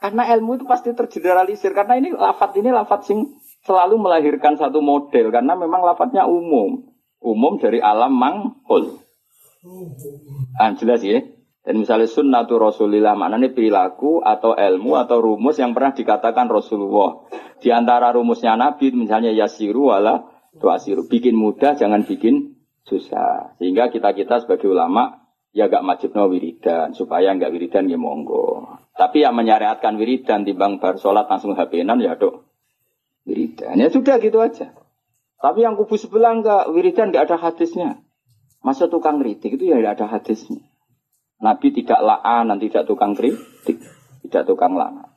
Karena 0.00 0.24
ilmu 0.32 0.56
itu 0.56 0.64
pasti 0.64 0.96
tergeneralisir. 0.96 1.76
Karena 1.76 2.00
ini 2.00 2.16
lafat 2.16 2.56
ini 2.56 2.72
lafat 2.72 3.04
sing 3.04 3.36
selalu 3.68 4.00
melahirkan 4.00 4.56
satu 4.56 4.80
model. 4.80 5.28
Karena 5.28 5.52
memang 5.52 5.84
lafatnya 5.84 6.24
umum. 6.24 6.88
Umum 7.26 7.58
dari 7.58 7.82
alam 7.82 8.14
mangkul. 8.14 9.02
Ah, 10.54 10.70
jelas 10.78 11.02
ya. 11.02 11.26
Dan 11.66 11.82
misalnya 11.82 12.06
sunnatu 12.06 12.62
rasulillah 12.62 13.18
maknanya 13.18 13.50
perilaku 13.50 14.22
atau 14.22 14.54
ilmu 14.54 14.94
atau 15.02 15.18
rumus 15.18 15.58
yang 15.58 15.74
pernah 15.74 15.90
dikatakan 15.90 16.46
Rasulullah. 16.46 17.26
Di 17.58 17.74
antara 17.74 18.14
rumusnya 18.14 18.54
Nabi 18.54 18.94
misalnya 18.94 19.34
yasiru 19.34 19.90
wala 19.90 20.30
tuasiru. 20.62 21.10
Bikin 21.10 21.34
mudah 21.34 21.74
jangan 21.74 22.06
bikin 22.06 22.54
susah. 22.86 23.58
Sehingga 23.58 23.90
kita-kita 23.90 24.46
sebagai 24.46 24.70
ulama 24.70 25.26
ya 25.50 25.66
gak 25.66 25.82
wajib 25.82 26.14
no 26.14 26.30
wiridan 26.30 26.94
supaya 26.94 27.34
nggak 27.34 27.50
wiridan 27.50 27.90
ya 27.90 27.98
monggo. 27.98 28.78
Tapi 28.94 29.26
yang 29.26 29.34
menyariatkan 29.34 29.98
wiridan 29.98 30.46
timbang 30.46 30.78
bar 30.78 31.02
sholat 31.02 31.26
langsung 31.26 31.58
HP-nan 31.58 31.98
ya 31.98 32.14
dok 32.14 32.46
wiridan. 33.26 33.74
Ya 33.74 33.90
sudah 33.90 34.22
gitu 34.22 34.38
aja. 34.38 34.70
Tapi 35.36 35.64
yang 35.64 35.76
kubu 35.76 36.00
sebelah 36.00 36.32
enggak 36.32 36.72
wiridan 36.72 37.12
nggak 37.12 37.28
ada 37.28 37.36
hadisnya. 37.36 38.00
Masa 38.64 38.88
tukang 38.88 39.20
kritik 39.20 39.60
itu 39.60 39.70
ya 39.70 39.78
tidak 39.78 40.00
ada 40.00 40.06
hadisnya. 40.18 40.64
Nabi 41.36 41.68
tidak 41.76 42.00
la'an, 42.00 42.48
tidak 42.56 42.88
tukang 42.88 43.12
kritik, 43.12 43.78
tidak 44.24 44.42
tukang 44.48 44.72
lana. 44.74 45.12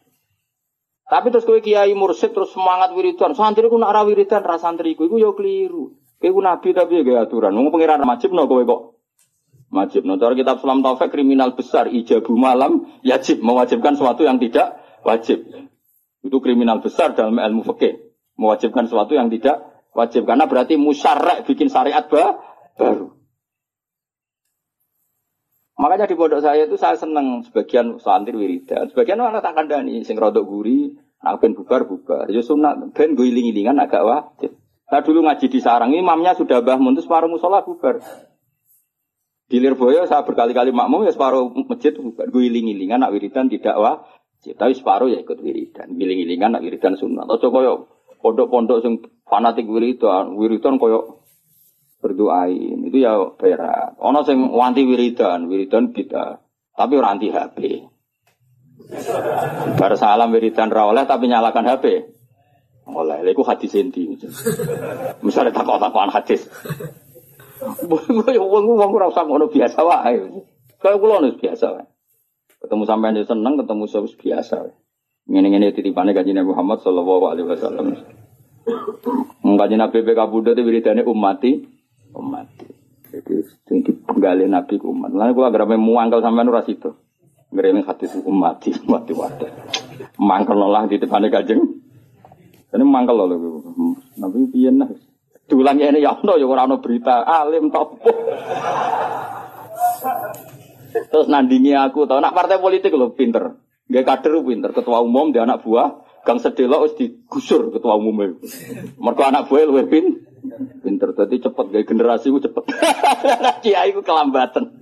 Tapi 1.09 1.33
terus 1.33 1.47
kowe 1.47 1.57
kiai 1.57 1.95
mursid 1.97 2.35
terus 2.35 2.53
semangat 2.53 2.93
wiridan. 2.93 3.33
Santri 3.33 3.65
ku 3.65 3.79
nak 3.81 3.95
ra 3.95 4.05
wiridan 4.05 4.45
ra 4.45 4.61
santriku 4.61 5.09
iku 5.09 5.17
ya 5.17 5.31
keliru. 5.33 5.97
Kowe 6.21 6.41
nabi 6.43 6.75
tapi 6.75 7.01
ya 7.01 7.25
aturan. 7.25 7.55
Wong 7.57 7.73
pengiran 7.73 8.03
wajib 8.05 8.35
no 8.35 8.45
kowe 8.45 8.61
kok 8.61 8.99
Wajib. 9.69 10.01
Nah, 10.01 10.17
kitab 10.17 10.57
Sulam 10.57 10.81
Taufik 10.81 11.13
kriminal 11.13 11.53
besar 11.53 11.85
ijabu 11.93 12.33
malam 12.33 12.89
yajib 13.05 13.45
mewajibkan 13.45 13.93
sesuatu 13.93 14.25
yang 14.25 14.41
tidak 14.41 14.81
wajib. 15.05 15.45
Itu 16.25 16.41
kriminal 16.41 16.81
besar 16.81 17.13
dalam 17.13 17.37
ilmu 17.37 17.61
fikih. 17.69 18.01
Mewajibkan 18.33 18.89
sesuatu 18.89 19.13
yang 19.13 19.29
tidak 19.29 19.61
wajib 19.99 20.23
karena 20.23 20.47
berarti 20.47 20.79
musyarek 20.79 21.43
bikin 21.43 21.67
syariat 21.67 22.07
baru. 22.07 23.19
Makanya 25.79 26.11
di 26.11 26.15
pondok 26.19 26.43
saya 26.43 26.67
itu 26.67 26.75
saya 26.75 26.99
senang 26.99 27.43
sebagian 27.47 28.03
santri 28.03 28.35
wiridan, 28.35 28.91
sebagian 28.91 29.19
orang 29.23 29.39
tak 29.39 29.55
kandani 29.55 30.03
sing 30.03 30.19
rodok 30.19 30.43
guri, 30.43 30.91
nak 31.23 31.39
ben 31.39 31.55
bubar 31.55 31.87
bubar. 31.87 32.27
Ya 32.27 32.43
sunat 32.43 32.91
ben 32.91 33.15
gue 33.15 33.31
iling-ilingan 33.31 33.79
agak 33.79 34.03
wajib. 34.03 34.59
Saya 34.91 35.05
dulu 35.05 35.23
ngaji 35.23 35.45
di 35.47 35.59
sarang, 35.63 35.95
imamnya 35.95 36.35
sudah 36.35 36.59
bah 36.59 36.75
muntus 36.75 37.07
separuh 37.07 37.31
musola 37.31 37.63
bubar. 37.63 38.03
Di 39.49 39.57
Lirboyo 39.57 40.05
saya 40.05 40.21
berkali-kali 40.27 40.69
makmum 40.69 41.07
ya 41.07 41.15
separuh 41.15 41.49
masjid 41.65 41.95
bukan 41.95 42.27
gue 42.27 42.43
iling-ilingan 42.43 43.01
nak 43.01 43.15
wiridan 43.15 43.49
tidak 43.49 43.79
wah. 43.79 44.03
Tapi 44.39 44.73
separuh 44.75 45.09
ya 45.09 45.23
ikut 45.23 45.39
wiridan. 45.41 45.95
Iling-ilingan 45.95 46.53
nak 46.53 46.61
wiridan 46.61 46.99
sunnah. 46.99 47.25
Atau 47.25 47.49
koyo 47.49 47.98
pondok-pondok 48.19 48.77
yang 48.83 48.95
fanatik 49.25 49.65
wiridan, 49.67 50.35
wiridan 50.35 50.75
koyo 50.77 51.23
berdoain. 51.99 52.79
Itu 52.87 52.97
ya 52.99 53.15
berat. 53.35 53.99
Ono 53.99 54.23
sing 54.23 54.51
wanti 54.51 54.83
wiridan, 54.87 55.47
wiridan 55.51 55.91
kita. 55.91 56.39
Tapi 56.75 56.93
orang 56.95 57.19
anti 57.19 57.27
HP. 57.31 57.59
Bar 59.75 59.93
salam 59.99 60.31
wiridan 60.31 60.71
ra 60.71 60.87
oleh 60.87 61.03
tapi 61.03 61.27
nyalakan 61.27 61.67
HP. 61.67 61.85
Oleh, 62.89 63.21
itu 63.21 63.45
hadis 63.45 63.77
inti. 63.77 64.17
Misalnya 65.21 65.53
takut-takutan 65.53 66.09
hadis. 66.09 66.49
Wong 67.85 68.65
wong 68.65 68.91
ora 68.95 69.11
usah 69.11 69.27
ngono 69.27 69.51
biasa 69.51 69.83
wae. 69.85 70.17
Kaya 70.81 70.95
kula 70.97 71.21
biasa 71.21 71.65
wae. 71.75 71.85
Ketemu 72.59 72.83
sampean 72.89 73.19
seneng, 73.21 73.61
ketemu 73.61 73.83
sewis 73.85 74.17
biasa 74.17 74.65
wae. 74.65 74.78
Ngene-ngene 75.29 75.77
titipane 75.77 76.17
kanjeng 76.17 76.41
Nabi 76.41 76.49
Muhammad 76.57 76.81
sallallahu 76.81 77.25
alaihi 77.29 77.47
wasallam. 77.47 77.85
Kanjeng 79.45 79.77
Nabi 79.77 79.97
PK 80.01 80.19
Buddha 80.25 80.57
itu 80.57 80.65
wiridane 80.65 81.05
ummati 81.05 81.61
ummati. 82.17 82.65
Sing 83.69 83.85
dipenggali 83.85 84.49
Nabi 84.49 84.81
ku 84.81 84.89
umat. 84.89 85.13
Lan 85.13 85.37
kula 85.37 85.53
agar 85.53 85.69
muangkel 85.77 86.25
sampean 86.25 86.49
ora 86.49 86.65
situ. 86.65 86.93
Ngrene 87.49 87.81
hadis 87.81 88.13
umat 88.25 88.61
di 88.61 88.69
umat 88.85 89.09
di 89.09 89.13
wadah. 89.13 89.51
Mangkel 90.21 90.57
lah 90.57 90.85
di 90.85 91.01
depan 91.01 91.25
Kanjeng. 91.29 91.61
Ini 92.69 92.83
mangkel 92.85 93.17
lho. 93.17 93.37
Nabi 94.21 94.49
piye 94.53 94.69
nah. 94.69 94.89
Diulang 95.49 95.81
ini 95.81 96.05
ya 96.05 96.13
ono 96.13 96.37
ya 96.37 96.45
ora 96.45 96.69
ono 96.69 96.77
berita 96.77 97.25
alim 97.25 97.73
top. 97.73 98.05
Terus 100.89 101.25
nandingi 101.25 101.73
aku 101.73 102.05
tau 102.05 102.21
nak 102.21 102.37
partai 102.37 102.61
politik 102.61 102.93
lho 102.93 103.13
pinter. 103.17 103.68
Gak 103.89 104.05
kader 104.05 104.45
pinter, 104.45 104.69
ketua 104.69 105.01
umum 105.01 105.33
dia 105.33 105.49
anak 105.49 105.65
buah, 105.65 106.05
gang 106.21 106.37
sedelo 106.37 106.85
wis 106.85 106.93
digusur 106.93 107.73
ketua 107.73 107.97
umumnya. 107.97 108.37
Mergo 109.01 109.23
anak 109.25 109.49
buah 109.49 109.65
luwih 109.65 109.89
pin 109.89 110.05
pinter 110.85 111.09
tadi 111.17 111.41
cepet 111.41 111.65
gaya 111.73 111.83
generasi 111.89 112.29
ku 112.29 112.37
cepet. 112.37 112.69
Kiai 113.65 113.89
ku 113.89 114.05
kelambatan. 114.05 114.77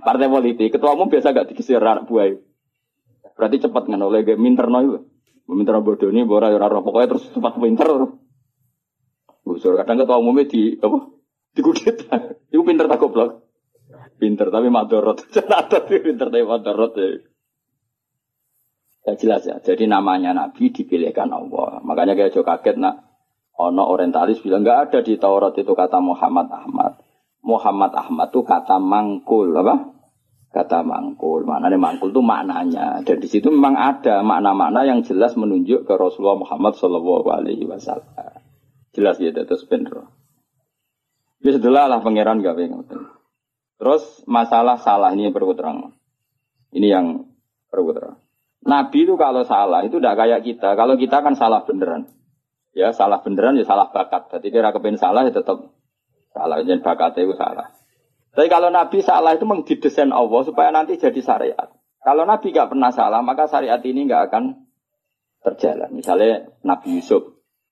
Partai 0.00 0.32
politik, 0.32 0.72
ketua 0.72 0.96
umum 0.96 1.12
biasa 1.12 1.36
gak 1.36 1.52
digisir 1.52 1.76
anak 1.76 2.08
buah. 2.08 2.32
Berarti 3.36 3.68
cepet 3.68 3.84
kan 3.84 4.00
oleh 4.00 4.24
gaya 4.24 4.40
minter 4.40 4.64
no 4.72 4.80
itu. 4.80 4.98
Minter 5.44 5.76
bodoh 5.84 6.08
ini, 6.08 6.24
bora 6.24 6.48
ya 6.48 6.56
ora 6.56 6.80
pokoknya 6.80 7.08
terus 7.12 7.28
cepat 7.36 7.60
pinter. 7.60 7.84
Gusur 9.44 9.76
kadang 9.76 10.00
ketua 10.00 10.16
umumnya 10.16 10.48
di 10.48 10.80
apa? 10.80 11.04
Digudit. 11.52 12.08
Iku 12.48 12.64
pinter 12.64 12.88
tak 12.88 12.96
goblok. 12.96 13.44
Pinter 14.16 14.48
tapi 14.48 14.72
madorot. 14.72 15.20
Ada 15.60 15.84
pinter 15.84 16.32
tapi 16.32 16.48
madorot 16.48 16.96
ya. 16.96 17.33
Ya 19.04 19.12
jelas 19.20 19.44
ya. 19.44 19.60
Jadi 19.60 19.84
namanya 19.84 20.32
Nabi 20.32 20.72
dipilihkan 20.72 21.28
Allah. 21.28 21.84
Makanya 21.84 22.16
kayak 22.16 22.32
jauh 22.32 22.46
kaget 22.46 22.80
nak. 22.80 23.04
Ono 23.54 23.86
orientalis 23.86 24.42
bilang 24.42 24.66
nggak 24.66 24.90
ada 24.90 24.98
di 25.04 25.14
Taurat 25.20 25.54
itu 25.54 25.70
kata 25.76 26.00
Muhammad 26.00 26.50
Ahmad. 26.50 26.98
Muhammad 27.44 27.92
Ahmad 27.92 28.32
itu 28.32 28.42
kata 28.42 28.80
mangkul 28.80 29.52
apa? 29.54 29.92
Kata 30.50 30.80
mangkul. 30.82 31.44
Maknanya 31.44 31.76
mangkul 31.76 32.10
itu 32.10 32.24
maknanya. 32.24 33.04
Dan 33.04 33.20
di 33.20 33.28
situ 33.28 33.52
memang 33.52 33.76
ada 33.76 34.24
makna-makna 34.24 34.88
yang 34.88 35.04
jelas 35.04 35.36
menunjuk 35.36 35.84
ke 35.84 35.92
Rasulullah 35.94 36.40
Muhammad 36.40 36.74
Shallallahu 36.80 37.28
Alaihi 37.28 37.68
Wasallam. 37.68 38.40
Jelas 38.96 39.20
ya 39.20 39.30
terus 39.36 39.68
bener. 39.68 40.08
Ya 41.44 41.52
setelah 41.52 41.92
lah 41.92 42.00
pangeran 42.00 42.40
gak 42.40 42.56
pengen. 42.56 42.88
Terus 43.76 44.24
masalah 44.24 44.80
salah 44.80 45.12
ini 45.12 45.28
yang 45.28 45.36
perlu 45.36 45.52
terang. 45.52 45.92
Ini 46.72 46.88
yang 46.88 47.06
perlu 47.68 47.92
terang. 47.92 48.23
Nabi 48.64 49.04
itu 49.04 49.14
kalau 49.20 49.44
salah 49.44 49.84
itu 49.84 50.00
tidak 50.00 50.16
kayak 50.24 50.40
kita. 50.40 50.72
Kalau 50.72 50.96
kita 50.96 51.20
kan 51.20 51.36
salah 51.36 51.68
beneran. 51.68 52.08
Ya 52.72 52.90
salah 52.96 53.20
beneran 53.20 53.60
ya 53.60 53.68
salah 53.68 53.92
bakat. 53.92 54.32
Jadi 54.32 54.50
kira 54.50 54.72
kepen 54.72 54.96
salah 54.96 55.28
ya 55.28 55.32
tetap 55.36 55.68
salah. 56.32 56.64
Jadi 56.64 56.80
bakatnya 56.80 57.28
itu 57.28 57.34
salah. 57.36 57.76
Tapi 58.34 58.48
kalau 58.50 58.72
Nabi 58.72 58.98
salah 59.04 59.36
itu 59.36 59.46
mengdidesain 59.46 60.10
Allah 60.10 60.40
supaya 60.42 60.74
nanti 60.74 60.98
jadi 60.98 61.20
syariat. 61.22 61.70
Kalau 62.02 62.26
Nabi 62.26 62.50
gak 62.50 62.74
pernah 62.74 62.90
salah 62.90 63.22
maka 63.22 63.46
syariat 63.46 63.78
ini 63.84 64.10
gak 64.10 64.32
akan 64.32 64.66
terjalan. 65.44 65.92
Misalnya 65.94 66.50
Nabi 66.66 66.98
Yusuf 66.98 67.22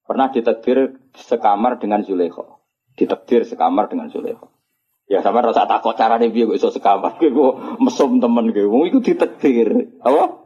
pernah 0.07 0.31
ditetir 0.31 1.03
sekamar 1.17 1.81
dengan 1.81 2.05
Zulaikha. 2.05 2.63
Ditektir 2.95 3.49
sekamar 3.49 3.89
dengan 3.89 4.13
Zulaikha. 4.13 4.47
Ya 5.11 5.21
sama 5.21 5.43
rasa 5.43 5.67
takut 5.67 5.99
cara 5.99 6.17
nih 6.17 6.31
biar 6.31 6.57
iso 6.57 6.73
sekamar, 6.73 7.19
gue 7.21 7.51
mesum 7.83 8.17
temen 8.23 8.49
gue, 8.55 8.65
itu 8.89 9.03
ditektir, 9.03 9.99
apa? 10.01 10.42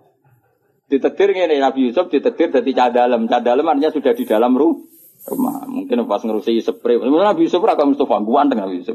Ditektir 0.86 1.34
nih 1.34 1.58
Nabi 1.58 1.90
Yusuf 1.90 2.06
ditektir 2.06 2.54
dari 2.54 2.70
cadalem, 2.70 3.26
cadalem 3.26 3.66
artinya 3.66 3.90
sudah 3.90 4.14
di 4.14 4.22
dalam 4.22 4.54
rumah. 4.54 5.66
Mungkin 5.66 6.06
pas 6.06 6.22
ngerusi 6.22 6.62
spray, 6.62 7.02
Nabi 7.02 7.50
Yusuf 7.50 7.58
raka 7.58 7.82
Mustafa, 7.82 8.22
gue 8.22 8.38
anteng 8.38 8.62
Nabi 8.62 8.78
Yusuf. 8.78 8.94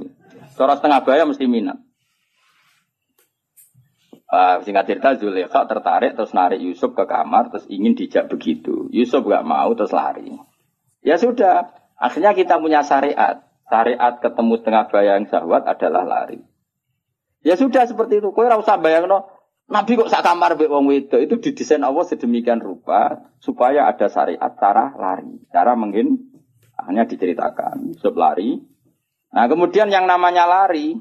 Seorang 0.55 0.79
setengah 0.79 1.03
bayar 1.03 1.27
mesti 1.27 1.43
minat. 1.51 1.79
Uh, 4.31 4.63
singkat 4.63 4.87
cerita 4.87 5.19
Zulekha 5.19 5.67
tertarik 5.67 6.15
terus 6.15 6.31
narik 6.31 6.63
Yusuf 6.63 6.95
ke 6.95 7.03
kamar 7.03 7.51
terus 7.51 7.67
ingin 7.67 7.99
dijak 7.99 8.31
begitu. 8.31 8.87
Yusuf 8.87 9.27
gak 9.27 9.43
mau 9.43 9.75
terus 9.75 9.91
lari. 9.91 10.31
Ya 11.03 11.19
sudah, 11.19 11.75
akhirnya 11.99 12.31
kita 12.31 12.55
punya 12.63 12.79
syariat. 12.87 13.43
Syariat 13.67 14.23
ketemu 14.23 14.53
setengah 14.63 14.87
bayang 14.87 15.27
syahwat 15.27 15.67
adalah 15.67 16.07
lari. 16.07 16.39
Ya 17.43 17.59
sudah 17.59 17.83
seperti 17.83 18.23
itu. 18.23 18.31
Kau 18.31 18.47
usah 18.47 18.79
bayang 18.79 19.11
no. 19.11 19.27
Nabi 19.71 19.95
kok 19.95 20.11
sak 20.11 20.27
kamar 20.27 20.59
be 20.59 20.67
wong 20.67 20.91
wedo 20.91 21.15
itu 21.15 21.39
didesain 21.39 21.79
Allah 21.79 22.03
sedemikian 22.03 22.59
rupa 22.59 23.31
supaya 23.39 23.87
ada 23.87 24.11
syariat 24.11 24.51
cara 24.59 24.91
lari, 24.91 25.39
cara 25.47 25.79
mungkin 25.79 26.27
hanya 26.75 27.07
diceritakan 27.07 27.95
Yusuf 27.95 28.11
lari. 28.19 28.59
Nah 29.31 29.47
kemudian 29.47 29.87
yang 29.87 30.11
namanya 30.11 30.43
lari 30.43 30.99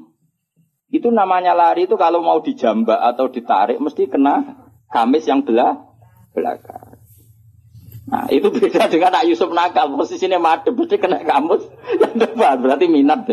itu 0.87 1.07
namanya 1.11 1.51
lari 1.51 1.83
itu 1.83 1.99
kalau 1.99 2.23
mau 2.23 2.39
dijambak 2.39 2.95
atau 2.95 3.27
ditarik 3.27 3.75
mesti 3.83 4.07
kena 4.07 4.63
kamis 4.87 5.27
yang 5.27 5.43
belah 5.43 5.91
belakang. 6.31 6.91
Nah, 8.11 8.27
itu 8.27 8.51
beda 8.51 8.91
dengan 8.91 9.15
Nak 9.15 9.23
Yusuf 9.23 9.47
nakal. 9.55 9.87
Posisinya 9.95 10.35
madep, 10.35 10.75
berarti 10.75 10.99
kena 10.99 11.23
kamus 11.23 11.63
yang 11.95 12.19
depan. 12.19 12.59
Berarti 12.59 12.91
minat. 12.91 13.23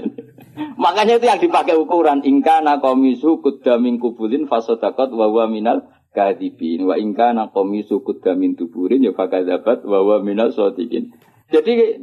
Makanya 0.79 1.23
itu 1.23 1.27
yang 1.27 1.41
dipakai 1.41 1.79
ukuran. 1.79 2.27
Ingka 2.27 2.63
nakomisu 2.63 3.43
kudamin 3.43 4.03
kubulin 4.03 4.51
fasodakot 4.51 5.15
wawa 5.15 5.47
minal 5.47 5.87
kadibin. 6.11 6.87
Wa 6.87 6.99
ingka 6.99 7.35
nakomisu 7.35 8.03
kudamin 8.03 8.59
tuburin 8.59 9.07
ya 9.07 9.15
fakadabat 9.15 9.87
wawa 9.87 10.23
minal 10.23 10.51
sotikin. 10.51 11.15
Jadi 11.49 12.03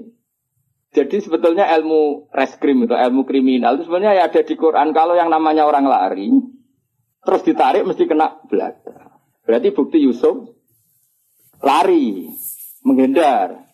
jadi 0.95 1.17
sebetulnya 1.19 1.67
ilmu 1.75 2.31
reskrim 2.31 2.87
itu 2.87 2.95
ilmu 2.95 3.27
kriminal 3.27 3.75
itu 3.75 3.91
sebenarnya 3.91 4.23
ya 4.23 4.23
ada 4.31 4.41
di 4.47 4.55
Quran. 4.55 4.95
Kalau 4.95 5.11
yang 5.19 5.27
namanya 5.27 5.67
orang 5.67 5.83
lari, 5.83 6.31
terus 7.19 7.43
ditarik 7.43 7.83
mesti 7.83 8.07
kena 8.07 8.39
belakang. 8.47 9.19
Berarti 9.43 9.75
bukti 9.75 9.99
Yusuf 9.99 10.55
lari 11.59 12.31
menghindar. 12.87 13.67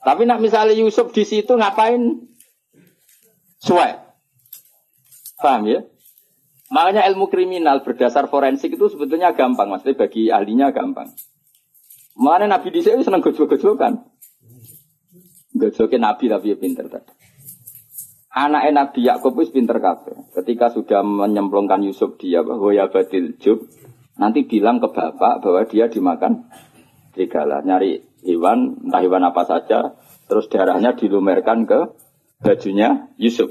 Tapi 0.00 0.24
nak 0.24 0.40
misalnya 0.40 0.72
Yusuf 0.72 1.12
di 1.12 1.28
situ 1.28 1.52
ngapain? 1.52 2.24
Suwe. 3.58 3.88
Paham 5.38 5.62
ya? 5.66 5.80
Makanya 6.68 7.08
ilmu 7.08 7.32
kriminal 7.32 7.80
berdasar 7.80 8.28
forensik 8.28 8.76
itu 8.76 8.92
sebetulnya 8.92 9.32
gampang, 9.32 9.72
maksudnya 9.72 9.96
bagi 9.96 10.28
ahlinya 10.28 10.68
gampang. 10.74 11.08
Mana 12.18 12.50
Nabi 12.50 12.74
di 12.74 12.82
sini 12.82 13.00
seneng 13.06 13.22
gojol-gojol 13.24 13.78
Gojolnya 15.58 15.98
Nabi 15.98 16.24
tapi 16.28 16.52
ya 16.52 16.56
pinter 16.60 16.86
tadi. 16.86 17.12
Anak 18.38 18.70
Nabi 18.70 19.00
Yakub 19.08 19.34
itu 19.40 19.50
pinter 19.50 19.82
kafe. 19.82 20.14
Ketika 20.36 20.70
sudah 20.70 21.02
menyemplungkan 21.02 21.82
Yusuf 21.82 22.20
dia 22.20 22.44
bahwa 22.44 22.70
ya 22.70 22.86
batil 22.86 23.34
jub, 23.40 23.66
nanti 24.20 24.46
bilang 24.46 24.78
ke 24.78 24.92
bapak 24.92 25.42
bahwa 25.42 25.66
dia 25.66 25.90
dimakan 25.90 26.46
serigala. 27.10 27.64
Nyari 27.66 28.22
hewan, 28.22 28.86
entah 28.86 29.02
hewan 29.02 29.26
apa 29.26 29.42
saja, 29.42 29.98
terus 30.30 30.46
darahnya 30.46 30.94
dilumerkan 30.94 31.66
ke 31.66 31.80
bajunya 32.42 33.10
Yusuf. 33.18 33.50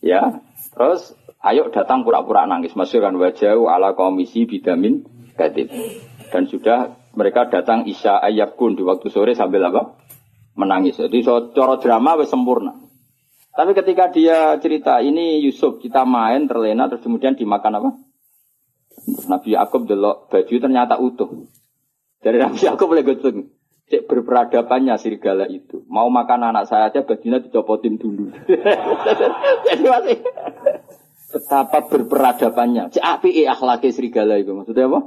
Ya, 0.00 0.40
terus 0.72 1.12
ayo 1.44 1.68
datang 1.68 2.04
pura-pura 2.04 2.48
nangis, 2.48 2.72
masukkan 2.72 3.12
wajah 3.16 3.56
ala 3.68 3.92
komisi 3.92 4.48
bidamin 4.48 5.04
gadib. 5.36 5.68
Dan 6.30 6.46
sudah 6.46 6.96
mereka 7.12 7.50
datang 7.50 7.84
Isya 7.84 8.22
Ayakun 8.22 8.78
di 8.78 8.86
waktu 8.86 9.10
sore 9.10 9.34
sambil 9.34 9.66
apa? 9.66 9.98
Menangis. 10.54 10.96
Jadi 10.96 11.26
so, 11.26 11.50
coro 11.52 11.76
drama 11.82 12.16
sempurna. 12.22 12.74
Tapi 13.50 13.74
ketika 13.74 14.08
dia 14.14 14.54
cerita 14.62 15.02
ini 15.02 15.42
Yusuf 15.42 15.82
kita 15.82 16.06
main 16.06 16.46
terlena 16.46 16.86
terus 16.86 17.02
kemudian 17.02 17.34
dimakan 17.34 17.82
apa? 17.82 17.90
Nabi 19.26 19.58
Yakub 19.58 19.90
delok 19.90 20.30
baju 20.30 20.54
ternyata 20.54 21.02
utuh. 21.02 21.50
Dari 22.22 22.38
Nabi 22.38 22.62
aku 22.62 22.84
boleh. 22.86 23.02
Cek 23.90 24.06
berperadabannya 24.06 24.94
serigala 25.02 25.50
itu. 25.50 25.82
Mau 25.90 26.06
makan 26.06 26.54
anak 26.54 26.70
saya 26.70 26.94
aja 26.94 27.02
bajunya 27.02 27.42
dicopotin 27.42 27.98
dulu. 27.98 28.30
Jadi 29.66 29.82
masih 29.82 30.18
betapa 31.34 31.90
berperadabannya. 31.90 32.94
Cek 32.94 33.02
api 33.02 33.42
eh 33.42 33.50
akhlaki 33.50 33.90
serigala 33.90 34.38
itu. 34.38 34.54
Maksudnya 34.54 34.86
apa? 34.86 35.00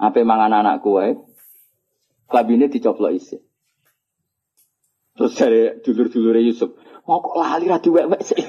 Apa 0.00 0.24
mangan 0.24 0.64
anakku 0.64 0.96
wae. 0.96 1.20
Kabinnya 2.32 2.72
dicoplok 2.72 3.12
isi. 3.12 3.36
Terus 5.14 5.36
dari 5.38 5.78
dulur-dulur 5.84 6.34
Yusuf, 6.42 6.74
mau 7.06 7.22
kok 7.22 7.38
lali 7.38 7.70
ra 7.70 7.78
diwek-wek 7.78 8.22
sih. 8.24 8.40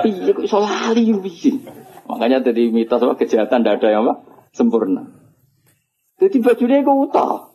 Iya 0.00 0.32
kok 0.32 0.44
iso 0.48 0.58
lali 0.64 1.12
piye? 1.20 1.60
Makanya 2.08 2.40
jadi 2.40 2.72
mitos 2.72 3.04
apa 3.04 3.20
kejahatan 3.20 3.60
tidak 3.60 3.84
ada 3.84 3.88
yang 3.92 4.02
apa? 4.08 4.24
sempurna. 4.50 5.19
Jadi 6.20 6.36
bajunya 6.44 6.84
itu 6.84 6.92
utah. 6.92 7.48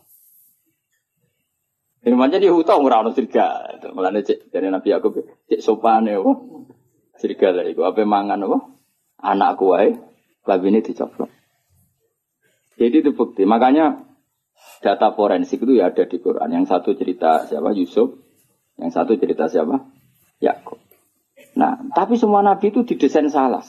Ini 2.06 2.14
macam 2.14 2.38
dia 2.38 2.54
utah 2.54 2.78
ono 2.78 3.14
sirga. 3.14 3.78
Mulane 3.94 4.26
cek 4.26 4.50
dari 4.50 4.70
Nabi 4.70 4.90
aku 4.94 5.26
cek 5.50 5.62
sopan 5.62 6.10
ya, 6.10 6.22
sirga 7.18 7.54
lah 7.54 7.66
itu. 7.66 7.82
Apa 7.86 8.02
mangan 8.06 8.46
apa? 8.46 8.58
Anakku 9.26 9.74
wae, 9.74 9.94
ini 10.46 10.80
dicoplok. 10.86 11.30
Jadi 12.78 12.96
itu 13.02 13.12
bukti. 13.14 13.46
Makanya 13.46 14.06
data 14.86 15.14
forensik 15.18 15.66
itu 15.66 15.82
ya 15.82 15.90
ada 15.90 16.06
di 16.06 16.18
Quran. 16.22 16.50
Yang 16.54 16.66
satu 16.70 16.94
cerita 16.94 17.46
siapa 17.50 17.74
Yusuf, 17.74 18.22
Yang 18.76 18.92
satu 18.92 19.16
cerita 19.16 19.48
siapa? 19.48 19.88
Yakub. 20.44 20.78
Nah, 21.56 21.80
tapi 21.96 22.20
semua 22.20 22.44
nabi 22.44 22.70
itu 22.70 22.84
didesain 22.84 23.32
salah. 23.32 23.64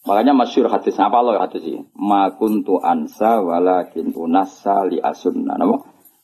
Makanya 0.00 0.32
masyur 0.32 0.72
hadis 0.72 0.96
apa 0.96 1.20
loh 1.20 1.36
hadis 1.36 1.60
ini? 1.60 1.84
Ma 2.00 2.32
kuntu 2.32 2.80
ansa 2.80 3.44
walakin 3.44 4.16
unassa 4.16 4.88
li 4.88 4.96
asunna. 4.96 5.60
Nama? 5.60 5.76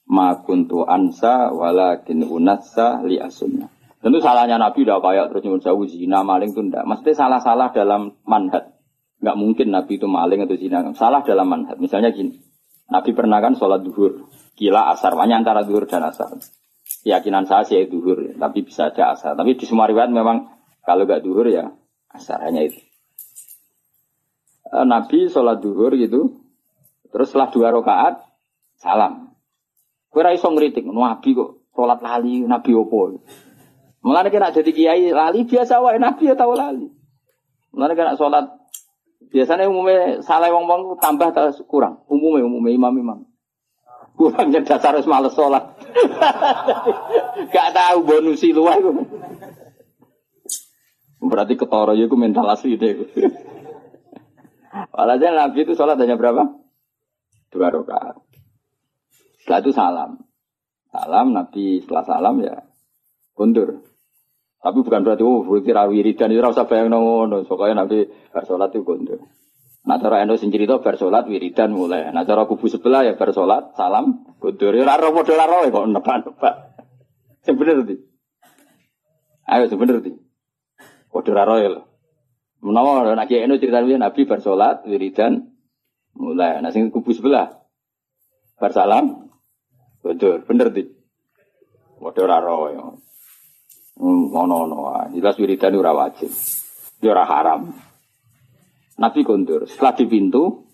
Ma 0.08 0.40
kuntu 0.40 0.88
ansa 0.88 1.52
walakin 1.52 2.24
unassa 2.24 3.04
li 3.04 3.20
asunna. 3.20 3.68
Tentu 4.00 4.22
salahnya 4.22 4.56
Nabi 4.56 4.86
udah 4.86 5.02
kayak 5.02 5.34
terus 5.34 5.42
nyuruh 5.44 5.60
jauh 5.60 5.84
zina 5.84 6.24
maling 6.24 6.54
itu 6.54 6.62
enggak. 6.62 6.86
Mesti 6.88 7.10
salah-salah 7.10 7.74
dalam 7.74 8.16
manhat. 8.24 8.78
Enggak 9.20 9.36
mungkin 9.36 9.66
Nabi 9.74 9.98
itu 9.98 10.06
maling 10.08 10.46
atau 10.46 10.56
zina. 10.56 10.80
Salah 10.94 11.26
dalam 11.26 11.44
manhat. 11.50 11.76
Misalnya 11.76 12.14
gini. 12.14 12.38
Nabi 12.86 13.10
pernah 13.12 13.42
kan 13.42 13.58
sholat 13.58 13.82
duhur. 13.82 14.30
Gila 14.54 14.94
asar. 14.94 15.18
Banyak 15.18 15.42
antara 15.42 15.66
duhur 15.66 15.90
dan 15.90 16.06
asar. 16.06 16.32
Keyakinan 17.02 17.50
saya 17.50 17.66
sih 17.66 17.82
duhur. 17.90 18.30
Tapi 18.38 18.62
bisa 18.62 18.94
aja 18.94 19.10
asar. 19.10 19.34
Tapi 19.34 19.58
di 19.58 19.66
semua 19.66 19.90
riwayat 19.90 20.14
memang 20.14 20.54
kalau 20.86 21.02
enggak 21.02 21.26
duhur 21.26 21.50
ya 21.50 21.66
asar. 22.14 22.46
Hanya 22.46 22.62
itu. 22.62 22.85
Eh, 24.66 24.86
Nabi 24.86 25.30
sholat 25.30 25.62
duhur 25.62 25.94
gitu. 25.94 26.42
Terus 27.14 27.30
setelah 27.30 27.48
dua 27.54 27.68
rakaat 27.70 28.18
salam. 28.76 29.30
Kira 30.10 30.34
iso 30.34 30.50
ngeritik. 30.50 30.82
Nabi 30.86 31.28
kok 31.36 31.70
sholat 31.70 32.02
lali. 32.02 32.42
Nabi 32.42 32.70
opo. 32.74 33.22
Mulane 34.06 34.30
kena 34.30 34.54
jadi 34.54 34.70
kiai 34.70 35.10
lali 35.10 35.42
biasa 35.42 35.82
wae 35.82 35.98
nabi 35.98 36.30
ya 36.30 36.38
tahu 36.38 36.54
lali. 36.54 36.86
Mulane 37.74 37.94
kena 37.98 38.14
sholat 38.14 38.46
biasanya 39.34 39.66
umumnya 39.66 40.22
salah 40.22 40.46
wong 40.54 40.70
wong 40.70 40.82
tambah 41.02 41.34
atau 41.34 41.50
kurang. 41.66 42.06
Umumnya 42.06 42.46
umumnya 42.46 42.70
imam 42.70 42.94
imam. 42.94 43.18
Kurangnya 44.14 44.62
dasar 44.62 44.94
harus 44.94 45.10
males 45.10 45.34
sholat. 45.34 45.74
Gak 47.54 47.68
tahu 47.74 47.98
bonusi 48.06 48.54
luar. 48.54 48.78
Berarti 51.18 51.58
ketoro 51.58 51.90
ya 51.98 52.06
mental 52.14 52.46
asli 52.46 52.78
deh. 52.78 52.94
Walhasil 54.92 55.32
Nabi 55.32 55.58
itu 55.64 55.72
sholat 55.72 55.96
hanya 55.96 56.20
berapa? 56.20 56.52
Dua 57.48 57.72
rakaat. 57.72 58.20
Setelah 59.40 59.60
itu 59.62 59.72
salam. 59.72 60.10
Salam 60.92 61.26
Nabi 61.32 61.80
setelah 61.80 62.04
salam 62.04 62.34
ya 62.42 62.66
kundur. 63.36 63.84
Tapi 64.60 64.82
bukan 64.82 65.06
berarti 65.06 65.22
oh 65.22 65.46
berarti 65.46 65.70
wiridan 65.94 66.34
itu 66.34 66.42
rasa 66.42 66.66
bayang 66.66 66.90
ngono. 66.90 67.46
Soalnya 67.46 67.86
nanti 67.86 68.08
bersolat 68.34 68.74
itu 68.74 68.82
gondol. 68.82 69.22
Nah 69.86 70.02
cara 70.02 70.26
endo 70.26 70.34
sing 70.34 70.50
cerita 70.50 70.82
bersolat 70.82 71.30
wiridan 71.30 71.70
mulai. 71.70 72.10
Nah 72.10 72.26
cara 72.26 72.50
kubu 72.50 72.66
sebelah 72.66 73.06
ya 73.06 73.14
bersolat 73.14 73.78
salam 73.78 74.26
gondol. 74.42 74.74
Ya 74.74 74.82
raro 74.82 75.14
model 75.14 75.38
raro 75.38 75.62
kok 75.70 75.86
nebak-nebak. 75.86 76.54
Sing 77.46 77.54
bener 77.54 77.86
di. 77.86 77.94
Ayo 79.46 79.70
sing 79.70 79.78
bener 79.78 80.02
raro 81.14 81.54
ya 81.62 81.68
lo. 81.70 81.95
Menawa 82.66 83.14
nak 83.14 83.30
kiai 83.30 83.46
endo 83.46 83.62
cerita 83.62 83.78
Nabi 83.78 84.26
bersolat 84.26 84.82
wiridan 84.90 85.38
mulai. 86.18 86.58
Nah 86.58 86.74
sing 86.74 86.90
kubu 86.90 87.14
sebelah 87.14 87.62
bersalam 88.58 89.30
gondol. 90.02 90.42
Bener 90.42 90.74
di. 90.74 90.82
Kode 92.02 92.22
raro 92.26 92.66
ya. 92.74 92.82
Hmm, 94.02 94.34
ono 94.34 94.66
ono 94.66 94.78
jelas 95.14 95.38
wiridan 95.38 95.78
ora 95.78 95.94
wajib. 95.94 96.26
Ya 96.98 97.14
haram. 97.22 97.70
Nabi 98.98 99.20
kondur. 99.22 99.70
Setelah 99.70 99.94
di 99.94 100.04
pintu, 100.10 100.66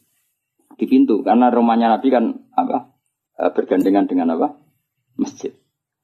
di 0.81 0.89
pintu 0.89 1.21
karena 1.21 1.53
rumahnya 1.53 1.93
Nabi 1.93 2.09
kan 2.09 2.25
apa? 2.57 2.89
Eh, 3.37 3.51
bergandengan 3.53 4.09
dengan 4.09 4.33
apa? 4.33 4.49
Masjid. 5.21 5.53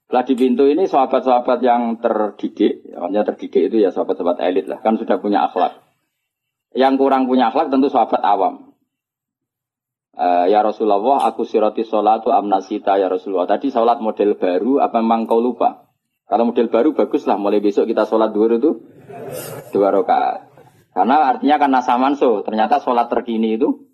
Setelah 0.09 0.25
di 0.25 0.35
pintu 0.41 0.65
ini 0.65 0.89
sahabat-sahabat 0.89 1.61
yang 1.61 2.01
terdidik, 2.01 2.81
yang 2.97 3.29
terdidik 3.29 3.69
itu 3.69 3.77
ya 3.77 3.93
sahabat-sahabat 3.93 4.41
elit 4.41 4.65
lah, 4.65 4.81
kan 4.81 4.97
sudah 4.97 5.21
punya 5.21 5.45
akhlak. 5.45 5.85
Yang 6.73 6.97
kurang 6.97 7.29
punya 7.29 7.53
akhlak 7.53 7.69
tentu 7.69 7.93
sahabat 7.93 8.25
awam. 8.25 8.73
Uh, 10.17 10.49
ya 10.49 10.65
Rasulullah, 10.65 11.29
aku 11.29 11.45
siroti 11.45 11.85
sholatu 11.85 12.33
amnasita 12.33 12.97
ya 12.97 13.13
Rasulullah. 13.13 13.53
Tadi 13.53 13.69
sholat 13.69 14.01
model 14.01 14.41
baru, 14.41 14.81
apa 14.81 14.97
memang 15.05 15.29
kau 15.29 15.45
lupa? 15.45 15.93
Kalau 16.25 16.57
model 16.57 16.73
baru 16.73 16.97
bagus 16.97 17.29
lah, 17.29 17.37
mulai 17.37 17.61
besok 17.61 17.85
kita 17.85 18.09
sholat 18.09 18.33
dua 18.33 18.57
itu 18.57 18.81
dua 19.77 19.93
rakaat. 19.93 20.49
Karena 20.97 21.37
artinya 21.37 21.61
karena 21.61 21.81
samanso, 21.85 22.41
ternyata 22.49 22.81
sholat 22.81 23.13
terkini 23.13 23.61
itu 23.61 23.93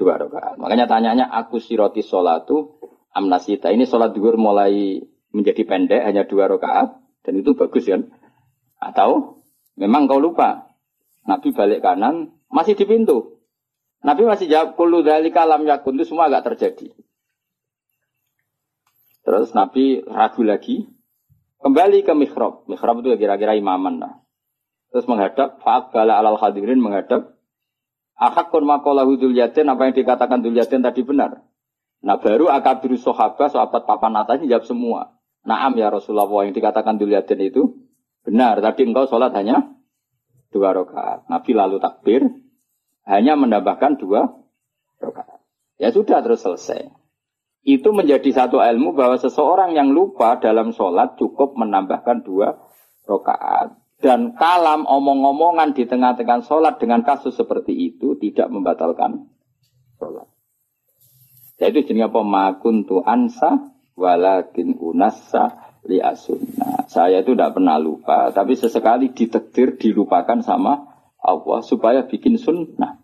dua 0.00 0.16
rakaat. 0.16 0.56
Makanya 0.56 0.88
tanyanya 0.88 1.28
aku 1.28 1.60
siroti 1.60 2.00
sholatu 2.00 2.80
amnasita. 3.12 3.68
Ini 3.68 3.84
sholat 3.84 4.16
duhur 4.16 4.40
mulai 4.40 5.04
menjadi 5.36 5.68
pendek 5.68 6.00
hanya 6.00 6.24
dua 6.24 6.48
rakaat 6.48 6.96
dan 7.22 7.32
itu 7.36 7.52
bagus 7.52 7.84
kan? 7.84 8.08
Atau 8.80 9.44
memang 9.76 10.08
kau 10.08 10.16
lupa 10.16 10.72
Nabi 11.28 11.52
balik 11.52 11.84
kanan 11.84 12.32
masih 12.48 12.72
di 12.72 12.88
pintu. 12.88 13.36
Nabi 14.00 14.24
masih 14.24 14.48
jawab 14.48 14.80
kulu 14.80 15.04
dari 15.04 15.28
kalam 15.28 15.68
yakun 15.68 16.00
itu 16.00 16.08
semua 16.08 16.32
agak 16.32 16.54
terjadi. 16.54 16.96
Terus 19.26 19.50
Nabi 19.52 20.06
ragu 20.06 20.46
lagi, 20.46 20.86
Kembali 21.66 22.06
ke 22.06 22.14
mihrab. 22.14 22.62
Mihrab 22.70 23.02
itu 23.02 23.16
kira-kira 23.18 23.58
imaman 23.58 23.98
lah. 23.98 24.22
Terus 24.94 25.02
menghadap, 25.10 25.58
fa'akbala 25.66 26.20
alal 26.20 26.38
hadirin 26.38 26.78
menghadap. 26.78 27.34
Ahakun 28.14 28.64
makolahu 28.64 29.18
dulyatin, 29.18 29.66
apa 29.66 29.90
yang 29.90 29.94
dikatakan 29.98 30.46
dulyatin 30.46 30.80
tadi 30.80 31.02
benar. 31.02 31.42
Nah 32.06 32.16
baru 32.22 32.48
akabiru 32.54 32.96
sohabah, 32.96 33.50
sahabat 33.50 33.82
papan 33.82 34.14
atas 34.14 34.46
jawab 34.46 34.62
semua. 34.62 35.15
Naam 35.46 35.78
ya 35.78 35.94
Rasulullah, 35.94 36.28
yang 36.42 36.52
dikatakan 36.52 36.98
dulyatin 36.98 37.40
itu 37.40 37.86
benar. 38.26 38.58
Tadi 38.58 38.82
engkau 38.82 39.06
sholat 39.06 39.30
hanya 39.38 39.70
dua 40.50 40.74
rakaat. 40.74 41.30
Nabi 41.30 41.50
lalu 41.54 41.78
takbir, 41.78 42.26
hanya 43.06 43.38
menambahkan 43.38 44.02
dua 44.02 44.26
rakaat. 44.98 45.40
Ya 45.78 45.94
sudah 45.94 46.18
terus 46.20 46.42
selesai 46.42 47.06
itu 47.66 47.90
menjadi 47.90 48.30
satu 48.30 48.62
ilmu 48.62 48.94
bahwa 48.94 49.18
seseorang 49.18 49.74
yang 49.74 49.90
lupa 49.90 50.38
dalam 50.38 50.70
sholat 50.70 51.18
cukup 51.18 51.58
menambahkan 51.58 52.22
dua 52.22 52.62
rakaat. 53.10 53.74
Dan 53.98 54.38
kalam 54.38 54.86
omong-omongan 54.86 55.74
di 55.74 55.82
tengah-tengah 55.82 56.46
sholat 56.46 56.78
dengan 56.78 57.02
kasus 57.02 57.34
seperti 57.34 57.74
itu 57.74 58.14
tidak 58.22 58.54
membatalkan 58.54 59.26
sholat. 59.98 60.30
Jadi 61.58 61.90
jenis 61.90 62.06
apa? 62.06 62.22
Makuntu 62.22 63.02
ansa 63.02 63.74
walakin 63.96 64.76
unassa 64.78 65.74
li 65.88 65.98
asunna. 65.98 66.86
Saya 66.86 67.24
itu 67.24 67.32
tidak 67.34 67.56
pernah 67.56 67.80
lupa, 67.80 68.30
tapi 68.30 68.54
sesekali 68.54 69.10
ditekdir 69.10 69.80
dilupakan 69.80 70.44
sama 70.44 70.86
Allah 71.18 71.58
supaya 71.64 72.06
bikin 72.06 72.38
sunnah. 72.38 73.02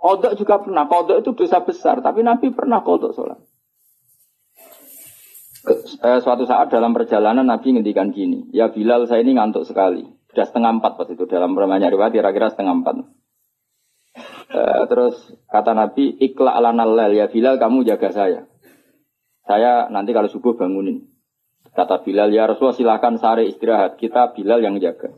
Kodok 0.00 0.32
juga 0.40 0.56
pernah. 0.64 0.88
Kodok 0.88 1.20
itu 1.20 1.36
dosa 1.36 1.60
besar. 1.60 2.00
Tapi 2.00 2.24
Nabi 2.24 2.48
pernah 2.56 2.80
kodok 2.80 3.12
sholat. 3.12 3.36
Eh, 6.00 6.18
suatu 6.24 6.48
saat 6.48 6.72
dalam 6.72 6.96
perjalanan 6.96 7.44
Nabi 7.44 7.76
ngendikan 7.76 8.08
gini. 8.08 8.48
Ya 8.48 8.72
Bilal 8.72 9.04
saya 9.04 9.20
ini 9.20 9.36
ngantuk 9.36 9.68
sekali. 9.68 10.08
Sudah 10.32 10.48
setengah 10.48 10.80
empat 10.80 10.96
pas 10.96 11.08
itu. 11.12 11.28
Dalam 11.28 11.52
permainan 11.52 11.92
riwayat 11.92 12.16
kira-kira 12.16 12.48
setengah 12.48 12.80
empat. 12.80 12.94
Uh, 14.50 14.82
terus 14.90 15.14
kata 15.46 15.76
Nabi, 15.78 16.10
ikla 16.18 16.50
ala 16.56 16.74
nalal 16.74 17.12
ya 17.12 17.28
Bilal 17.28 17.60
kamu 17.60 17.84
jaga 17.84 18.08
saya. 18.10 18.49
Saya 19.50 19.90
nanti 19.90 20.14
kalau 20.14 20.30
subuh 20.30 20.54
bangunin. 20.54 21.10
Kata 21.74 22.06
Bilal, 22.06 22.30
ya 22.30 22.46
Rasulullah 22.46 22.78
silakan 22.78 23.18
sare 23.18 23.50
istirahat. 23.50 23.98
Kita 23.98 24.30
Bilal 24.30 24.62
yang 24.62 24.78
jaga. 24.78 25.10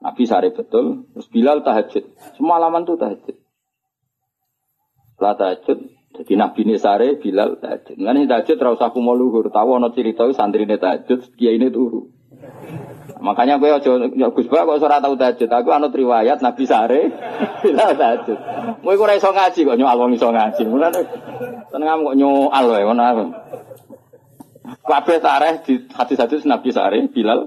Nabi 0.00 0.24
sare 0.24 0.56
betul. 0.56 1.04
Terus 1.12 1.28
Bilal 1.28 1.60
tahajud. 1.60 2.16
Semua 2.40 2.56
alaman 2.56 2.88
tuh 2.88 2.96
tahajud. 2.96 3.36
Setelah 5.12 5.36
tahajud, 5.36 5.78
jadi 6.16 6.32
Nabi 6.40 6.60
ini 6.64 6.76
sare 6.80 7.20
Bilal 7.20 7.60
tahajud. 7.60 8.00
Nggak 8.00 8.24
tahajud 8.24 8.56
terus 8.56 8.80
aku 8.80 8.98
mau 9.04 9.12
luhur. 9.12 9.52
Tahu 9.52 9.68
ono 9.76 9.92
cerita 9.92 10.24
santri 10.32 10.64
ini 10.64 10.80
tahajud, 10.80 11.36
dia 11.36 11.52
ini 11.52 11.68
turu. 11.68 12.08
Makanya 13.22 13.62
gue 13.62 13.70
ojo 13.70 13.90
Gus 14.34 14.50
Bak 14.50 14.66
kok 14.66 14.82
ora 14.82 14.98
tau 14.98 15.14
tahajud. 15.14 15.46
Aku 15.46 15.70
anut 15.70 15.94
riwayat 15.94 16.42
Nabi 16.42 16.66
sare 16.66 17.14
Bilal 17.62 17.94
tahajud. 17.94 18.38
Kowe 18.82 18.94
ora 18.98 19.14
iso 19.14 19.30
ngaji 19.30 19.60
kok 19.62 19.78
nyoal 19.78 19.96
wong 19.98 20.12
iso 20.18 20.34
ngaji. 20.34 20.62
Mulane 20.66 21.00
seneng 21.70 22.02
kok 22.02 22.16
nyoal 22.18 22.64
wae 22.66 22.82
ngono. 22.82 23.02
Kabeh 24.82 25.18
tareh 25.22 25.62
di 25.62 25.86
hadis-hadis 25.94 26.42
Nabi 26.50 26.74
sare 26.74 26.98
Bilal. 27.06 27.46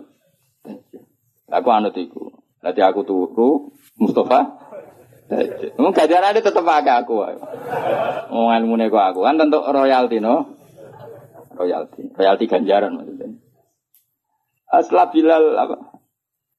Aku 1.52 1.70
anut 1.76 1.96
iku. 2.00 2.32
Nanti 2.64 2.82
aku 2.82 3.06
turu 3.06 3.70
Mustafa 4.02 4.66
Wong 5.82 5.90
gajarane 5.90 6.38
tetep 6.38 6.62
pakai 6.62 7.02
aku. 7.02 7.26
Wong 8.30 8.48
ilmune 8.62 8.94
kok 8.94 9.06
aku 9.12 9.20
kan 9.26 9.42
tentu 9.42 9.58
royalti 9.60 10.22
no. 10.22 10.54
Royalti, 11.56 12.14
royalti 12.14 12.46
ganjaran 12.46 12.94
maksudnya. 13.00 13.45
Ah, 14.70 14.82
setelah 14.82 15.08
Bilal 15.14 15.46
apa? 15.56 15.76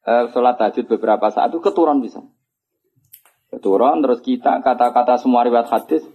Eh, 0.06 0.24
sholat 0.30 0.54
tahajud 0.56 0.86
beberapa 0.86 1.26
saat 1.34 1.50
itu 1.50 1.58
keturun 1.58 1.98
bisa. 1.98 2.22
Keturun 3.50 4.02
terus 4.06 4.22
kita 4.22 4.62
kata-kata 4.62 5.18
semua 5.18 5.42
riwayat 5.42 5.66
hadis 5.66 6.06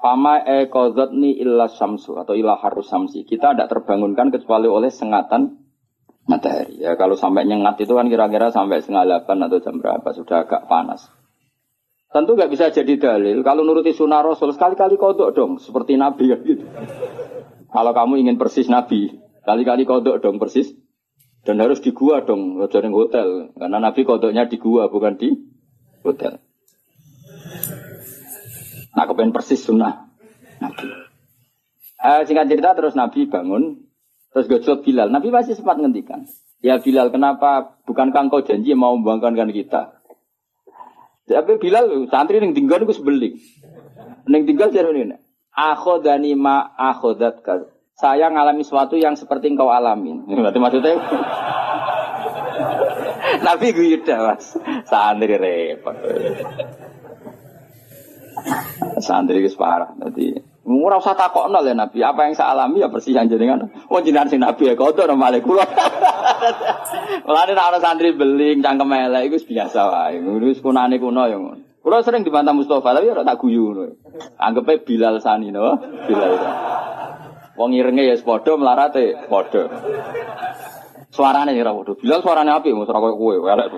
Fama 0.00 0.40
e 0.40 0.64
ni 1.12 1.36
illa 1.36 1.68
samsu 1.68 2.16
atau 2.16 2.32
illa 2.32 2.56
harus 2.56 2.88
samsi. 2.88 3.28
Kita 3.28 3.52
tidak 3.52 3.68
terbangunkan 3.68 4.32
kecuali 4.32 4.64
oleh 4.64 4.88
sengatan 4.88 5.60
matahari. 6.24 6.80
Ya 6.80 6.96
kalau 6.96 7.20
sampai 7.20 7.44
nyengat 7.44 7.76
itu 7.84 7.92
kan 7.92 8.08
kira-kira 8.08 8.48
sampai 8.48 8.80
setengah 8.80 9.04
delapan 9.04 9.44
atau 9.44 9.60
jam 9.60 9.76
berapa 9.76 10.08
sudah 10.16 10.48
agak 10.48 10.72
panas. 10.72 11.04
Tentu 12.10 12.32
nggak 12.32 12.48
bisa 12.48 12.72
jadi 12.72 12.96
dalil. 12.96 13.44
Kalau 13.44 13.60
nuruti 13.60 13.92
sunnah 13.92 14.24
Rasul 14.24 14.56
sekali-kali 14.56 14.96
kodok 14.96 15.36
dong, 15.36 15.60
seperti 15.60 16.00
Nabi 16.00 16.32
ya 16.32 16.40
gitu. 16.48 16.64
Kalau 17.70 17.92
kamu 17.92 18.24
ingin 18.24 18.40
persis 18.40 18.72
Nabi, 18.72 19.20
kali-kali 19.44 19.84
kodok 19.84 20.24
dong 20.24 20.40
persis. 20.40 20.72
Dan 21.40 21.56
harus 21.56 21.80
di 21.80 21.90
gua 21.96 22.20
dong, 22.20 22.60
jaring 22.68 22.92
hotel. 22.92 23.54
Karena 23.56 23.80
Nabi 23.80 24.04
kodoknya 24.04 24.44
di 24.44 24.60
gua, 24.60 24.92
bukan 24.92 25.16
di 25.16 25.32
hotel. 26.04 26.36
Nah, 28.90 29.04
kepengen 29.06 29.32
persis 29.32 29.62
sunnah 29.64 30.10
Nabi. 30.60 30.86
Eh, 32.00 32.20
singkat 32.24 32.48
cerita 32.48 32.72
terus 32.72 32.96
Nabi 32.96 33.28
bangun, 33.28 33.86
terus 34.32 34.48
gojlok 34.48 34.84
Bilal. 34.84 35.12
Nabi 35.12 35.28
masih 35.28 35.56
sempat 35.56 35.76
ngendikan. 35.76 36.24
Ya 36.60 36.80
Bilal, 36.80 37.12
kenapa 37.12 37.80
bukan 37.88 38.12
kau 38.12 38.44
janji 38.44 38.76
mau 38.76 38.96
membangkankan 38.96 39.52
kita? 39.52 40.00
Tapi 41.30 41.62
Bilal 41.62 42.08
santri 42.10 42.42
yang 42.42 42.56
tinggal 42.56 42.82
itu 42.84 42.96
sebeling. 42.96 43.38
Yang 44.26 44.44
tinggal 44.50 44.68
jadi 44.74 44.90
ini. 44.90 45.16
Akhodani 45.54 46.32
ma 46.34 46.72
akhodat 46.74 47.44
Saya 48.00 48.32
ngalami 48.32 48.64
sesuatu 48.64 48.96
yang 48.96 49.12
seperti 49.12 49.52
engkau 49.52 49.68
alamin. 49.68 50.24
Berarti 50.40 50.56
maksudnya 50.56 50.96
Nabi 53.46 53.76
gue 53.76 54.00
mas. 54.00 54.56
Santri 54.88 55.36
repot. 55.36 55.92
Santri 59.04 59.44
itu 59.44 59.52
parah. 59.60 59.92
Jadi 60.00 60.32
ora 60.64 60.96
usah 60.96 61.12
takokno 61.12 61.60
ya 61.60 61.76
Nabi, 61.76 62.00
apa 62.00 62.24
yang 62.24 62.32
saya 62.32 62.56
alami 62.56 62.80
ya 62.80 62.88
persis 62.88 63.12
yang 63.12 63.28
jenengan. 63.28 63.68
Oh 63.92 64.00
jenengan 64.00 64.32
si 64.32 64.40
Nabi 64.40 64.72
ya 64.72 64.74
kotor 64.80 65.04
nama 65.04 65.36
kula. 65.36 65.68
Mulane 67.28 67.52
nek 67.52 67.68
ana 67.68 67.78
santri 67.84 68.16
beling 68.16 68.64
cangkem 68.64 68.96
elek 68.96 69.28
iku 69.28 69.36
biasa 69.44 69.80
wae. 69.92 70.16
Wis 70.40 70.64
kunane 70.64 70.96
kuno 70.96 71.28
ya 71.28 71.36
ngono. 71.36 71.68
Kula 71.80 72.04
sering 72.04 72.24
dibantah 72.24 72.56
Mustafa 72.56 72.96
tapi 72.96 73.12
ora 73.12 73.24
tak 73.24 73.40
guyu. 73.40 73.72
Anggepe 74.40 74.84
Bilal 74.84 75.20
Sani 75.20 75.52
no, 75.52 75.76
Bilal. 76.08 76.32
Wong 77.60 77.76
irenge 77.76 78.08
ya 78.08 78.16
padha 78.24 78.56
melarate 78.56 79.28
padha. 79.28 79.68
Suarane 81.12 81.52
ora 81.60 81.76
padha. 81.76 81.92
Bilal 82.00 82.24
suarane 82.24 82.50
apik, 82.56 82.72
mesti 82.72 82.88
ora 82.88 83.04
koyo 83.04 83.20
kowe, 83.20 83.36
elek. 83.52 83.68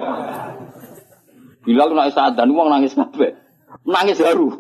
Bilal 1.67 1.91
nek 1.91 2.15
sadan 2.15 2.55
wong 2.55 2.71
nangis 2.71 2.95
kabeh 2.95 3.43
nangis 3.83 4.23
haru. 4.23 4.55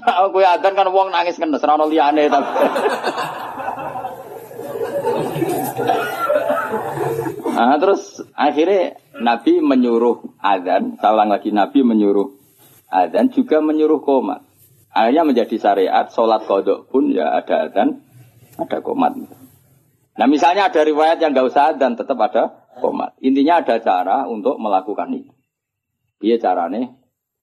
Nah, 0.00 0.32
gue 0.32 0.44
adan 0.46 0.72
kan 0.78 0.88
wong 0.94 1.10
nangis 1.10 1.36
kan 1.36 1.50
ora 1.50 1.86
liane 1.90 2.30
tapi. 2.30 2.52
Nah, 7.50 7.76
terus 7.76 8.24
akhirnya 8.32 8.96
Nabi 9.20 9.60
menyuruh 9.60 10.40
adzan, 10.40 10.96
saya 10.96 11.28
lagi 11.28 11.52
Nabi 11.52 11.84
menyuruh 11.84 12.32
adzan 12.88 13.28
juga 13.34 13.60
menyuruh 13.60 14.00
komat. 14.00 14.49
Akhirnya 14.90 15.22
menjadi 15.22 15.54
syariat, 15.54 16.10
sholat 16.10 16.50
kodok 16.50 16.90
pun 16.90 17.14
ya 17.14 17.30
ada 17.38 17.70
adzan, 17.70 18.02
ada 18.58 18.78
komat. 18.82 19.14
Nah 20.18 20.26
misalnya 20.26 20.66
ada 20.66 20.82
riwayat 20.82 21.22
yang 21.22 21.30
gak 21.30 21.46
usah 21.46 21.78
dan 21.78 21.94
tetap 21.94 22.18
ada 22.18 22.66
komat. 22.82 23.14
Intinya 23.22 23.62
ada 23.62 23.78
cara 23.78 24.26
untuk 24.26 24.58
melakukan 24.58 25.14
itu. 25.14 25.30
Iya 26.20 26.42
caranya, 26.42 26.90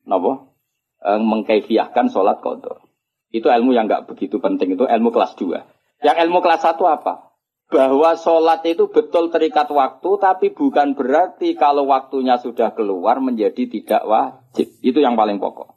nopo 0.04 0.54
eh, 1.02 1.20
mengkaifiahkan 1.24 2.12
sholat 2.12 2.44
kodok. 2.44 2.84
Itu 3.32 3.52
ilmu 3.52 3.76
yang 3.76 3.92
nggak 3.92 4.08
begitu 4.08 4.40
penting, 4.40 4.76
itu 4.76 4.88
ilmu 4.88 5.10
kelas 5.12 5.36
2. 5.36 6.04
Yang 6.04 6.18
ilmu 6.28 6.40
kelas 6.40 6.64
1 6.64 6.80
apa? 6.84 7.36
Bahwa 7.68 8.16
sholat 8.16 8.64
itu 8.64 8.88
betul 8.88 9.28
terikat 9.28 9.68
waktu, 9.68 10.10
tapi 10.24 10.56
bukan 10.56 10.96
berarti 10.96 11.52
kalau 11.60 11.84
waktunya 11.92 12.40
sudah 12.40 12.72
keluar 12.72 13.20
menjadi 13.20 13.68
tidak 13.68 14.08
wajib. 14.08 14.72
Itu 14.80 15.04
yang 15.04 15.20
paling 15.20 15.44
pokok. 15.44 15.77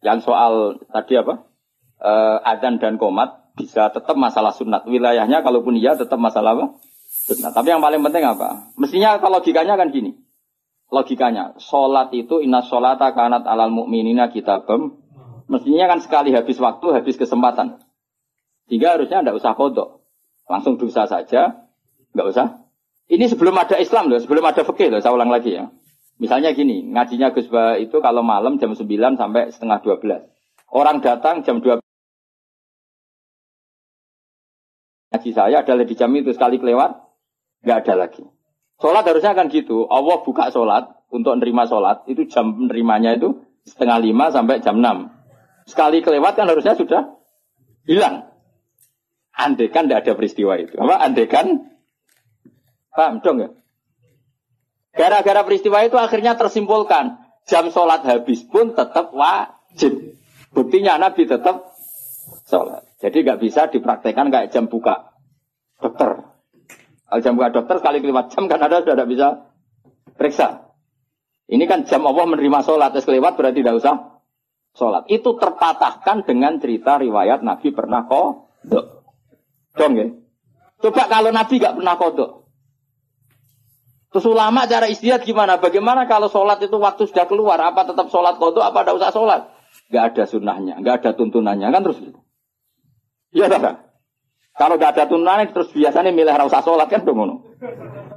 Yang 0.00 0.28
soal 0.28 0.80
tadi 0.88 1.16
apa? 1.20 1.44
E, 2.00 2.12
adzan 2.44 2.80
dan 2.80 2.96
komat 2.96 3.52
bisa 3.56 3.92
tetap 3.92 4.16
masalah 4.16 4.52
sunat. 4.56 4.88
Wilayahnya 4.88 5.44
kalaupun 5.44 5.76
iya 5.76 5.96
tetap 5.96 6.16
masalah 6.16 6.56
apa? 6.56 6.66
Sunat. 7.28 7.52
Tapi 7.52 7.68
yang 7.68 7.84
paling 7.84 8.00
penting 8.00 8.24
apa? 8.24 8.72
Mestinya 8.80 9.20
kalau 9.20 9.40
logikanya 9.40 9.76
kan 9.76 9.92
gini 9.92 10.16
logikanya. 10.90 11.56
Sholat 11.62 12.12
itu 12.12 12.42
inna 12.42 12.66
sholata 12.66 13.14
kanat 13.14 13.46
alal 13.46 13.70
mu'minina 13.70 14.28
kitabem. 14.28 14.98
Mestinya 15.50 15.90
kan 15.90 15.98
sekali 16.02 16.30
habis 16.34 16.58
waktu, 16.62 16.86
habis 16.94 17.18
kesempatan. 17.18 17.82
Sehingga 18.70 18.94
harusnya 18.94 19.22
tidak 19.22 19.38
usah 19.42 19.54
kodok. 19.58 20.06
Langsung 20.46 20.78
dosa 20.78 21.06
saja, 21.10 21.66
nggak 22.14 22.26
usah. 22.26 22.46
Ini 23.10 23.26
sebelum 23.26 23.58
ada 23.58 23.74
Islam 23.78 24.06
loh, 24.06 24.22
sebelum 24.22 24.46
ada 24.46 24.62
fikih 24.62 24.94
loh, 24.94 25.02
saya 25.02 25.14
ulang 25.14 25.30
lagi 25.30 25.58
ya. 25.58 25.66
Misalnya 26.20 26.52
gini, 26.52 26.84
ngajinya 26.84 27.32
Gus 27.32 27.48
itu 27.80 27.96
kalau 28.04 28.20
malam 28.20 28.60
jam 28.60 28.76
9 28.76 28.84
sampai 29.16 29.48
setengah 29.48 29.80
12. 29.80 30.28
Orang 30.68 31.00
datang 31.00 31.40
jam 31.40 31.64
12. 31.64 31.80
Ngaji 35.10 35.30
saya 35.32 35.64
adalah 35.64 35.88
di 35.88 35.96
jam 35.96 36.12
itu 36.12 36.30
sekali 36.36 36.60
kelewat, 36.60 36.92
nggak 37.64 37.78
ada 37.88 37.94
lagi. 38.06 38.22
Sholat 38.80 39.04
harusnya 39.04 39.32
kan 39.32 39.48
gitu. 39.48 39.88
Allah 39.88 40.20
buka 40.20 40.52
sholat 40.52 40.92
untuk 41.08 41.36
nerima 41.40 41.64
sholat. 41.64 42.04
Itu 42.04 42.28
jam 42.28 42.68
nerimanya 42.68 43.16
itu 43.16 43.40
setengah 43.64 44.00
lima 44.00 44.32
sampai 44.32 44.60
jam 44.60 44.80
enam. 44.80 45.12
Sekali 45.68 46.00
kelewat 46.04 46.36
kan 46.36 46.48
harusnya 46.48 46.76
sudah 46.76 47.16
hilang. 47.84 48.28
Andekan 49.36 49.88
tidak 49.88 50.04
ada 50.04 50.12
peristiwa 50.16 50.56
itu. 50.60 50.76
Apa? 50.76 51.00
Andekan 51.00 51.76
paham 52.92 53.20
dong 53.24 53.36
ya? 53.40 53.48
Gara-gara 54.90 55.46
peristiwa 55.46 55.86
itu 55.86 55.94
akhirnya 55.96 56.34
tersimpulkan 56.34 57.22
jam 57.46 57.70
sholat 57.70 58.02
habis 58.02 58.42
pun 58.46 58.74
tetap 58.74 59.14
wajib. 59.14 60.18
Buktinya 60.50 60.98
Nabi 60.98 61.30
tetap 61.30 61.70
sholat. 62.50 62.82
Jadi 62.98 63.22
nggak 63.22 63.40
bisa 63.40 63.70
dipraktekkan 63.70 64.28
kayak 64.28 64.50
jam 64.50 64.66
buka 64.66 65.14
dokter. 65.78 66.26
Kalau 67.10 67.20
jam 67.22 67.34
buka 67.38 67.50
dokter 67.54 67.78
sekali 67.78 67.98
kelewat 68.02 68.34
jam 68.34 68.50
kan 68.50 68.60
ada 68.62 68.82
sudah 68.82 68.94
tidak 68.98 69.08
bisa 69.10 69.28
periksa. 70.18 70.70
Ini 71.50 71.66
kan 71.66 71.82
jam 71.82 72.06
Allah 72.06 72.30
menerima 72.30 72.62
sholat, 72.62 72.94
terus 72.94 73.10
kelewat 73.10 73.34
berarti 73.34 73.66
tidak 73.66 73.82
usah 73.82 73.94
sholat. 74.78 75.02
Itu 75.10 75.34
terpatahkan 75.34 76.22
dengan 76.22 76.62
cerita 76.62 77.02
riwayat 77.02 77.42
Nabi 77.42 77.74
pernah 77.74 78.06
kodok. 78.06 79.02
Dong 79.74 79.92
ya? 79.98 80.06
Coba 80.80 81.10
kalau 81.10 81.34
Nabi 81.34 81.58
gak 81.58 81.74
pernah 81.76 81.94
kodok. 81.98 82.39
Terus 84.10 84.26
ulama 84.26 84.66
cara 84.66 84.90
istiadat 84.90 85.22
gimana? 85.22 85.62
Bagaimana 85.62 86.10
kalau 86.10 86.26
sholat 86.26 86.58
itu 86.58 86.74
waktu 86.82 87.06
sudah 87.06 87.30
keluar? 87.30 87.62
Apa 87.62 87.86
tetap 87.86 88.10
sholat 88.10 88.42
kodok? 88.42 88.66
Apa 88.66 88.82
tidak 88.82 88.98
usah 88.98 89.10
sholat? 89.14 89.40
Gak 89.86 90.14
ada 90.14 90.24
sunnahnya, 90.26 90.82
gak 90.82 91.02
ada 91.02 91.10
tuntunannya 91.14 91.70
kan 91.70 91.80
terus. 91.86 91.98
Iya 93.30 93.46
tak? 93.46 93.86
Kalau 94.58 94.74
gak 94.82 94.98
ada 94.98 95.04
tunan 95.06 95.46
terus 95.54 95.70
biasanya 95.70 96.10
milih 96.10 96.34
rasa 96.34 96.58
sholat 96.66 96.90
kan 96.90 97.06
dong 97.06 97.46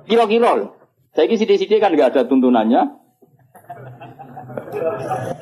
Kilo-kilo. 0.09 0.81
Saya 1.13 1.29
ini 1.29 1.37
sidik-sidik 1.37 1.77
kan 1.77 1.93
gak 1.93 2.17
ada 2.17 2.21
tuntunannya. 2.25 2.81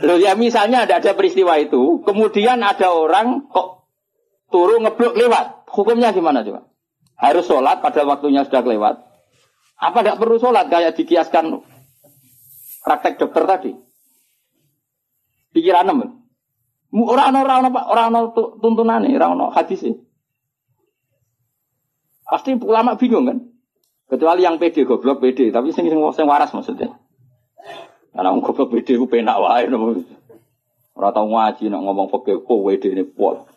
Loh 0.03 0.17
ya 0.19 0.35
misalnya 0.35 0.83
ada 0.83 0.99
ada 0.99 1.15
peristiwa 1.15 1.55
itu, 1.63 2.03
kemudian 2.03 2.59
ada 2.59 2.91
orang 2.91 3.47
kok 3.47 3.87
turun 4.51 4.83
ngeblok 4.83 5.15
lewat. 5.15 5.45
Hukumnya 5.71 6.11
gimana 6.11 6.43
coba? 6.43 6.67
Harus 7.15 7.47
sholat 7.47 7.79
pada 7.79 8.03
waktunya 8.03 8.43
sudah 8.43 8.67
lewat. 8.67 9.10
Apa 9.81 10.05
tidak 10.05 10.21
perlu 10.21 10.37
sholat 10.37 10.69
kayak 10.69 10.93
dikiaskan 10.93 11.57
praktek 12.85 13.17
dokter 13.17 13.43
tadi? 13.49 13.71
Pikiran 15.57 15.89
nemen. 15.89 16.09
Orang-orang 16.93 17.73
orang-orang 17.73 18.35
tuntunan 18.61 19.01
nih, 19.01 19.17
orang-orang 19.17 19.57
hadis 19.57 19.81
sih. 19.81 19.95
Pasti 22.29 22.55
ulama 22.61 22.93
bingung 22.95 23.25
kan? 23.25 23.39
Kecuali 24.05 24.45
yang 24.45 24.61
pede 24.61 24.85
goblok 24.85 25.23
pede, 25.23 25.49
tapi 25.49 25.73
sing 25.73 25.89
sing, 25.89 26.27
waras 26.27 26.53
maksudnya. 26.53 26.93
Karena 28.13 28.29
orang 28.31 28.43
goblok 28.43 28.69
pede 28.75 29.01
ku 29.01 29.09
penak 29.09 29.39
wae 29.39 29.65
Ora 30.91 31.15
tau 31.15 31.25
ngaji 31.31 31.71
nak 31.71 31.81
ngomong 31.87 32.11
fikih 32.11 32.43
kok 32.43 32.59
wede 32.61 32.91
ini 32.91 33.07
pol. 33.07 33.47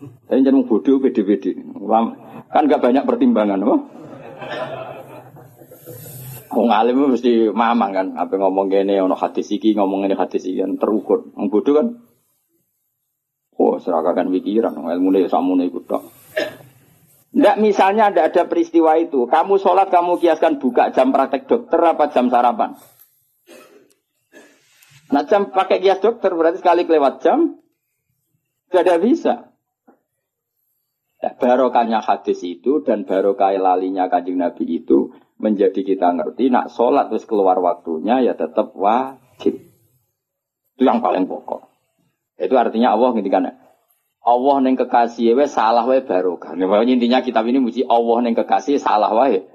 Tapi 0.00 0.42
jeneng 0.42 0.66
bodoh 0.66 0.98
pede-pede. 0.98 1.56
Kan 2.50 2.66
gak 2.66 2.82
banyak 2.82 3.04
pertimbangan, 3.06 3.62
apa? 3.62 3.76
Wong 6.50 6.68
alim 6.74 7.14
mesti 7.14 7.46
mamang 7.54 7.90
kan, 7.94 8.06
apa 8.18 8.34
ngomong 8.34 8.66
gini, 8.74 8.98
ono 8.98 9.14
hadis 9.14 9.54
iki, 9.54 9.70
ngomong 9.78 10.02
ini 10.10 10.18
hadis 10.18 10.42
iki 10.50 10.58
kan 10.58 10.74
terukur. 10.82 11.30
Wong 11.38 11.46
kan, 11.46 11.86
oh 13.54 13.78
serakakan 13.78 14.34
pikiran, 14.34 14.74
ilmu 14.74 15.14
nih 15.14 15.30
samu 15.30 15.54
nih 15.54 15.70
tok. 15.86 16.02
Tidak 17.30 17.56
misalnya 17.62 18.10
tidak 18.10 18.26
ada 18.34 18.42
peristiwa 18.50 18.98
itu. 18.98 19.30
Kamu 19.30 19.62
sholat 19.62 19.86
kamu 19.94 20.18
kiaskan 20.18 20.58
buka 20.58 20.90
jam 20.90 21.14
praktek 21.14 21.46
dokter 21.46 21.78
apa 21.78 22.10
jam 22.10 22.26
sarapan. 22.26 22.74
Nah 25.14 25.22
jam 25.30 25.54
pakai 25.54 25.78
kias 25.78 26.02
dokter 26.02 26.34
berarti 26.34 26.58
sekali 26.58 26.86
kelewat 26.86 27.22
jam 27.22 27.58
Tidak 28.70 29.02
bisa. 29.02 29.50
Nah, 31.20 31.34
barokahnya 31.34 31.98
hadis 31.98 32.38
itu 32.46 32.86
dan 32.86 33.02
barokah 33.02 33.50
lalinya 33.58 34.06
kanjeng 34.06 34.38
Nabi 34.38 34.78
itu 34.78 35.10
menjadi 35.40 35.80
kita 35.80 36.12
ngerti 36.12 36.52
nak 36.52 36.68
sholat 36.68 37.08
terus 37.08 37.24
keluar 37.24 37.56
waktunya 37.58 38.20
ya 38.20 38.36
tetap 38.36 38.76
wajib. 38.76 39.56
Itu 40.76 40.82
yang 40.84 41.00
paling 41.00 41.24
pokok. 41.24 41.72
Itu 42.36 42.54
artinya 42.56 42.92
Allah 42.92 43.16
ngintikan 43.16 43.48
Allah 44.20 44.56
neng 44.60 44.76
kekasih 44.76 45.32
we 45.32 45.48
salah 45.48 45.88
we 45.88 46.04
barokah. 46.04 46.52
Nah, 46.52 46.84
intinya 46.84 47.24
kitab 47.24 47.48
ini 47.48 47.56
muji 47.56 47.88
Allah 47.88 48.20
neng 48.20 48.36
kekasih 48.36 48.76
salah 48.76 49.16
wae 49.16 49.48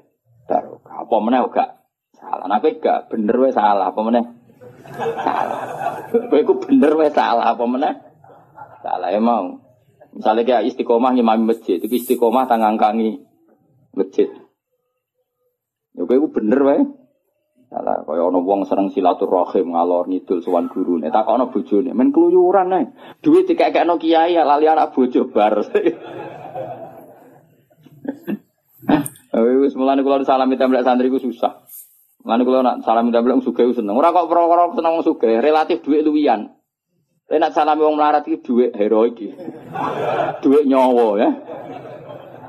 barokah. 0.50 1.06
Apa 1.06 1.16
meneh 1.22 1.46
gak 1.54 1.70
salah. 2.18 2.46
Nah, 2.50 2.58
gak 2.58 3.14
bener 3.14 3.36
we 3.38 3.50
salah 3.54 3.94
apa 3.94 4.00
meneh? 4.02 4.26
Salah. 5.22 5.62
Kowe 6.10 6.42
bener 6.66 6.92
we 6.98 7.08
salah 7.14 7.54
apa 7.54 7.64
meneh? 7.70 7.94
Salah 8.82 9.10
emang. 9.14 9.62
Misalnya 10.16 10.48
kayak 10.48 10.72
istiqomah 10.72 11.12
ngimami 11.12 11.44
masjid, 11.52 11.76
itu 11.76 11.92
istiqomah 12.00 12.48
tangangkangi 12.48 13.20
masjid. 13.92 14.32
Ya 15.96 16.04
kowe 16.04 16.28
bener 16.32 16.60
wae. 16.64 16.84
Salah 17.66 18.06
kaya 18.06 18.30
ana 18.30 18.40
wong 18.40 18.70
seneng 18.70 18.94
silaturahim 18.94 19.74
ngalor 19.74 20.06
ngidul 20.08 20.40
sowan 20.44 20.70
gurune. 20.70 21.10
Takono 21.10 21.50
bojone, 21.50 21.92
men 21.96 22.14
keluyuran 22.14 22.76
ae. 22.76 22.84
Duit 23.24 23.48
dikekekno 23.50 23.98
kiai 23.98 24.36
ya 24.38 24.46
lali 24.46 24.68
anak 24.70 24.94
bojo 24.94 25.32
bar. 25.32 25.60
Wis 29.36 29.76
mulane 29.76 30.00
kula 30.06 30.24
salami 30.24 30.56
templek 30.56 30.88
santri 30.88 31.12
ku 31.12 31.20
susah. 31.20 31.68
Mulane 32.24 32.44
kula 32.48 32.64
nak 32.64 32.78
salami 32.88 33.12
templek 33.12 33.44
sugih 33.44 33.76
seneng. 33.76 33.98
Ora 34.00 34.16
kok 34.16 34.32
perkara 34.32 34.72
seneng 34.72 35.04
sugih, 35.04 35.44
relatif 35.44 35.84
duit 35.84 36.06
luwian. 36.06 36.56
Tapi 37.26 37.42
nak 37.42 37.58
salami 37.58 37.82
wong 37.82 37.98
melarat 37.98 38.24
iki 38.30 38.46
dhuwit 38.46 38.78
heroik. 38.78 39.18
Dhuwit 40.40 40.64
nyawa 40.70 41.08
ya. 41.18 41.30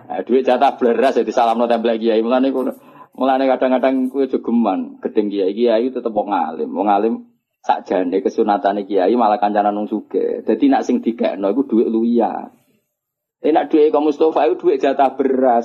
Nah, 0.06 0.20
dhuwit 0.22 0.44
jatah 0.44 0.76
bleras 0.76 1.16
jadi 1.16 1.32
salam 1.32 1.58
no 1.58 1.66
template 1.66 1.98
kiai. 1.98 2.20
Mulane 2.20 2.52
kono. 2.52 2.72
Mulane 3.16 3.48
kadang-kadang 3.48 4.12
kuwi 4.12 4.28
jogeman, 4.28 5.00
gedeng 5.00 5.32
kiai 5.32 5.56
kiai 5.56 5.88
tetep 5.88 6.12
wong 6.12 6.36
alim. 6.36 6.68
Wong 6.68 6.84
alim 6.84 7.14
sakjane 7.64 8.20
kesunatane 8.20 8.84
kiai 8.84 9.16
malah 9.16 9.40
kancanan 9.40 9.72
wong 9.72 9.88
sugih. 9.88 10.44
Dadi 10.44 10.68
nak 10.68 10.84
sing 10.84 11.00
dikekno 11.00 11.48
iku 11.48 11.64
dhuwit 11.64 11.88
luwian. 11.88 12.52
Enak 13.40 13.72
duit 13.72 13.88
kaum 13.88 14.08
Mustafa 14.08 14.48
itu 14.48 14.68
duit 14.68 14.80
jatah 14.80 15.16
beras. 15.16 15.64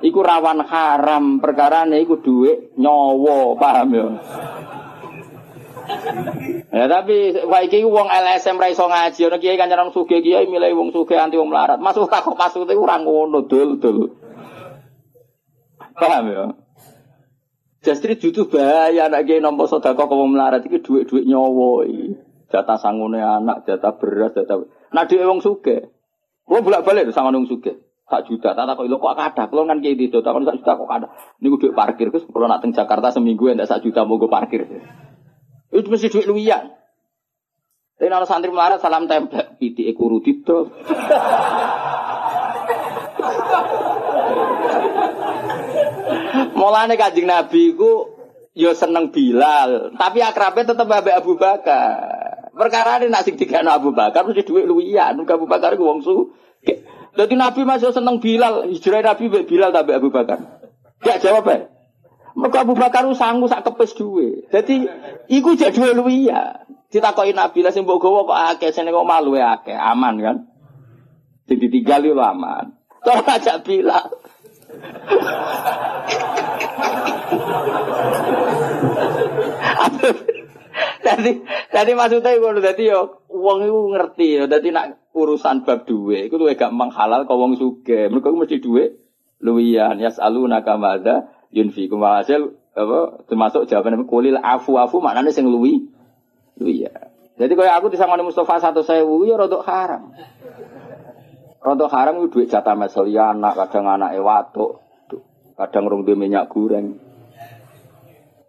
Iku 0.00 0.20
rawan 0.20 0.64
haram 0.64 1.40
perkara 1.40 1.84
iku 2.00 2.20
duit 2.20 2.76
nyowo, 2.80 3.60
paham 3.60 3.88
ya? 3.92 4.06
Ya 6.72 6.84
tapi 6.88 7.44
wae 7.44 7.78
wong 7.84 8.08
LSM 8.08 8.56
ra 8.56 8.72
iso 8.72 8.88
ngaji 8.88 9.20
ana 9.20 9.36
kiai 9.36 9.60
kancanan 9.60 9.92
sugih 9.92 10.24
kiai 10.24 10.48
milih 10.48 10.72
wong 10.76 10.96
sugih 10.96 11.20
anti 11.20 11.36
wong 11.36 11.52
melarat. 11.52 11.76
Masuk 11.76 12.08
tak 12.08 12.24
kok 12.24 12.40
pasut 12.40 12.64
iku 12.64 12.88
ora 12.88 12.96
ngono 13.00 13.44
dul 13.44 13.76
dul. 13.76 14.23
Paham 15.94 16.24
ya? 16.30 16.44
Justru 17.84 18.16
jutu 18.16 18.48
bahaya 18.48 19.12
anak 19.12 19.28
nampa 19.44 19.68
sedekah 19.68 20.08
kok 20.08 20.16
wong 20.16 20.32
melarat 20.32 20.64
iki 20.64 20.80
dhuwit-dhuwit 20.80 21.28
nyawa 21.28 21.84
iki. 21.84 22.16
Jatah 22.48 22.80
sangune 22.80 23.20
anak, 23.20 23.68
jatah 23.68 23.92
beras, 24.00 24.32
jatah. 24.32 24.64
Nah 24.90 25.04
dhuwit 25.04 25.28
wong 25.28 25.44
sugih. 25.44 25.92
Kulo 26.48 26.64
bolak-balik 26.64 27.12
sama 27.12 27.28
wong 27.28 27.44
sugih. 27.44 27.84
Sak 28.04 28.28
juta, 28.28 28.52
tak 28.52 28.68
tak 28.68 28.76
kok 28.76 28.88
lho 28.88 28.96
kok 28.96 29.16
kada. 29.16 29.42
Kulo 29.52 29.68
kan 29.68 29.84
kiai 29.84 30.00
itu, 30.00 30.24
tak 30.24 30.32
sak 30.32 30.56
juta 30.64 30.72
kok 30.80 30.88
kada. 30.88 31.06
Niku 31.44 31.60
dhuwit 31.60 31.76
parkir, 31.76 32.08
Gus. 32.08 32.24
Kulo 32.24 32.48
nak 32.48 32.64
Jakarta 32.64 33.12
seminggu 33.12 33.52
endak 33.52 33.68
sak 33.68 33.84
juta 33.84 34.08
mau 34.08 34.16
parkir. 34.16 34.64
Itu 35.68 35.88
mesti 35.92 36.08
duit 36.08 36.24
luwian. 36.24 36.72
Tapi 37.94 38.10
kalau 38.10 38.26
santri 38.26 38.50
melarat 38.50 38.82
salam 38.82 39.06
template, 39.06 39.54
piti 39.60 39.86
ekuru 39.86 40.18
dito. 40.24 40.66
Mulane 46.54 46.94
kajing 46.94 47.26
Nabi 47.26 47.74
ku 47.74 48.14
yo 48.54 48.70
seneng 48.72 49.10
Bilal, 49.10 49.98
tapi 49.98 50.22
akrabnya 50.22 50.72
tetap 50.72 50.86
Abu 50.86 51.10
Abu 51.10 51.32
Bakar. 51.34 51.98
Perkara 52.54 53.02
ini 53.02 53.10
nasi 53.10 53.34
tiga 53.34 53.66
Abu 53.66 53.90
Bakar 53.90 54.22
mesti 54.22 54.46
duit 54.46 54.62
luwian, 54.62 55.18
Abu 55.26 55.46
Bakar 55.50 55.74
ku 55.74 55.84
wong 55.90 56.06
su. 56.06 56.30
Jadi 57.14 57.34
Nabi 57.34 57.66
masih 57.66 57.90
seneng 57.90 58.22
Bilal, 58.22 58.70
hijrah 58.70 59.02
Nabi 59.02 59.30
Bilal 59.46 59.70
tapi 59.74 59.90
Abu 59.94 60.10
Bakar. 60.14 60.62
Gak 61.02 61.18
jawab 61.22 61.46
ya. 61.50 61.70
Mereka 62.34 62.66
Abu 62.66 62.74
Bakar 62.74 63.06
sanggup 63.14 63.50
sak 63.50 63.62
kepes 63.62 63.94
duwe. 63.94 64.46
Jadi 64.50 64.86
iku 65.30 65.54
jadi 65.54 65.74
duwe 65.74 65.94
luwiya. 65.94 66.66
Ditakoki 66.90 67.34
Nabi 67.34 67.58
lah 67.66 67.74
sing 67.74 67.82
mbok 67.82 67.98
kok 68.02 68.30
akeh 68.30 68.70
sing 68.70 68.86
kok 68.86 69.06
malu 69.06 69.34
ya 69.34 69.58
akeh, 69.58 69.74
aman 69.74 70.14
kan? 70.22 70.36
Jadi 71.50 71.66
ditinggal 71.66 72.06
yo 72.06 72.14
aman. 72.18 72.78
Terus 73.02 73.26
ajak 73.26 73.66
Bilal. 73.66 74.23
Jadi 81.74 81.90
maksudnya 81.94 82.38
ngono 82.38 82.58
dadi 82.62 82.90
yo 82.90 83.22
wong 83.28 83.66
iku 83.66 83.80
ngerti 83.92 84.26
yo 84.40 84.44
dadi 84.46 84.70
nak 84.70 85.10
urusan 85.14 85.66
bab 85.66 85.86
duwe 85.86 86.26
iku 86.30 86.38
luwih 86.38 86.56
gampang 86.58 86.90
halal 86.94 87.26
kok 87.26 87.38
wong 87.38 87.58
sugih. 87.58 88.10
Mergo 88.10 88.34
mesti 88.34 88.62
duwe 88.62 88.98
luwiyan 89.42 89.98
yasaluna 90.00 90.62
kamada 90.62 91.28
yunfikum. 91.50 92.02
Hasil 92.02 92.54
apa 92.74 93.22
termasuk 93.30 93.70
jawaban 93.70 94.02
kulil 94.10 94.34
afu 94.42 94.74
afu 94.74 94.98
maknanya 94.98 95.30
sing 95.30 95.46
luwi 95.46 95.86
luwi 96.58 96.90
jadi 97.34 97.50
kalau 97.54 97.70
aku 97.70 97.86
disangoni 97.94 98.26
Mustafa 98.26 98.58
satu 98.58 98.82
sewu 98.82 99.22
ya 99.26 99.38
rodok 99.38 99.62
haram 99.62 100.10
rodok 101.64 101.88
haram 101.90 102.20
itu 102.20 102.28
duit 102.28 102.52
jatah 102.52 102.76
meseli 102.76 103.16
anak 103.16 103.56
kadang 103.56 103.88
anak 103.88 104.12
ewatuk 104.12 104.84
kadang 105.56 105.88
rong 105.88 106.04
minyak 106.04 106.52
goreng 106.52 107.00